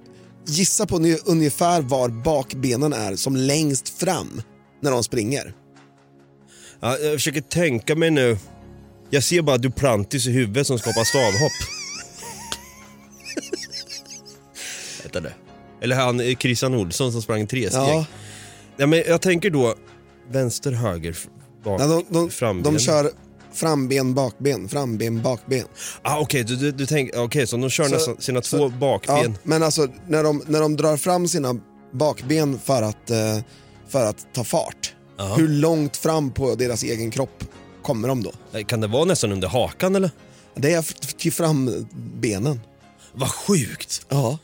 gissa 0.48 0.86
på 0.86 1.00
ungefär 1.26 1.82
var 1.82 2.10
bakbenen 2.10 2.94
är 2.94 3.16
som 3.16 3.36
längst 3.36 3.90
fram 3.90 4.42
när 4.82 4.92
de 4.92 5.04
springer? 5.04 5.54
Ja, 6.80 6.98
jag 6.98 7.14
försöker 7.14 7.42
tänka 7.42 7.96
mig 7.96 8.12
nu. 8.12 8.38
Jag 9.10 9.24
ser 9.24 9.42
bara 9.42 9.58
Duplantis 9.58 10.28
i 10.28 10.32
huvudet 10.32 10.68
som 10.68 10.80
skapar 10.80 11.04
stavhopp. 11.04 11.52
Vänta 15.04 15.20
nu. 15.20 15.43
Eller 15.84 15.96
han 15.96 16.20
eh, 16.20 16.36
Christian 16.36 16.74
Olsson 16.74 17.12
som 17.12 17.22
sprang 17.22 17.48
tresteg. 17.48 17.82
Ja. 17.82 18.06
Ja. 18.78 18.88
men 18.88 19.04
jag 19.08 19.22
tänker 19.22 19.50
då 19.50 19.76
vänster, 20.32 20.72
höger, 20.72 21.18
bak, 21.64 21.82
Ja, 21.82 21.88
de, 21.88 22.06
de, 22.10 22.30
framben. 22.30 22.74
de 22.74 22.80
kör 22.80 23.12
framben, 23.54 24.14
bakben, 24.14 24.70
framben, 24.70 25.22
bakben. 25.22 25.64
Ah, 26.02 26.20
Okej, 26.20 26.44
du, 26.44 26.56
du, 26.56 26.72
du 26.72 26.86
tänker, 26.86 27.24
okej, 27.24 27.48
så 27.48 27.58
de 27.58 27.70
kör 27.70 27.84
Så- 27.84 27.90
nästan 27.94 28.16
sina 28.20 28.42
så- 28.42 28.58
två 28.58 28.70
bakben. 28.70 29.18
Ja, 29.34 29.40
men 29.44 29.64
alltså 29.64 29.88
när 30.08 30.24
de, 30.24 30.44
när 30.48 30.62
de 30.62 30.76
drar 30.78 30.98
fram 30.98 31.28
sina 31.28 31.56
bakben 31.92 32.60
för 32.64 32.82
att, 32.82 33.10
eh, 33.10 33.38
för 33.90 34.06
att 34.06 34.28
ta 34.34 34.44
fart. 34.44 34.94
Ja. 35.18 35.36
Hur 35.36 35.48
långt 35.48 35.98
fram 35.98 36.32
på 36.32 36.56
deras 36.56 36.84
egen 36.84 37.12
kropp 37.12 37.44
kommer 37.84 38.08
de 38.08 38.24
då? 38.24 38.32
Eh, 38.54 38.66
Kan 38.66 38.82
det 38.82 38.88
vara 38.88 39.06
nästan 39.06 39.32
under 39.32 39.48
hakan 39.48 39.96
eller? 39.96 40.12
Det 40.56 40.74
är 40.74 41.14
till 41.18 41.32
frambenen. 41.34 42.60
Vad 43.14 43.30
sjukt! 43.30 44.06
Ja. 44.10 44.38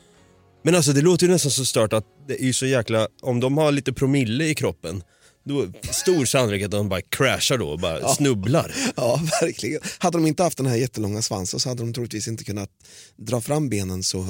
Men 0.62 0.74
alltså 0.74 0.92
det 0.92 1.00
låter 1.00 1.26
ju 1.26 1.32
nästan 1.32 1.50
så 1.50 1.64
stört 1.64 1.92
att 1.92 2.04
det 2.28 2.42
är 2.42 2.44
ju 2.44 2.52
så 2.52 2.66
jäkla, 2.66 3.08
om 3.22 3.40
de 3.40 3.58
har 3.58 3.72
lite 3.72 3.92
promille 3.92 4.44
i 4.44 4.54
kroppen, 4.54 5.02
då 5.44 5.66
stor 5.90 6.24
sannolikhet 6.24 6.66
att 6.66 6.70
de 6.70 6.88
bara 6.88 7.00
crashar 7.00 7.58
då 7.58 7.68
och 7.68 7.78
bara 7.78 8.08
snubblar. 8.08 8.74
Ja, 8.96 9.20
verkligen. 9.40 9.80
Hade 9.98 10.18
de 10.18 10.26
inte 10.26 10.42
haft 10.42 10.56
den 10.56 10.66
här 10.66 10.76
jättelånga 10.76 11.22
svansen 11.22 11.60
så 11.60 11.68
hade 11.68 11.82
de 11.82 11.92
troligtvis 11.92 12.28
inte 12.28 12.44
kunnat 12.44 12.70
dra 13.16 13.40
fram 13.40 13.68
benen 13.68 14.02
så 14.02 14.26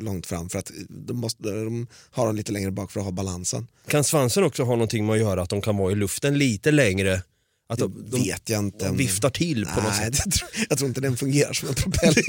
långt 0.00 0.26
fram 0.26 0.48
för 0.48 0.58
att 0.58 0.70
de, 0.88 1.16
måste, 1.16 1.42
de 1.42 1.86
har 2.10 2.26
dem 2.26 2.36
lite 2.36 2.52
längre 2.52 2.70
bak 2.70 2.92
för 2.92 3.00
att 3.00 3.06
ha 3.06 3.12
balansen. 3.12 3.68
Kan 3.88 4.04
svansen 4.04 4.44
också 4.44 4.62
ha 4.62 4.72
någonting 4.72 5.06
med 5.06 5.12
att 5.14 5.20
göra 5.20 5.42
att 5.42 5.50
de 5.50 5.60
kan 5.62 5.76
vara 5.76 5.92
i 5.92 5.94
luften 5.94 6.38
lite 6.38 6.70
längre? 6.70 7.22
Att 7.68 7.78
de, 7.78 8.06
de, 8.10 8.22
Vet 8.22 8.48
jag 8.48 8.58
inte. 8.58 8.84
de 8.84 8.96
viftar 8.96 9.30
till 9.30 9.66
på 9.66 9.80
något 9.80 9.92
Nej, 9.98 10.12
sätt? 10.12 10.22
jag 10.24 10.32
tror, 10.34 10.50
jag 10.68 10.78
tror 10.78 10.88
inte 10.88 11.00
den 11.00 11.16
fungerar 11.16 11.52
som 11.52 11.68
en 11.68 11.74
propeller. 11.74 12.24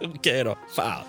Okej 0.16 0.44
då, 0.44 0.58
fan. 0.76 1.04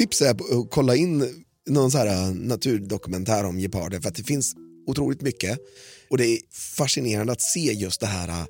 Tips 0.00 0.22
är 0.22 0.30
att 0.30 0.70
kolla 0.70 0.96
in 0.96 1.44
någon 1.68 1.90
så 1.90 1.98
här 1.98 2.06
eh, 2.06 2.34
naturdokumentär 2.34 3.44
om 3.44 3.58
geparder 3.58 4.00
för 4.00 4.08
att 4.08 4.14
det 4.14 4.24
finns 4.24 4.54
otroligt 4.86 5.22
mycket 5.22 5.58
och 6.10 6.18
det 6.18 6.26
är 6.26 6.38
fascinerande 6.52 7.32
att 7.32 7.42
se 7.42 7.60
just 7.60 8.00
det 8.00 8.06
här, 8.06 8.28
eh, 8.28 8.44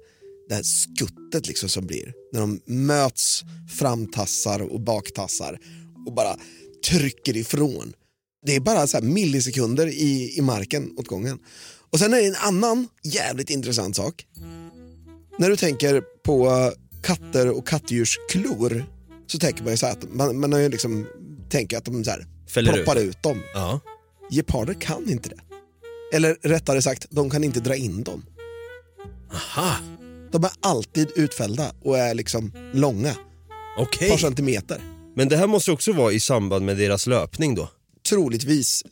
det 0.49 0.55
här 0.55 0.63
skuttet 0.63 1.47
liksom 1.47 1.69
som 1.69 1.87
blir 1.87 2.13
när 2.33 2.41
de 2.41 2.61
möts 2.67 3.43
framtassar 3.79 4.61
och 4.61 4.81
baktassar 4.81 5.59
och 6.07 6.15
bara 6.15 6.37
trycker 6.89 7.37
ifrån. 7.37 7.93
Det 8.47 8.57
är 8.57 8.61
bara 8.61 8.87
så 8.87 8.97
här 8.97 9.05
millisekunder 9.05 9.87
i, 9.87 10.35
i 10.39 10.41
marken 10.41 10.95
åt 10.97 11.07
gången. 11.07 11.39
Och 11.93 11.99
sen 11.99 12.15
är 12.15 12.17
det 12.17 12.27
en 12.27 12.35
annan 12.35 12.89
jävligt 13.03 13.51
intressant 13.51 13.97
sak. 13.97 14.27
När 15.39 15.51
du 15.51 15.57
tänker 15.57 16.01
på 16.01 16.47
eh, 16.47 17.03
katter 17.03 17.51
och 17.51 17.69
kattdjurs 17.69 18.19
klor 18.31 18.85
så 19.27 19.39
tänker 19.39 19.63
man 19.63 19.73
ju 19.73 19.77
så 19.77 19.87
här 19.87 19.93
att 19.93 20.15
man, 20.15 20.41
man 20.41 20.53
har 20.53 20.61
ju 20.61 20.69
liksom 20.69 21.07
tänker 21.51 21.79
att 21.79 21.85
de 21.85 22.05
så 22.05 22.11
här 22.11 22.27
Fäller 22.49 22.73
proppar 22.73 22.97
ut. 22.97 23.09
ut. 23.11 23.23
dem. 23.23 23.43
Ja. 23.55 23.81
Geparder 24.31 24.75
kan 24.75 25.11
inte 25.11 25.29
det. 25.29 25.41
Eller 26.17 26.37
rättare 26.43 26.83
sagt, 26.83 27.07
de 27.11 27.31
kan 27.31 27.45
inte 27.45 27.61
dra 27.61 27.77
in 27.77 28.03
dem. 28.03 28.25
Aha, 29.33 29.77
De 30.33 30.45
är 30.45 30.51
alltid 30.61 31.11
utfällda 31.17 31.73
och 31.83 31.99
är 31.99 32.15
liksom 32.15 32.53
långa, 32.73 33.17
okej. 33.79 34.07
ett 34.09 34.13
par 34.13 34.19
centimeter. 34.19 34.81
Men 35.17 35.29
det 35.29 35.37
här 35.37 35.47
måste 35.47 35.73
också 35.73 35.93
vara 35.93 36.13
i 36.13 36.21
samband 36.21 36.65
med 36.65 36.77
deras 36.77 37.07
löpning 37.07 37.55
då? 37.55 37.69
Troligtvis. 38.09 38.85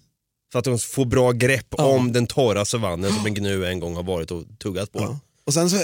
För 0.53 0.59
att 0.59 0.65
de 0.65 0.79
får 0.79 1.05
bra 1.05 1.33
grepp 1.33 1.75
om 1.75 2.13
den 2.13 2.27
torra 2.27 2.65
savannen 2.65 3.13
som 3.13 3.27
en 3.27 3.35
gnu 3.35 3.67
en 3.67 3.81
gång 3.81 3.95
har 3.95 4.03
varit 4.03 4.31
och 4.31 4.45
tuggat 4.59 4.93
på. 4.93 4.99
Ja. 5.01 5.21
Och 5.45 5.55
sen 5.55 5.71
så, 5.71 5.77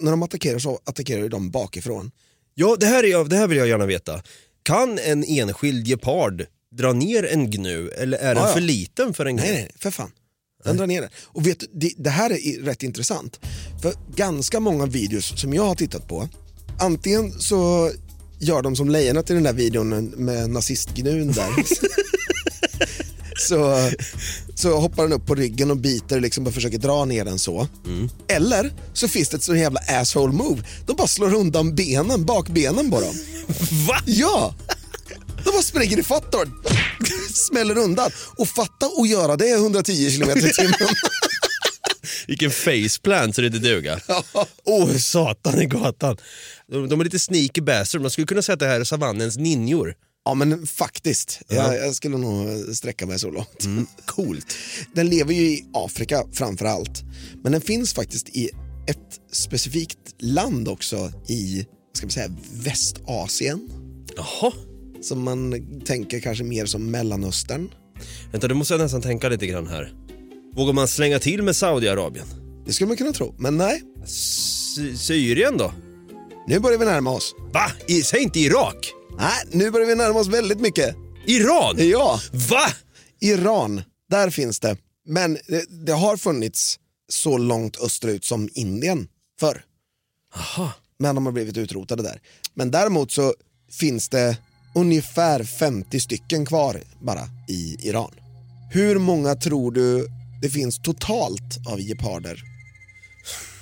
när 0.00 0.10
de 0.10 0.22
attackerar 0.22 0.58
så 0.58 0.78
attackerar 0.84 1.28
de 1.28 1.50
bakifrån. 1.50 2.10
Ja, 2.54 2.76
det 2.80 2.86
här, 2.86 3.04
är, 3.04 3.24
det 3.24 3.36
här 3.36 3.46
vill 3.46 3.58
jag 3.58 3.68
gärna 3.68 3.86
veta. 3.86 4.22
Kan 4.66 4.98
en 4.98 5.24
enskild 5.24 5.86
gepard 5.86 6.46
dra 6.76 6.92
ner 6.92 7.26
en 7.26 7.50
gnu 7.50 7.88
eller 7.88 8.18
är 8.18 8.34
den 8.34 8.42
Ja, 8.42 8.48
ja. 8.48 8.54
för 8.54 8.60
liten 8.60 9.14
för 9.14 9.26
en 9.26 9.36
gnu? 9.36 9.44
Nej, 9.44 9.54
nej, 9.54 9.70
för 9.78 9.90
fan. 9.90 10.10
Den 10.64 10.76
drar 10.76 10.86
ner 10.86 11.02
det. 11.02 11.10
Och 11.24 11.46
vet 11.46 11.60
du, 11.60 11.66
det, 11.72 11.92
det 11.96 12.10
här 12.10 12.32
är 12.32 12.62
rätt 12.62 12.82
intressant. 12.82 13.40
För 13.82 13.92
ganska 14.16 14.60
många 14.60 14.86
videos 14.86 15.40
som 15.40 15.54
jag 15.54 15.62
har 15.66 15.74
tittat 15.74 16.08
på, 16.08 16.28
antingen 16.80 17.32
så 17.32 17.90
gör 18.40 18.62
de 18.62 18.76
som 18.76 18.90
lejonet 18.90 19.30
i 19.30 19.34
den 19.34 19.42
där 19.42 19.52
videon 19.52 20.04
med 20.04 20.50
nazistgnun 20.50 21.32
där. 21.32 21.48
så, 23.38 23.90
så 24.54 24.80
hoppar 24.80 25.02
den 25.02 25.12
upp 25.12 25.26
på 25.26 25.34
ryggen 25.34 25.70
och 25.70 25.76
biter 25.76 26.20
liksom 26.20 26.46
och 26.46 26.54
försöker 26.54 26.78
dra 26.78 27.04
ner 27.04 27.24
den 27.24 27.38
så. 27.38 27.68
Eller 28.28 28.72
så 28.92 29.08
finns 29.08 29.28
det 29.28 29.36
ett 29.36 29.42
så 29.42 29.56
jävla 29.56 29.80
asshole 29.88 30.32
move. 30.32 30.62
De 30.86 30.96
bara 30.96 31.06
slår 31.06 31.34
undan 31.34 31.74
benen, 31.74 32.24
bakbenen 32.24 32.90
på 32.90 33.00
dem. 33.00 33.14
Va? 33.88 33.98
Ja! 34.06 34.54
De 35.44 35.50
bara 35.50 35.62
springer 35.62 35.98
i 35.98 36.02
fatt 36.02 36.34
och 36.34 36.44
smäller 37.34 37.78
undan. 37.78 38.10
Och 38.36 38.48
fatta 38.48 38.86
att 38.86 39.08
göra 39.08 39.36
det 39.36 39.50
110 39.50 40.10
km 40.10 40.38
i 40.38 40.52
timmen. 40.52 40.88
Vilken 42.26 42.50
faceplant 42.50 43.34
så 43.34 43.40
det 43.40 43.46
inte 43.46 43.58
duga. 43.58 44.00
Åh, 44.64 44.84
oh, 44.84 44.96
satan 44.96 45.62
i 45.62 45.66
gatan. 45.66 46.16
De, 46.70 46.88
de 46.88 47.00
är 47.00 47.04
lite 47.04 47.18
sneaky 47.18 47.60
bastard, 47.60 48.00
man 48.00 48.10
skulle 48.10 48.26
kunna 48.26 48.42
säga 48.42 48.54
att 48.54 48.60
det 48.60 48.66
här 48.66 48.80
är 48.80 48.84
savannens 48.84 49.36
ninjor. 49.36 49.94
Ja 50.28 50.34
men 50.34 50.66
faktiskt, 50.66 51.40
Ja. 51.48 51.56
jag, 51.56 51.86
jag 51.86 51.94
skulle 51.94 52.16
nog 52.18 52.48
sträcka 52.76 53.06
mig 53.06 53.18
så 53.18 53.30
långt. 53.30 53.64
Mm, 53.64 53.86
coolt. 54.06 54.46
Den 54.94 55.08
lever 55.08 55.34
ju 55.34 55.42
i 55.42 55.64
Afrika 55.72 56.24
framför 56.32 56.64
allt. 56.66 57.02
Men 57.42 57.52
den 57.52 57.60
finns 57.60 57.92
faktiskt 57.94 58.28
i 58.28 58.50
ett 58.86 59.20
specifikt 59.32 59.98
land 60.18 60.68
också 60.68 61.12
i, 61.28 61.66
ska 61.96 62.06
man 62.06 62.10
säga, 62.10 62.30
Västasien. 62.52 63.68
Jaha. 64.16 64.52
Som 65.02 65.22
man 65.22 65.54
tänker 65.84 66.20
kanske 66.20 66.44
mer 66.44 66.66
som 66.66 66.90
Mellanöstern. 66.90 67.68
Vänta, 68.32 68.48
du 68.48 68.54
måste 68.54 68.74
jag 68.74 68.80
nästan 68.80 69.02
tänka 69.02 69.28
lite 69.28 69.46
grann 69.46 69.66
här. 69.66 69.92
Vågar 70.56 70.72
man 70.72 70.88
slänga 70.88 71.18
till 71.18 71.42
med 71.42 71.56
Saudiarabien? 71.56 72.26
Det 72.66 72.72
skulle 72.72 72.88
man 72.88 72.96
kunna 72.96 73.12
tro, 73.12 73.34
men 73.38 73.56
nej. 73.56 73.82
Sy- 74.06 74.96
Syrien 74.96 75.56
då? 75.58 75.72
Nu 76.48 76.58
börjar 76.58 76.78
vi 76.78 76.84
närma 76.84 77.10
oss. 77.10 77.34
Va? 77.52 77.72
I, 77.88 78.02
säg 78.02 78.22
inte 78.22 78.40
Irak? 78.40 78.92
Nej, 79.18 79.42
nu 79.52 79.70
börjar 79.70 79.86
vi 79.86 79.94
närma 79.94 80.18
oss 80.18 80.28
väldigt 80.28 80.60
mycket. 80.60 80.96
Iran? 81.26 81.76
Ja. 81.78 82.20
Va? 82.50 82.66
Iran, 83.20 83.82
där 84.10 84.30
finns 84.30 84.60
det. 84.60 84.76
Men 85.06 85.38
det, 85.48 85.86
det 85.86 85.92
har 85.92 86.16
funnits 86.16 86.78
så 87.08 87.38
långt 87.38 87.76
österut 87.76 88.24
som 88.24 88.48
Indien 88.54 89.08
förr. 89.40 89.62
Aha. 90.34 90.72
Men 90.98 91.14
de 91.14 91.26
har 91.26 91.32
blivit 91.32 91.56
utrotade 91.56 92.02
där. 92.02 92.20
Men 92.54 92.70
däremot 92.70 93.12
så 93.12 93.34
finns 93.70 94.08
det 94.08 94.36
ungefär 94.74 95.44
50 95.44 96.00
stycken 96.00 96.46
kvar 96.46 96.80
bara 97.00 97.28
i 97.48 97.76
Iran. 97.88 98.14
Hur 98.72 98.98
många 98.98 99.34
tror 99.34 99.72
du 99.72 100.08
det 100.42 100.50
finns 100.50 100.78
totalt 100.82 101.68
av 101.68 101.80
geparder 101.80 102.42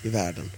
i 0.02 0.08
världen? 0.08 0.50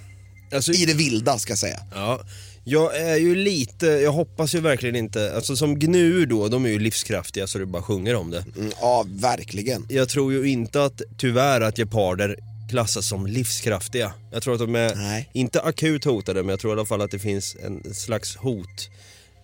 Alltså, 0.55 0.72
I 0.72 0.86
det 0.86 0.94
vilda 0.94 1.38
ska 1.38 1.51
jag 1.51 1.59
säga. 1.59 1.78
Ja, 1.94 2.20
jag 2.69 2.97
är 2.97 3.17
ju 3.17 3.35
lite, 3.35 3.87
jag 3.87 4.12
hoppas 4.12 4.55
ju 4.55 4.61
verkligen 4.61 4.97
inte, 4.97 5.35
alltså 5.35 5.57
som 5.57 5.79
gnu 5.79 6.27
då, 6.27 6.49
de 6.49 6.64
är 6.64 6.69
ju 6.69 6.79
livskraftiga 6.79 7.47
så 7.47 7.59
det 7.59 7.67
bara 7.67 7.83
sjunger 7.83 8.14
om 8.14 8.31
det. 8.31 8.45
Mm, 8.57 8.73
ja, 8.81 9.05
verkligen. 9.09 9.87
Jag 9.89 10.09
tror 10.09 10.33
ju 10.33 10.49
inte 10.49 10.85
att, 10.85 11.03
tyvärr, 11.19 11.61
att 11.61 11.79
geparder 11.79 12.37
klassas 12.71 13.09
som 13.09 13.27
livskraftiga. 13.27 14.12
Jag 14.33 14.43
tror 14.43 14.55
att 14.55 14.61
de 14.61 14.75
är, 14.75 14.95
Nej. 14.95 15.31
inte 15.33 15.61
akut 15.61 16.05
hotade, 16.05 16.43
men 16.43 16.49
jag 16.49 16.61
tror 16.61 16.73
i 16.73 16.75
alla 16.79 16.87
fall 16.87 17.01
att 17.01 17.11
det 17.11 17.19
finns 17.19 17.57
en 17.64 17.95
slags 17.95 18.37
hot. 18.37 18.91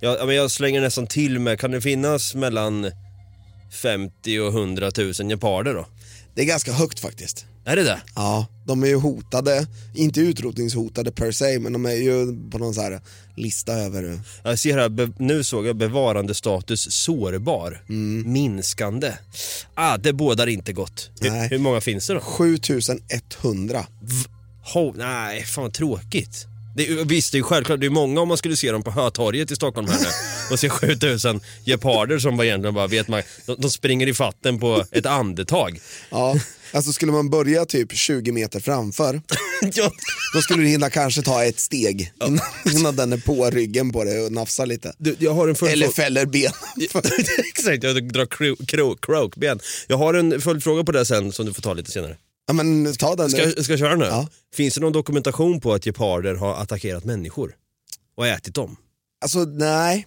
Jag, 0.00 0.26
men 0.26 0.36
jag 0.36 0.50
slänger 0.50 0.80
nästan 0.80 1.06
till 1.06 1.38
med, 1.38 1.60
kan 1.60 1.70
det 1.70 1.80
finnas 1.80 2.34
mellan 2.34 2.90
50 3.82 4.40
och 4.40 4.48
100 4.48 4.90
000 4.98 5.12
geparder 5.30 5.74
då? 5.74 5.86
Det 6.34 6.42
är 6.42 6.46
ganska 6.46 6.72
högt 6.72 7.00
faktiskt. 7.00 7.46
Är 7.64 7.76
det 7.76 7.82
det? 7.82 8.02
Ja, 8.14 8.46
de 8.64 8.82
är 8.82 8.86
ju 8.86 8.96
hotade, 8.96 9.66
inte 9.94 10.20
utrotningshotade 10.20 11.12
per 11.12 11.32
se, 11.32 11.58
men 11.58 11.72
de 11.72 11.86
är 11.86 11.92
ju 11.92 12.26
på 12.50 12.58
någon 12.58 12.74
så 12.74 12.80
här 12.80 13.00
lista 13.36 13.72
över... 13.72 14.20
Jag 14.44 14.58
ser 14.58 14.78
här, 14.78 15.22
nu 15.22 15.44
såg 15.44 15.66
jag 15.66 15.76
bevarandestatus 15.76 16.92
sårbar, 16.92 17.82
minskande. 18.24 19.12
Ah, 19.74 19.96
det 19.96 20.12
bådar 20.12 20.46
inte 20.46 20.72
gott. 20.72 21.10
Hur, 21.20 21.48
hur 21.50 21.58
många 21.58 21.80
finns 21.80 22.06
det 22.06 22.14
då? 22.14 22.20
7100. 22.20 23.86
Ho, 24.74 24.94
nej, 24.96 25.44
fan 25.44 25.64
vad 25.64 25.72
tråkigt. 25.72 26.46
Det, 26.76 26.88
är- 26.88 27.04
visst, 27.04 27.32
det 27.32 27.38
är 27.38 27.42
självklart, 27.42 27.80
det 27.80 27.86
är 27.86 27.90
många 27.90 28.20
om 28.20 28.28
man 28.28 28.36
skulle 28.36 28.56
se 28.56 28.72
dem 28.72 28.82
på 28.82 28.90
Hötorget 28.90 29.50
i 29.50 29.56
Stockholm 29.56 29.88
här 29.88 29.98
nu 30.00 30.06
och 30.50 30.58
se 30.60 30.68
7000 30.68 31.40
geparder 31.64 32.18
som 32.18 32.36
bara 32.36 32.46
egentligen 32.46 32.74
bara 32.74 32.86
vet 32.86 33.08
man, 33.08 33.22
de, 33.46 33.56
de 33.58 33.70
springer 33.70 34.06
i 34.06 34.14
fatten 34.14 34.60
på 34.60 34.84
ett 34.90 35.06
andetag. 35.06 35.80
Ja, 36.10 36.36
alltså 36.72 36.92
skulle 36.92 37.12
man 37.12 37.30
börja 37.30 37.64
typ 37.64 37.92
20 37.96 38.32
meter 38.32 38.60
framför, 38.60 39.20
ja. 39.74 39.90
då 40.34 40.40
skulle 40.40 40.62
du 40.62 40.68
hinna 40.68 40.90
kanske 40.90 41.22
ta 41.22 41.44
ett 41.44 41.60
steg 41.60 42.12
innan, 42.26 42.40
innan 42.76 42.96
den 42.96 43.12
är 43.12 43.16
på 43.18 43.50
ryggen 43.50 43.92
på 43.92 44.04
dig 44.04 44.24
och 44.26 44.32
nafsar 44.32 44.66
lite. 44.66 44.92
Du, 44.98 45.16
jag 45.18 45.34
har 45.34 45.48
en 45.48 45.54
full 45.54 45.68
Eller 45.68 45.88
fäller 45.88 46.26
ben. 46.26 46.52
Exakt, 47.48 47.82
jag 47.84 48.12
drar 48.12 48.26
kro, 48.26 48.56
kro, 48.66 48.96
krokben. 48.96 49.60
Jag 49.86 49.96
har 49.96 50.14
en 50.14 50.40
följdfråga 50.40 50.84
på 50.84 50.92
det 50.92 51.06
sen 51.06 51.32
som 51.32 51.46
du 51.46 51.54
får 51.54 51.62
ta 51.62 51.74
lite 51.74 51.90
senare. 51.90 52.16
Ja 52.46 52.52
men 52.52 52.94
ta 52.94 53.16
den 53.16 53.30
Ska, 53.30 53.62
ska 53.62 53.72
jag 53.72 53.78
köra 53.78 53.96
nu? 53.96 54.04
Ja. 54.04 54.28
Finns 54.54 54.74
det 54.74 54.80
någon 54.80 54.92
dokumentation 54.92 55.60
på 55.60 55.72
att 55.72 55.86
geparder 55.86 56.34
har 56.34 56.54
attackerat 56.54 57.04
människor? 57.04 57.56
Och 58.16 58.26
ätit 58.26 58.54
dem? 58.54 58.76
Alltså 59.22 59.38
nej, 59.38 60.06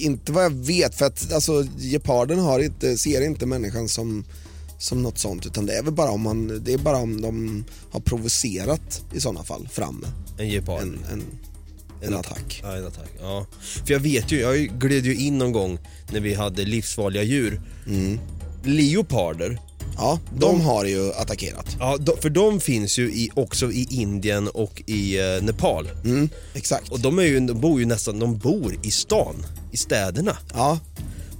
inte 0.00 0.32
vad 0.32 0.44
jag 0.44 0.50
vet 0.50 0.94
för 0.94 1.06
att 1.06 1.32
alltså, 1.32 1.64
geparden 1.78 2.38
har 2.38 2.60
inte, 2.60 2.98
ser 2.98 3.20
inte 3.20 3.46
människan 3.46 3.88
som, 3.88 4.24
som 4.78 5.02
något 5.02 5.18
sånt 5.18 5.46
utan 5.46 5.66
det 5.66 5.72
är 5.72 5.82
väl 5.82 5.92
bara 5.92 6.10
om, 6.10 6.20
man, 6.20 6.64
det 6.64 6.72
är 6.72 6.78
bara 6.78 6.96
om 6.96 7.20
de 7.20 7.64
har 7.90 8.00
provocerat 8.00 9.04
i 9.14 9.20
sådana 9.20 9.44
fall 9.44 9.68
fram 9.68 10.06
En 10.38 10.48
gepard? 10.50 10.82
en, 10.82 10.98
en, 11.12 11.22
en 12.02 12.14
attack. 12.14 12.60
Ja, 12.64 12.76
en 12.76 12.86
attack. 12.86 13.10
Ja. 13.20 13.46
För 13.86 13.92
jag 13.92 14.00
vet 14.00 14.32
ju, 14.32 14.40
jag 14.40 14.58
gled 14.58 15.06
ju 15.06 15.16
in 15.16 15.38
någon 15.38 15.52
gång 15.52 15.78
när 16.12 16.20
vi 16.20 16.34
hade 16.34 16.64
livsfarliga 16.64 17.22
djur. 17.22 17.60
Leoparder, 18.64 19.60
Ja, 19.96 20.20
de 20.38 20.60
har 20.60 20.84
ju 20.84 21.12
attackerat. 21.12 21.76
ja, 21.78 21.96
de, 22.00 22.16
för 22.20 22.30
de 22.30 22.60
finns 22.60 22.98
ju 22.98 23.04
i, 23.12 23.30
också 23.34 23.72
i 23.72 23.86
Indien 23.90 24.48
och 24.48 24.82
i 24.86 25.18
eh, 25.18 25.42
Nepal. 25.42 25.90
Mm, 26.04 26.28
exakt. 26.54 26.88
Och 26.88 27.00
de, 27.00 27.18
är 27.18 27.22
ju, 27.22 27.40
de 27.40 27.60
bor 27.60 27.80
ju 27.80 27.86
nästan, 27.86 28.18
de 28.18 28.38
bor 28.38 28.74
i 28.82 28.90
stan, 28.90 29.34
i 29.72 29.76
städerna. 29.76 30.36
Ja, 30.54 30.78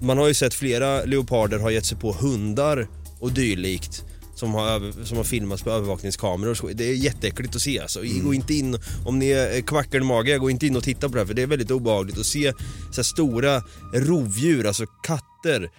Man 0.01 0.19
har 0.19 0.29
ju 0.29 0.35
sett 0.35 0.55
flera 0.55 1.05
leoparder 1.05 1.59
har 1.59 1.71
gett 1.71 1.87
sig 1.87 1.99
på 1.99 2.13
hundar 2.13 2.89
och 3.21 3.33
dylikt 3.33 4.05
som 4.35 4.55
har, 4.55 4.69
över, 4.69 4.93
som 5.05 5.17
har 5.17 5.25
filmats 5.25 5.63
på 5.63 5.71
övervakningskameror. 5.71 6.55
Så 6.55 6.69
Det 6.69 6.85
är 6.85 6.95
jätteäckligt 6.95 7.57
att 7.57 7.63
se 7.63 7.81
alltså. 7.81 8.01
Gå 8.25 8.35
inte 8.35 8.55
in, 8.55 8.79
om 9.07 9.19
ni 9.19 9.31
är 9.31 9.61
kvackelmagiga, 9.61 10.39
gå 10.39 10.51
inte 10.51 10.67
in 10.67 10.77
och 10.77 10.85
titta 10.85 11.09
på 11.09 11.15
det 11.15 11.21
här 11.21 11.27
för 11.27 11.35
det 11.35 11.43
är 11.43 11.47
väldigt 11.47 11.71
obehagligt 11.71 12.19
att 12.19 12.27
se 12.27 12.53
så 12.93 13.05
stora 13.05 13.63
rovdjur, 13.95 14.67
alltså 14.67 14.87
katter 14.87 15.71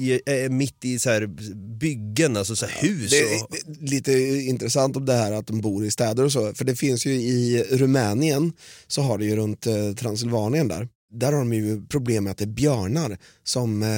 i, 0.00 0.20
eh, 0.26 0.50
mitt 0.50 0.84
i 0.84 0.98
så 0.98 1.10
här 1.10 1.26
byggen, 1.78 2.36
alltså 2.36 2.56
så 2.56 2.66
här 2.66 2.88
hus. 2.88 3.10
det 3.10 3.24
och, 3.24 3.56
är 3.56 3.86
lite 3.86 4.12
intressant 4.38 4.96
om 4.96 5.06
det 5.06 5.12
här 5.12 5.32
att 5.32 5.46
de 5.46 5.60
bor 5.60 5.84
i 5.84 5.90
städer 5.90 6.24
och 6.24 6.32
så. 6.32 6.54
För 6.54 6.64
det 6.64 6.76
finns 6.76 7.06
ju 7.06 7.12
i 7.12 7.64
Rumänien, 7.70 8.52
så 8.86 9.02
har 9.02 9.18
det 9.18 9.24
ju 9.24 9.36
runt 9.36 9.66
eh, 9.66 9.92
Transylvanien 9.92 10.68
där. 10.68 10.88
Där 11.12 11.32
har 11.32 11.38
de 11.38 11.52
ju 11.52 11.86
problem 11.86 12.24
med 12.24 12.30
att 12.30 12.38
det 12.38 12.44
är 12.44 12.48
björnar 12.48 13.18
som 13.44 13.82
eh, 13.82 13.88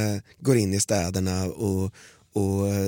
går 0.40 0.56
in 0.56 0.74
i 0.74 0.80
städerna 0.80 1.44
och, 1.44 1.94
och 2.32 2.68
eh, 2.68 2.86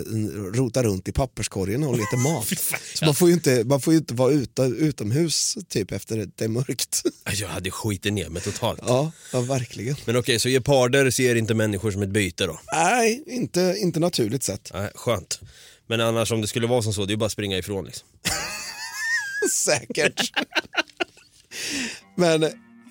rotar 0.52 0.84
runt 0.84 1.08
i 1.08 1.12
papperskorgen 1.12 1.84
och 1.84 1.96
letar 1.98 2.16
mat. 2.34 2.48
så 2.94 3.04
man 3.04 3.14
får 3.14 3.28
ju 3.28 3.34
inte, 3.34 3.64
man 3.64 3.80
får 3.80 3.92
ju 3.92 3.98
inte 3.98 4.14
vara 4.14 4.32
ute, 4.32 4.62
utomhus 4.62 5.56
typ 5.68 5.92
efter 5.92 6.28
det 6.36 6.44
är 6.44 6.48
mörkt. 6.48 7.02
jag 7.34 7.48
hade 7.48 7.70
skitit 7.70 8.12
ner 8.12 8.28
mig 8.28 8.42
totalt. 8.42 8.80
ja, 8.86 9.12
ja, 9.32 9.40
verkligen. 9.40 9.96
Men 10.04 10.16
okej, 10.16 10.38
så 10.40 10.48
geparder 10.48 11.10
ser 11.10 11.34
inte 11.34 11.54
människor 11.54 11.90
som 11.90 12.02
ett 12.02 12.08
byte 12.08 12.46
då? 12.46 12.60
Nej, 12.72 13.24
inte, 13.26 13.76
inte 13.78 14.00
naturligt 14.00 14.42
sett. 14.42 14.70
Nej, 14.74 14.90
skönt. 14.94 15.40
Men 15.86 16.00
annars 16.00 16.32
om 16.32 16.40
det 16.40 16.46
skulle 16.46 16.66
vara 16.66 16.82
som 16.82 16.92
så, 16.94 17.04
det 17.04 17.10
är 17.10 17.14
ju 17.14 17.16
bara 17.16 17.26
att 17.26 17.32
springa 17.32 17.58
ifrån 17.58 17.84
liksom. 17.84 18.08
Säkert. 19.64 20.32
Men 22.16 22.42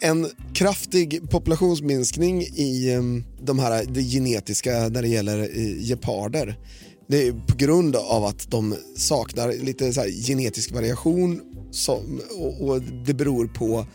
en 0.04 0.28
kraftig 0.54 1.30
populationsminskning 1.30 2.42
i 2.42 2.98
de 3.42 3.60
här 3.60 3.86
det 3.86 4.02
genetiska 4.02 4.72
när 4.72 5.02
det 5.02 5.08
gäller 5.08 5.40
eh, 5.40 5.84
geparder. 5.84 6.60
Det 7.08 7.28
är 7.28 7.32
på 7.32 7.58
grund 7.58 7.96
av 7.96 8.26
att 8.26 8.52
de 8.52 8.76
saknar 8.98 9.54
lite 9.54 9.94
så 9.94 10.02
här 10.02 10.10
genetisk 10.10 10.72
variation 10.72 11.42
som, 11.72 12.22
och, 12.38 12.68
och 12.68 12.82
det 12.82 13.14
beror 13.14 13.48
på 13.48 13.86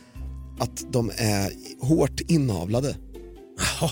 att 0.58 0.92
de 0.92 1.10
är 1.16 1.52
hårt 1.80 2.20
inavlade. 2.20 2.96
Jaha. 3.80 3.90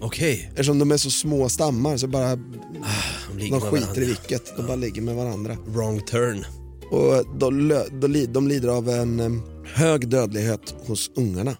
Okej. 0.00 0.46
Eftersom 0.50 0.78
de 0.78 0.92
är 0.92 0.96
så 0.96 1.10
små 1.10 1.48
stammar 1.48 1.96
så 1.96 2.06
bara 2.06 2.36
De 2.36 3.38
ligger 3.38 3.50
de 3.50 3.62
med 3.62 3.62
skiter 3.62 3.80
varandra. 3.80 4.02
i 4.02 4.06
vilket, 4.06 4.56
de 4.56 4.66
bara 4.66 4.76
ligger 4.76 5.02
med 5.02 5.14
varandra. 5.14 5.56
Wrong 5.66 6.00
turn. 6.00 6.44
Och 6.90 7.38
de, 7.38 7.68
de, 8.00 8.26
de 8.26 8.48
lider 8.48 8.68
av 8.68 8.88
en 8.88 9.42
hög 9.74 10.08
dödlighet 10.08 10.74
hos 10.86 11.10
ungarna. 11.16 11.56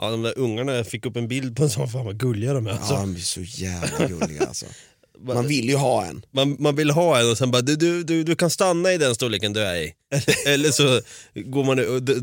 Ja, 0.00 0.10
de 0.10 0.22
där 0.22 0.38
ungarna, 0.38 0.72
jag 0.72 0.86
fick 0.86 1.06
upp 1.06 1.16
en 1.16 1.28
bild 1.28 1.56
på 1.56 1.62
en 1.62 1.70
sån, 1.70 1.88
fan 1.88 2.04
vad 2.04 2.18
gulliga 2.18 2.52
de 2.54 2.66
är. 2.66 2.70
Alltså. 2.70 2.94
Ja, 2.94 3.00
de 3.00 3.14
är 3.14 3.18
så 3.18 3.40
jävla 3.40 4.06
gulliga 4.06 4.44
alltså. 4.46 4.66
Man 5.26 5.46
vill 5.46 5.68
ju 5.68 5.76
ha 5.76 6.04
en. 6.04 6.24
Man, 6.30 6.56
man 6.58 6.76
vill 6.76 6.90
ha 6.90 7.20
en 7.20 7.30
och 7.30 7.38
sen 7.38 7.50
bara, 7.50 7.62
du, 7.62 7.76
du, 7.76 8.02
du, 8.02 8.24
du 8.24 8.36
kan 8.36 8.50
stanna 8.50 8.92
i 8.92 8.98
den 8.98 9.14
storleken 9.14 9.52
du 9.52 9.60
är 9.60 9.76
i. 9.76 9.94
Eller, 10.46 10.70
så 10.72 11.00
går 11.34 11.64
man, 11.64 11.76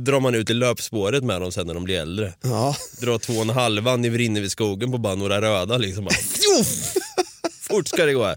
drar 0.04 0.20
man 0.20 0.36
ut 0.36 0.50
i 0.50 0.54
löpspåret 0.54 1.24
med 1.24 1.42
dem 1.42 1.52
sen 1.52 1.68
när 1.68 1.74
de 1.74 1.84
blir 1.84 2.00
äldre. 2.00 2.34
Ja. 2.42 2.76
Drar 3.02 3.18
två 3.18 3.34
och 3.34 3.42
en 3.42 3.50
halva, 3.50 3.96
ni 3.96 4.10
rinner 4.10 4.42
vid 4.42 4.52
skogen 4.52 4.92
på 4.92 4.98
bara 4.98 5.16
några 5.16 5.42
röda 5.42 5.78
liksom. 5.78 6.06
Bara! 6.06 6.16
Fort 7.62 7.88
ska 7.88 8.06
det 8.06 8.14
gå. 8.14 8.36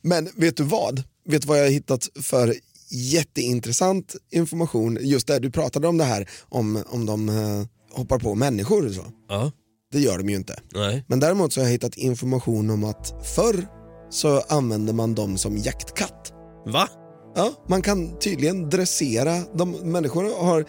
Men 0.00 0.30
vet 0.36 0.56
du 0.56 0.62
vad? 0.62 1.02
Vet 1.28 1.42
du 1.42 1.48
vad 1.48 1.58
jag 1.58 1.64
har 1.64 1.70
hittat 1.70 2.08
för 2.22 2.54
jätteintressant 2.90 4.16
information? 4.32 4.98
Just 5.00 5.26
det, 5.26 5.38
du 5.38 5.50
pratade 5.50 5.88
om 5.88 5.98
det 5.98 6.04
här 6.04 6.28
om, 6.48 6.82
om 6.86 7.06
de 7.06 7.28
eh, 7.28 7.62
hoppar 7.96 8.18
på 8.18 8.34
människor 8.34 8.86
och 8.86 8.94
så. 8.94 9.04
Ja, 9.28 9.52
Det 9.92 10.00
gör 10.00 10.18
de 10.18 10.28
ju 10.28 10.36
inte. 10.36 10.60
nej. 10.74 11.04
Men 11.08 11.20
däremot 11.20 11.52
så 11.52 11.60
har 11.60 11.64
jag 11.64 11.72
hittat 11.72 11.94
information 11.96 12.70
om 12.70 12.84
att 12.84 13.26
förr 13.34 13.66
så 14.10 14.40
använde 14.48 14.92
man 14.92 15.14
dem 15.14 15.38
som 15.38 15.56
jaktkatt. 15.58 16.32
Va? 16.66 16.88
Ja, 17.34 17.52
man 17.68 17.82
kan 17.82 18.18
tydligen 18.18 18.68
dressera, 18.70 19.40
de, 19.54 19.70
människor 19.72 20.44
har 20.44 20.64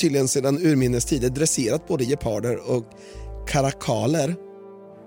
tydligen 0.00 0.28
sedan 0.28 0.58
urminnes 0.58 1.04
tider 1.04 1.28
dresserat 1.28 1.88
både 1.88 2.04
geparder 2.04 2.70
och 2.70 2.84
karakaler, 3.48 4.34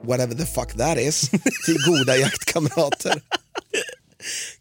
whatever 0.07 0.35
the 0.35 0.45
fuck 0.45 0.77
that 0.77 0.97
is, 0.97 1.29
till 1.65 1.77
goda 1.87 2.17
jaktkamrater. 2.17 3.21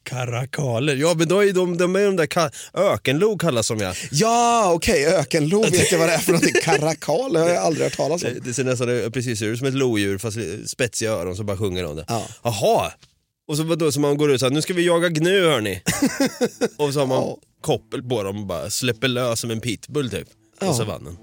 Karakaler, 0.03 0.97
ja 0.97 1.15
men 1.19 1.29
då 1.29 1.45
är 1.45 1.53
de, 1.53 1.77
de 1.79 1.97
är 1.97 2.05
de 2.05 2.17
där 2.17 2.27
ka- 2.27 2.51
ökenlo 2.75 3.39
kallas 3.39 3.69
de 3.69 3.79
ja. 3.81 3.95
Ja, 4.11 4.73
okej, 4.75 5.07
ökenlo 5.07 5.63
vet 5.63 5.93
jag 5.93 5.99
vad 5.99 6.09
det 6.09 6.13
är 6.15 6.19
för 6.19 6.33
någonting. 6.33 6.55
Karakal 6.63 7.37
har 7.37 7.49
jag 7.49 7.57
aldrig 7.57 7.85
hört 7.87 7.97
talas 7.97 8.21
Det, 8.23 8.29
om. 8.33 8.39
det 8.45 8.55
ser 8.55 8.65
nästan 8.65 9.13
precis 9.13 9.43
ut 9.43 9.59
som 9.59 9.67
ett 9.67 9.75
lodjur 9.75 10.19
fast 10.19 10.37
spetsiga 10.67 11.11
öron 11.11 11.37
som 11.37 11.47
bara 11.47 11.57
sjunger 11.57 11.85
om 11.87 11.97
det. 11.97 12.05
Ja. 12.09 12.27
Jaha! 12.43 12.93
Och 13.49 13.57
så, 13.57 13.63
vadå, 13.63 13.93
så 13.93 14.01
man 14.01 14.17
går 14.17 14.33
ut 14.33 14.41
så 14.41 14.47
här, 14.47 14.51
nu 14.53 14.63
ska 14.63 14.75
vi 14.75 14.87
jaga 14.87 15.09
gnu 15.09 15.43
hörni. 15.49 15.83
och 16.79 16.93
så 16.93 17.01
har 17.01 17.07
man 17.07 17.19
Ja. 17.19 17.37
koppel 17.61 18.03
på 18.03 18.23
dem 18.23 18.41
och 18.41 18.47
bara 18.47 18.71
släpper 18.71 19.09
lös 19.09 19.41
som 19.41 19.51
en 19.51 19.61
pitbull 19.61 20.11
typ. 20.11 20.29
Ja. 20.61 20.73
I 20.73 20.75
savannen. 20.77 21.17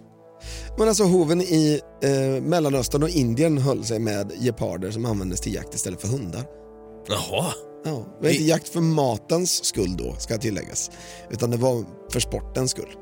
Men 0.78 0.88
alltså 0.88 1.04
hoven 1.04 1.42
i 1.42 1.80
eh, 2.04 2.42
Mellanöstern 2.44 3.04
och 3.04 3.10
Indien 3.10 3.58
höll 3.58 3.86
sig 3.86 4.00
med 4.00 4.32
geparder 4.40 4.92
som 4.92 5.06
användes 5.06 5.42
till 5.42 5.54
jakt 5.54 5.76
istället 5.76 6.02
för 6.02 6.08
hundar. 6.08 6.44
Jaha. 7.10 7.54
Ja, 7.86 8.06
det 8.20 8.28
var 8.28 8.30
inte 8.30 8.44
jakt 8.44 8.70
för 8.70 8.82
matens 8.82 9.66
skull 9.66 9.98
då, 9.98 10.16
ska 10.20 10.38
tilläggas. 10.38 10.92
Utan 11.30 11.52
det 11.52 11.58
var 11.58 11.86
för 12.12 12.20
sportens 12.20 12.72
skull. 12.72 12.96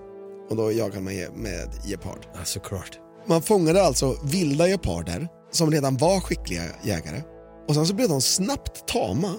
Och 0.49 0.55
då 0.55 0.71
jagade 0.71 1.01
man 1.01 1.13
med 1.35 1.69
gepard. 1.85 2.25
Ja, 2.33 2.39
såklart. 2.43 2.99
Man 3.27 3.41
fångade 3.41 3.83
alltså 3.83 4.17
vilda 4.23 4.67
geparder 4.67 5.27
som 5.51 5.71
redan 5.71 5.97
var 5.97 6.19
skickliga 6.19 6.63
jägare. 6.83 7.21
Och 7.67 7.75
sen 7.75 7.87
så 7.87 7.93
blev 7.93 8.09
de 8.09 8.21
snabbt 8.21 8.87
tama. 8.87 9.33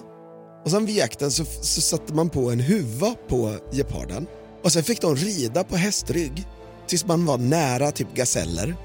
Och 0.65 0.71
sen 0.71 0.85
vid 0.85 0.95
jakten 0.95 1.31
så, 1.31 1.45
så 1.45 1.81
satte 1.81 2.13
man 2.13 2.29
på 2.29 2.51
en 2.51 2.59
huva 2.59 3.15
på 3.29 3.55
geparden. 3.71 4.27
Och 4.63 4.71
sen 4.71 4.83
fick 4.83 5.01
de 5.01 5.15
rida 5.15 5.63
på 5.63 5.75
hästrygg 5.75 6.47
tills 6.87 7.05
man 7.05 7.25
var 7.25 7.37
nära 7.37 7.91
typ 7.91 8.15
gaseller. 8.15 8.75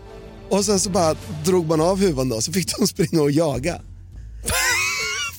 Och 0.50 0.64
sen 0.64 0.80
så 0.80 0.90
bara 0.90 1.16
drog 1.44 1.66
man 1.66 1.80
av 1.80 1.98
huvan 1.98 2.28
då 2.28 2.40
så 2.40 2.52
fick 2.52 2.78
de 2.78 2.86
springa 2.86 3.22
och 3.22 3.30
jaga. 3.30 3.80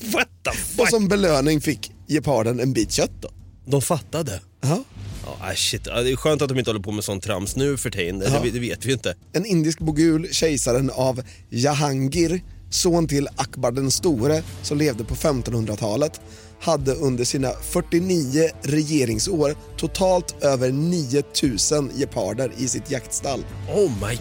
What 0.06 0.28
the 0.44 0.52
fuck? 0.52 0.80
Och 0.80 0.88
som 0.88 1.08
belöning 1.08 1.62
fick 1.62 1.92
geparden 2.08 2.60
en 2.60 2.74
bit 2.74 2.92
kött 2.92 3.22
då. 3.22 3.30
De 3.66 3.82
fattade. 3.82 4.42
Ja. 4.62 4.84
Ja, 5.26 5.38
ah, 5.42 5.56
shit. 5.56 5.84
Det 5.84 6.12
är 6.12 6.16
skönt 6.16 6.42
att 6.42 6.50
de 6.50 6.60
inte 6.60 6.70
håller 6.70 6.84
på 6.84 6.92
med 6.92 7.04
sånt 7.04 7.24
trams 7.24 7.56
nu 7.56 7.78
för 7.78 7.90
tiden. 7.90 8.24
Ja. 8.26 8.40
Det, 8.40 8.52
det 8.52 8.60
vet 8.60 8.86
vi 8.86 8.88
ju 8.88 8.94
inte. 8.94 9.16
En 9.34 9.46
indisk 9.46 9.80
mogul, 9.80 10.34
kejsaren 10.34 10.92
av 10.94 11.22
Jahangir, 11.50 12.42
son 12.70 13.08
till 13.08 13.28
Akbar 13.36 13.72
den 13.72 13.92
store 13.92 14.44
som 14.62 14.78
levde 14.78 15.04
på 15.04 15.16
1500-talet, 15.16 16.22
hade 16.62 16.94
under 16.94 17.24
sina 17.24 17.52
49 17.62 18.50
regeringsår 18.62 19.56
totalt 19.78 20.44
över 20.44 20.72
9000 20.72 21.92
geparder 21.96 22.52
i 22.58 22.68
sitt 22.68 22.92
jaktstall. 22.92 23.46
Oh 23.76 23.92
my 24.08 24.20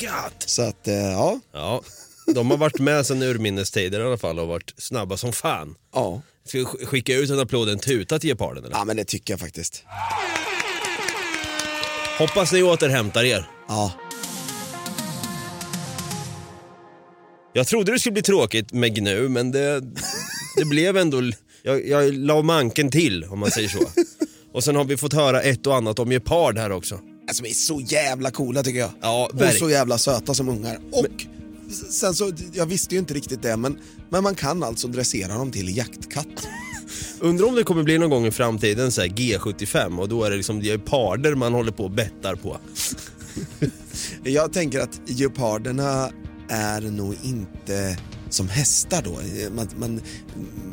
god! 0.00 0.32
Så 0.38 0.62
att, 0.62 0.88
eh, 0.88 0.94
ja. 0.94 1.40
Ja, 1.52 1.82
de 2.34 2.50
har 2.50 2.56
varit 2.58 2.78
med 2.78 3.06
sedan 3.06 3.22
urminnes 3.22 3.70
tider 3.70 4.00
i 4.00 4.02
alla 4.02 4.16
fall 4.18 4.38
och 4.38 4.48
varit 4.48 4.74
snabba 4.78 5.16
som 5.16 5.32
fan. 5.32 5.74
ja. 5.94 6.22
Ska 6.44 6.58
vi 6.58 6.64
sk- 6.64 6.84
skicka 6.86 7.14
ut 7.16 7.30
en 7.30 7.40
applåd, 7.40 7.68
en 7.68 7.78
tuta 7.78 8.18
till 8.18 8.28
geparden 8.28 8.64
eller? 8.64 8.76
Ja, 8.76 8.84
men 8.84 8.96
det 8.96 9.04
tycker 9.04 9.32
jag 9.32 9.40
faktiskt. 9.40 9.84
Hoppas 12.18 12.52
ni 12.52 12.62
återhämtar 12.62 13.24
er. 13.24 13.50
Ja. 13.68 13.92
Jag 17.52 17.66
trodde 17.66 17.92
det 17.92 17.98
skulle 17.98 18.12
bli 18.12 18.22
tråkigt 18.22 18.72
med 18.72 18.94
Gnu, 18.94 19.28
men 19.28 19.50
det, 19.50 19.80
det 20.56 20.64
blev 20.64 20.96
ändå... 20.96 21.22
Jag, 21.62 21.88
jag 21.88 22.14
la 22.14 22.42
manken 22.42 22.90
till, 22.90 23.24
om 23.24 23.38
man 23.38 23.50
säger 23.50 23.68
så. 23.68 23.78
Och 24.54 24.64
sen 24.64 24.76
har 24.76 24.84
vi 24.84 24.96
fått 24.96 25.12
höra 25.12 25.42
ett 25.42 25.66
och 25.66 25.76
annat 25.76 25.98
om 25.98 26.10
gepard 26.10 26.58
här 26.58 26.72
också. 26.72 27.00
Alltså 27.28 27.42
de 27.42 27.48
är 27.50 27.54
så 27.54 27.80
jävla 27.80 28.30
coola 28.30 28.62
tycker 28.62 28.78
jag. 28.80 28.90
Ja, 29.02 29.28
och 29.32 29.40
verk- 29.40 29.58
så 29.58 29.70
jävla 29.70 29.98
söta 29.98 30.34
som 30.34 30.48
ungar. 30.48 30.78
Och 30.92 31.06
sen 31.90 32.14
så, 32.14 32.32
jag 32.52 32.66
visste 32.66 32.94
ju 32.94 32.98
inte 32.98 33.14
riktigt 33.14 33.42
det, 33.42 33.56
men, 33.56 33.78
men 34.08 34.22
man 34.22 34.34
kan 34.34 34.62
alltså 34.62 34.88
dressera 34.88 35.34
dem 35.34 35.52
till 35.52 35.76
jaktkatt. 35.76 36.48
Undrar 37.20 37.46
om 37.46 37.54
det 37.54 37.64
kommer 37.64 37.82
bli 37.82 37.98
någon 37.98 38.10
gång 38.10 38.26
i 38.26 38.30
framtiden 38.30 38.92
så 38.92 39.00
här 39.00 39.08
G75 39.08 39.98
och 39.98 40.08
då 40.08 40.24
är 40.24 40.30
det 40.30 40.36
liksom 40.36 40.60
geparder 40.60 41.34
man 41.34 41.52
håller 41.54 41.72
på 41.72 41.84
och 41.84 41.90
bettar 41.90 42.34
på. 42.34 42.58
Jag 44.22 44.52
tänker 44.52 44.80
att 44.80 45.00
geparderna 45.06 46.10
är 46.48 46.80
nog 46.80 47.16
inte 47.22 47.98
som 48.30 48.48
hästar 48.48 49.02
då. 49.02 49.20
Man, 49.54 49.68
man, 49.76 50.00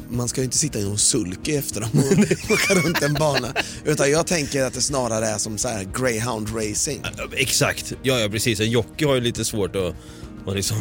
man 0.10 0.28
ska 0.28 0.42
ju 0.42 0.46
inte 0.46 0.58
sitta 0.58 0.80
i 0.80 0.84
någon 0.84 0.98
sulky 0.98 1.56
efter 1.56 1.82
dem 1.82 1.90
och 1.94 2.52
åka 2.52 2.74
runt 2.74 3.02
en 3.02 3.14
bana. 3.14 3.54
Utan 3.86 4.12
jag 4.12 4.28
tänker 4.28 4.64
att 4.64 4.74
det 4.74 4.82
snarare 4.82 5.28
är 5.28 5.38
som 5.38 5.58
så 5.58 5.68
här 5.68 5.88
greyhound 6.00 6.56
racing. 6.56 7.02
Exakt, 7.32 7.94
ja, 8.04 8.20
ja 8.20 8.30
precis. 8.30 8.60
En 8.60 8.70
jockey 8.70 9.06
har 9.06 9.16
ju 9.16 9.22
lite 9.22 9.46
svårt 9.46 9.76
att, 9.76 9.96
att 10.48 10.56
liksom 10.56 10.78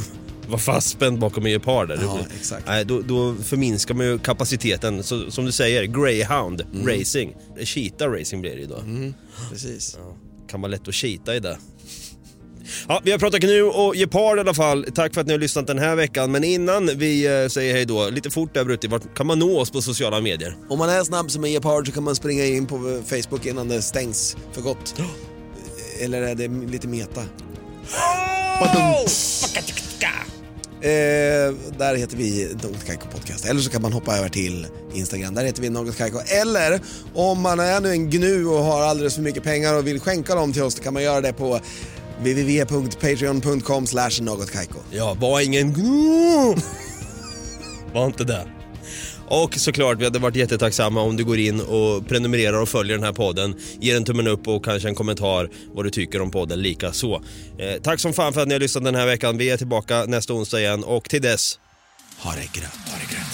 vara 0.48 0.58
fastspänd 0.58 1.18
bakom 1.18 1.46
en 1.46 1.52
gepard. 1.52 1.88
där. 1.88 1.98
Ja, 2.02 2.18
exakt. 2.40 2.66
Nej, 2.66 2.84
då, 2.84 3.00
då 3.00 3.34
förminskar 3.44 3.94
man 3.94 4.06
ju 4.06 4.18
kapaciteten. 4.18 5.02
Så, 5.02 5.30
som 5.30 5.44
du 5.44 5.52
säger, 5.52 5.84
greyhound 5.84 6.62
racing. 6.86 7.36
Cheetah 7.64 8.10
racing 8.10 8.40
blir 8.42 8.54
det 8.54 8.60
ju 8.60 8.66
då. 8.66 8.82
Precis. 9.50 9.98
Kan 10.48 10.60
vara 10.60 10.70
lätt 10.70 10.88
att 10.88 10.94
cheata 10.94 11.36
i 11.36 11.40
det. 11.40 11.58
Ja, 12.88 13.00
vi 13.04 13.10
har 13.10 13.18
pratat 13.18 13.40
gnu 13.40 13.62
och 13.62 13.94
gepard 13.94 14.38
i 14.38 14.40
alla 14.40 14.54
fall. 14.54 14.86
Tack 14.94 15.14
för 15.14 15.20
att 15.20 15.26
ni 15.26 15.32
har 15.32 15.40
lyssnat 15.40 15.66
den 15.66 15.78
här 15.78 15.96
veckan. 15.96 16.32
Men 16.32 16.44
innan 16.44 16.90
vi 16.96 17.42
eh, 17.42 17.48
säger 17.48 17.74
hej 17.74 17.84
då, 17.84 18.08
lite 18.10 18.30
fort 18.30 18.54
där 18.54 18.64
Brutti, 18.64 18.88
vart 18.88 19.14
kan 19.16 19.26
man 19.26 19.38
nå 19.38 19.60
oss 19.60 19.70
på 19.70 19.82
sociala 19.82 20.20
medier? 20.20 20.56
Om 20.68 20.78
man 20.78 20.88
är 20.88 21.04
snabb 21.04 21.30
som 21.30 21.44
en 21.44 21.50
gepard 21.50 21.86
så 21.86 21.92
kan 21.92 22.02
man 22.02 22.14
springa 22.14 22.44
in 22.44 22.66
på 22.66 23.02
Facebook 23.06 23.46
innan 23.46 23.68
det 23.68 23.82
stängs 23.82 24.36
för 24.52 24.60
gott. 24.60 24.94
Eller 26.00 26.22
är 26.22 26.34
det 26.34 26.48
lite 26.48 26.88
meta? 26.88 27.22
Eh, 30.84 31.54
där 31.78 31.94
heter 31.94 32.16
vi 32.16 32.48
Något 32.62 32.86
Kaiko 32.86 33.06
Podcast. 33.08 33.44
Eller 33.44 33.60
så 33.60 33.70
kan 33.70 33.82
man 33.82 33.92
hoppa 33.92 34.16
över 34.16 34.28
till 34.28 34.66
Instagram. 34.94 35.34
Där 35.34 35.44
heter 35.44 35.62
vi 35.62 35.70
Något 35.70 35.96
Kaiko. 35.96 36.18
Eller 36.18 36.80
om 37.14 37.40
man 37.40 37.60
är 37.60 37.80
nu 37.80 37.90
en 37.90 38.10
gnu 38.10 38.46
och 38.46 38.64
har 38.64 38.82
alldeles 38.82 39.14
för 39.14 39.22
mycket 39.22 39.42
pengar 39.42 39.74
och 39.74 39.86
vill 39.86 40.00
skänka 40.00 40.34
dem 40.34 40.52
till 40.52 40.62
oss, 40.62 40.74
då 40.74 40.82
kan 40.82 40.94
man 40.94 41.02
göra 41.02 41.20
det 41.20 41.32
på 41.32 41.60
www.patreon.com 42.18 43.86
slash 43.86 44.20
någotkaiko. 44.20 44.78
Ja, 44.90 45.16
var 45.20 45.40
ingen 45.40 45.72
gnu! 45.72 46.54
Var 47.94 48.06
inte 48.06 48.24
det. 48.24 48.46
Och 49.28 49.54
såklart, 49.54 49.98
vi 49.98 50.04
hade 50.04 50.18
varit 50.18 50.36
jättetacksamma 50.36 51.00
om 51.00 51.16
du 51.16 51.24
går 51.24 51.38
in 51.38 51.60
och 51.60 52.08
prenumererar 52.08 52.60
och 52.60 52.68
följer 52.68 52.96
den 52.96 53.04
här 53.04 53.12
podden. 53.12 53.54
Ger 53.80 53.96
en 53.96 54.04
tummen 54.04 54.26
upp 54.26 54.48
och 54.48 54.64
kanske 54.64 54.88
en 54.88 54.94
kommentar 54.94 55.50
vad 55.74 55.84
du 55.84 55.90
tycker 55.90 56.20
om 56.20 56.30
podden 56.30 56.62
lika 56.62 56.92
så. 56.92 57.22
Eh, 57.58 57.82
tack 57.82 58.00
som 58.00 58.12
fan 58.12 58.32
för 58.32 58.40
att 58.40 58.48
ni 58.48 58.54
har 58.54 58.60
lyssnat 58.60 58.84
den 58.84 58.94
här 58.94 59.06
veckan. 59.06 59.38
Vi 59.38 59.50
är 59.50 59.56
tillbaka 59.56 60.04
nästa 60.04 60.34
onsdag 60.34 60.60
igen 60.60 60.84
och 60.84 61.04
till 61.04 61.22
dess, 61.22 61.58
Ha 62.18 62.32
det 62.32 62.60
grönt, 62.60 62.88
ha 62.88 62.98
det 62.98 63.14
grönt. 63.14 63.33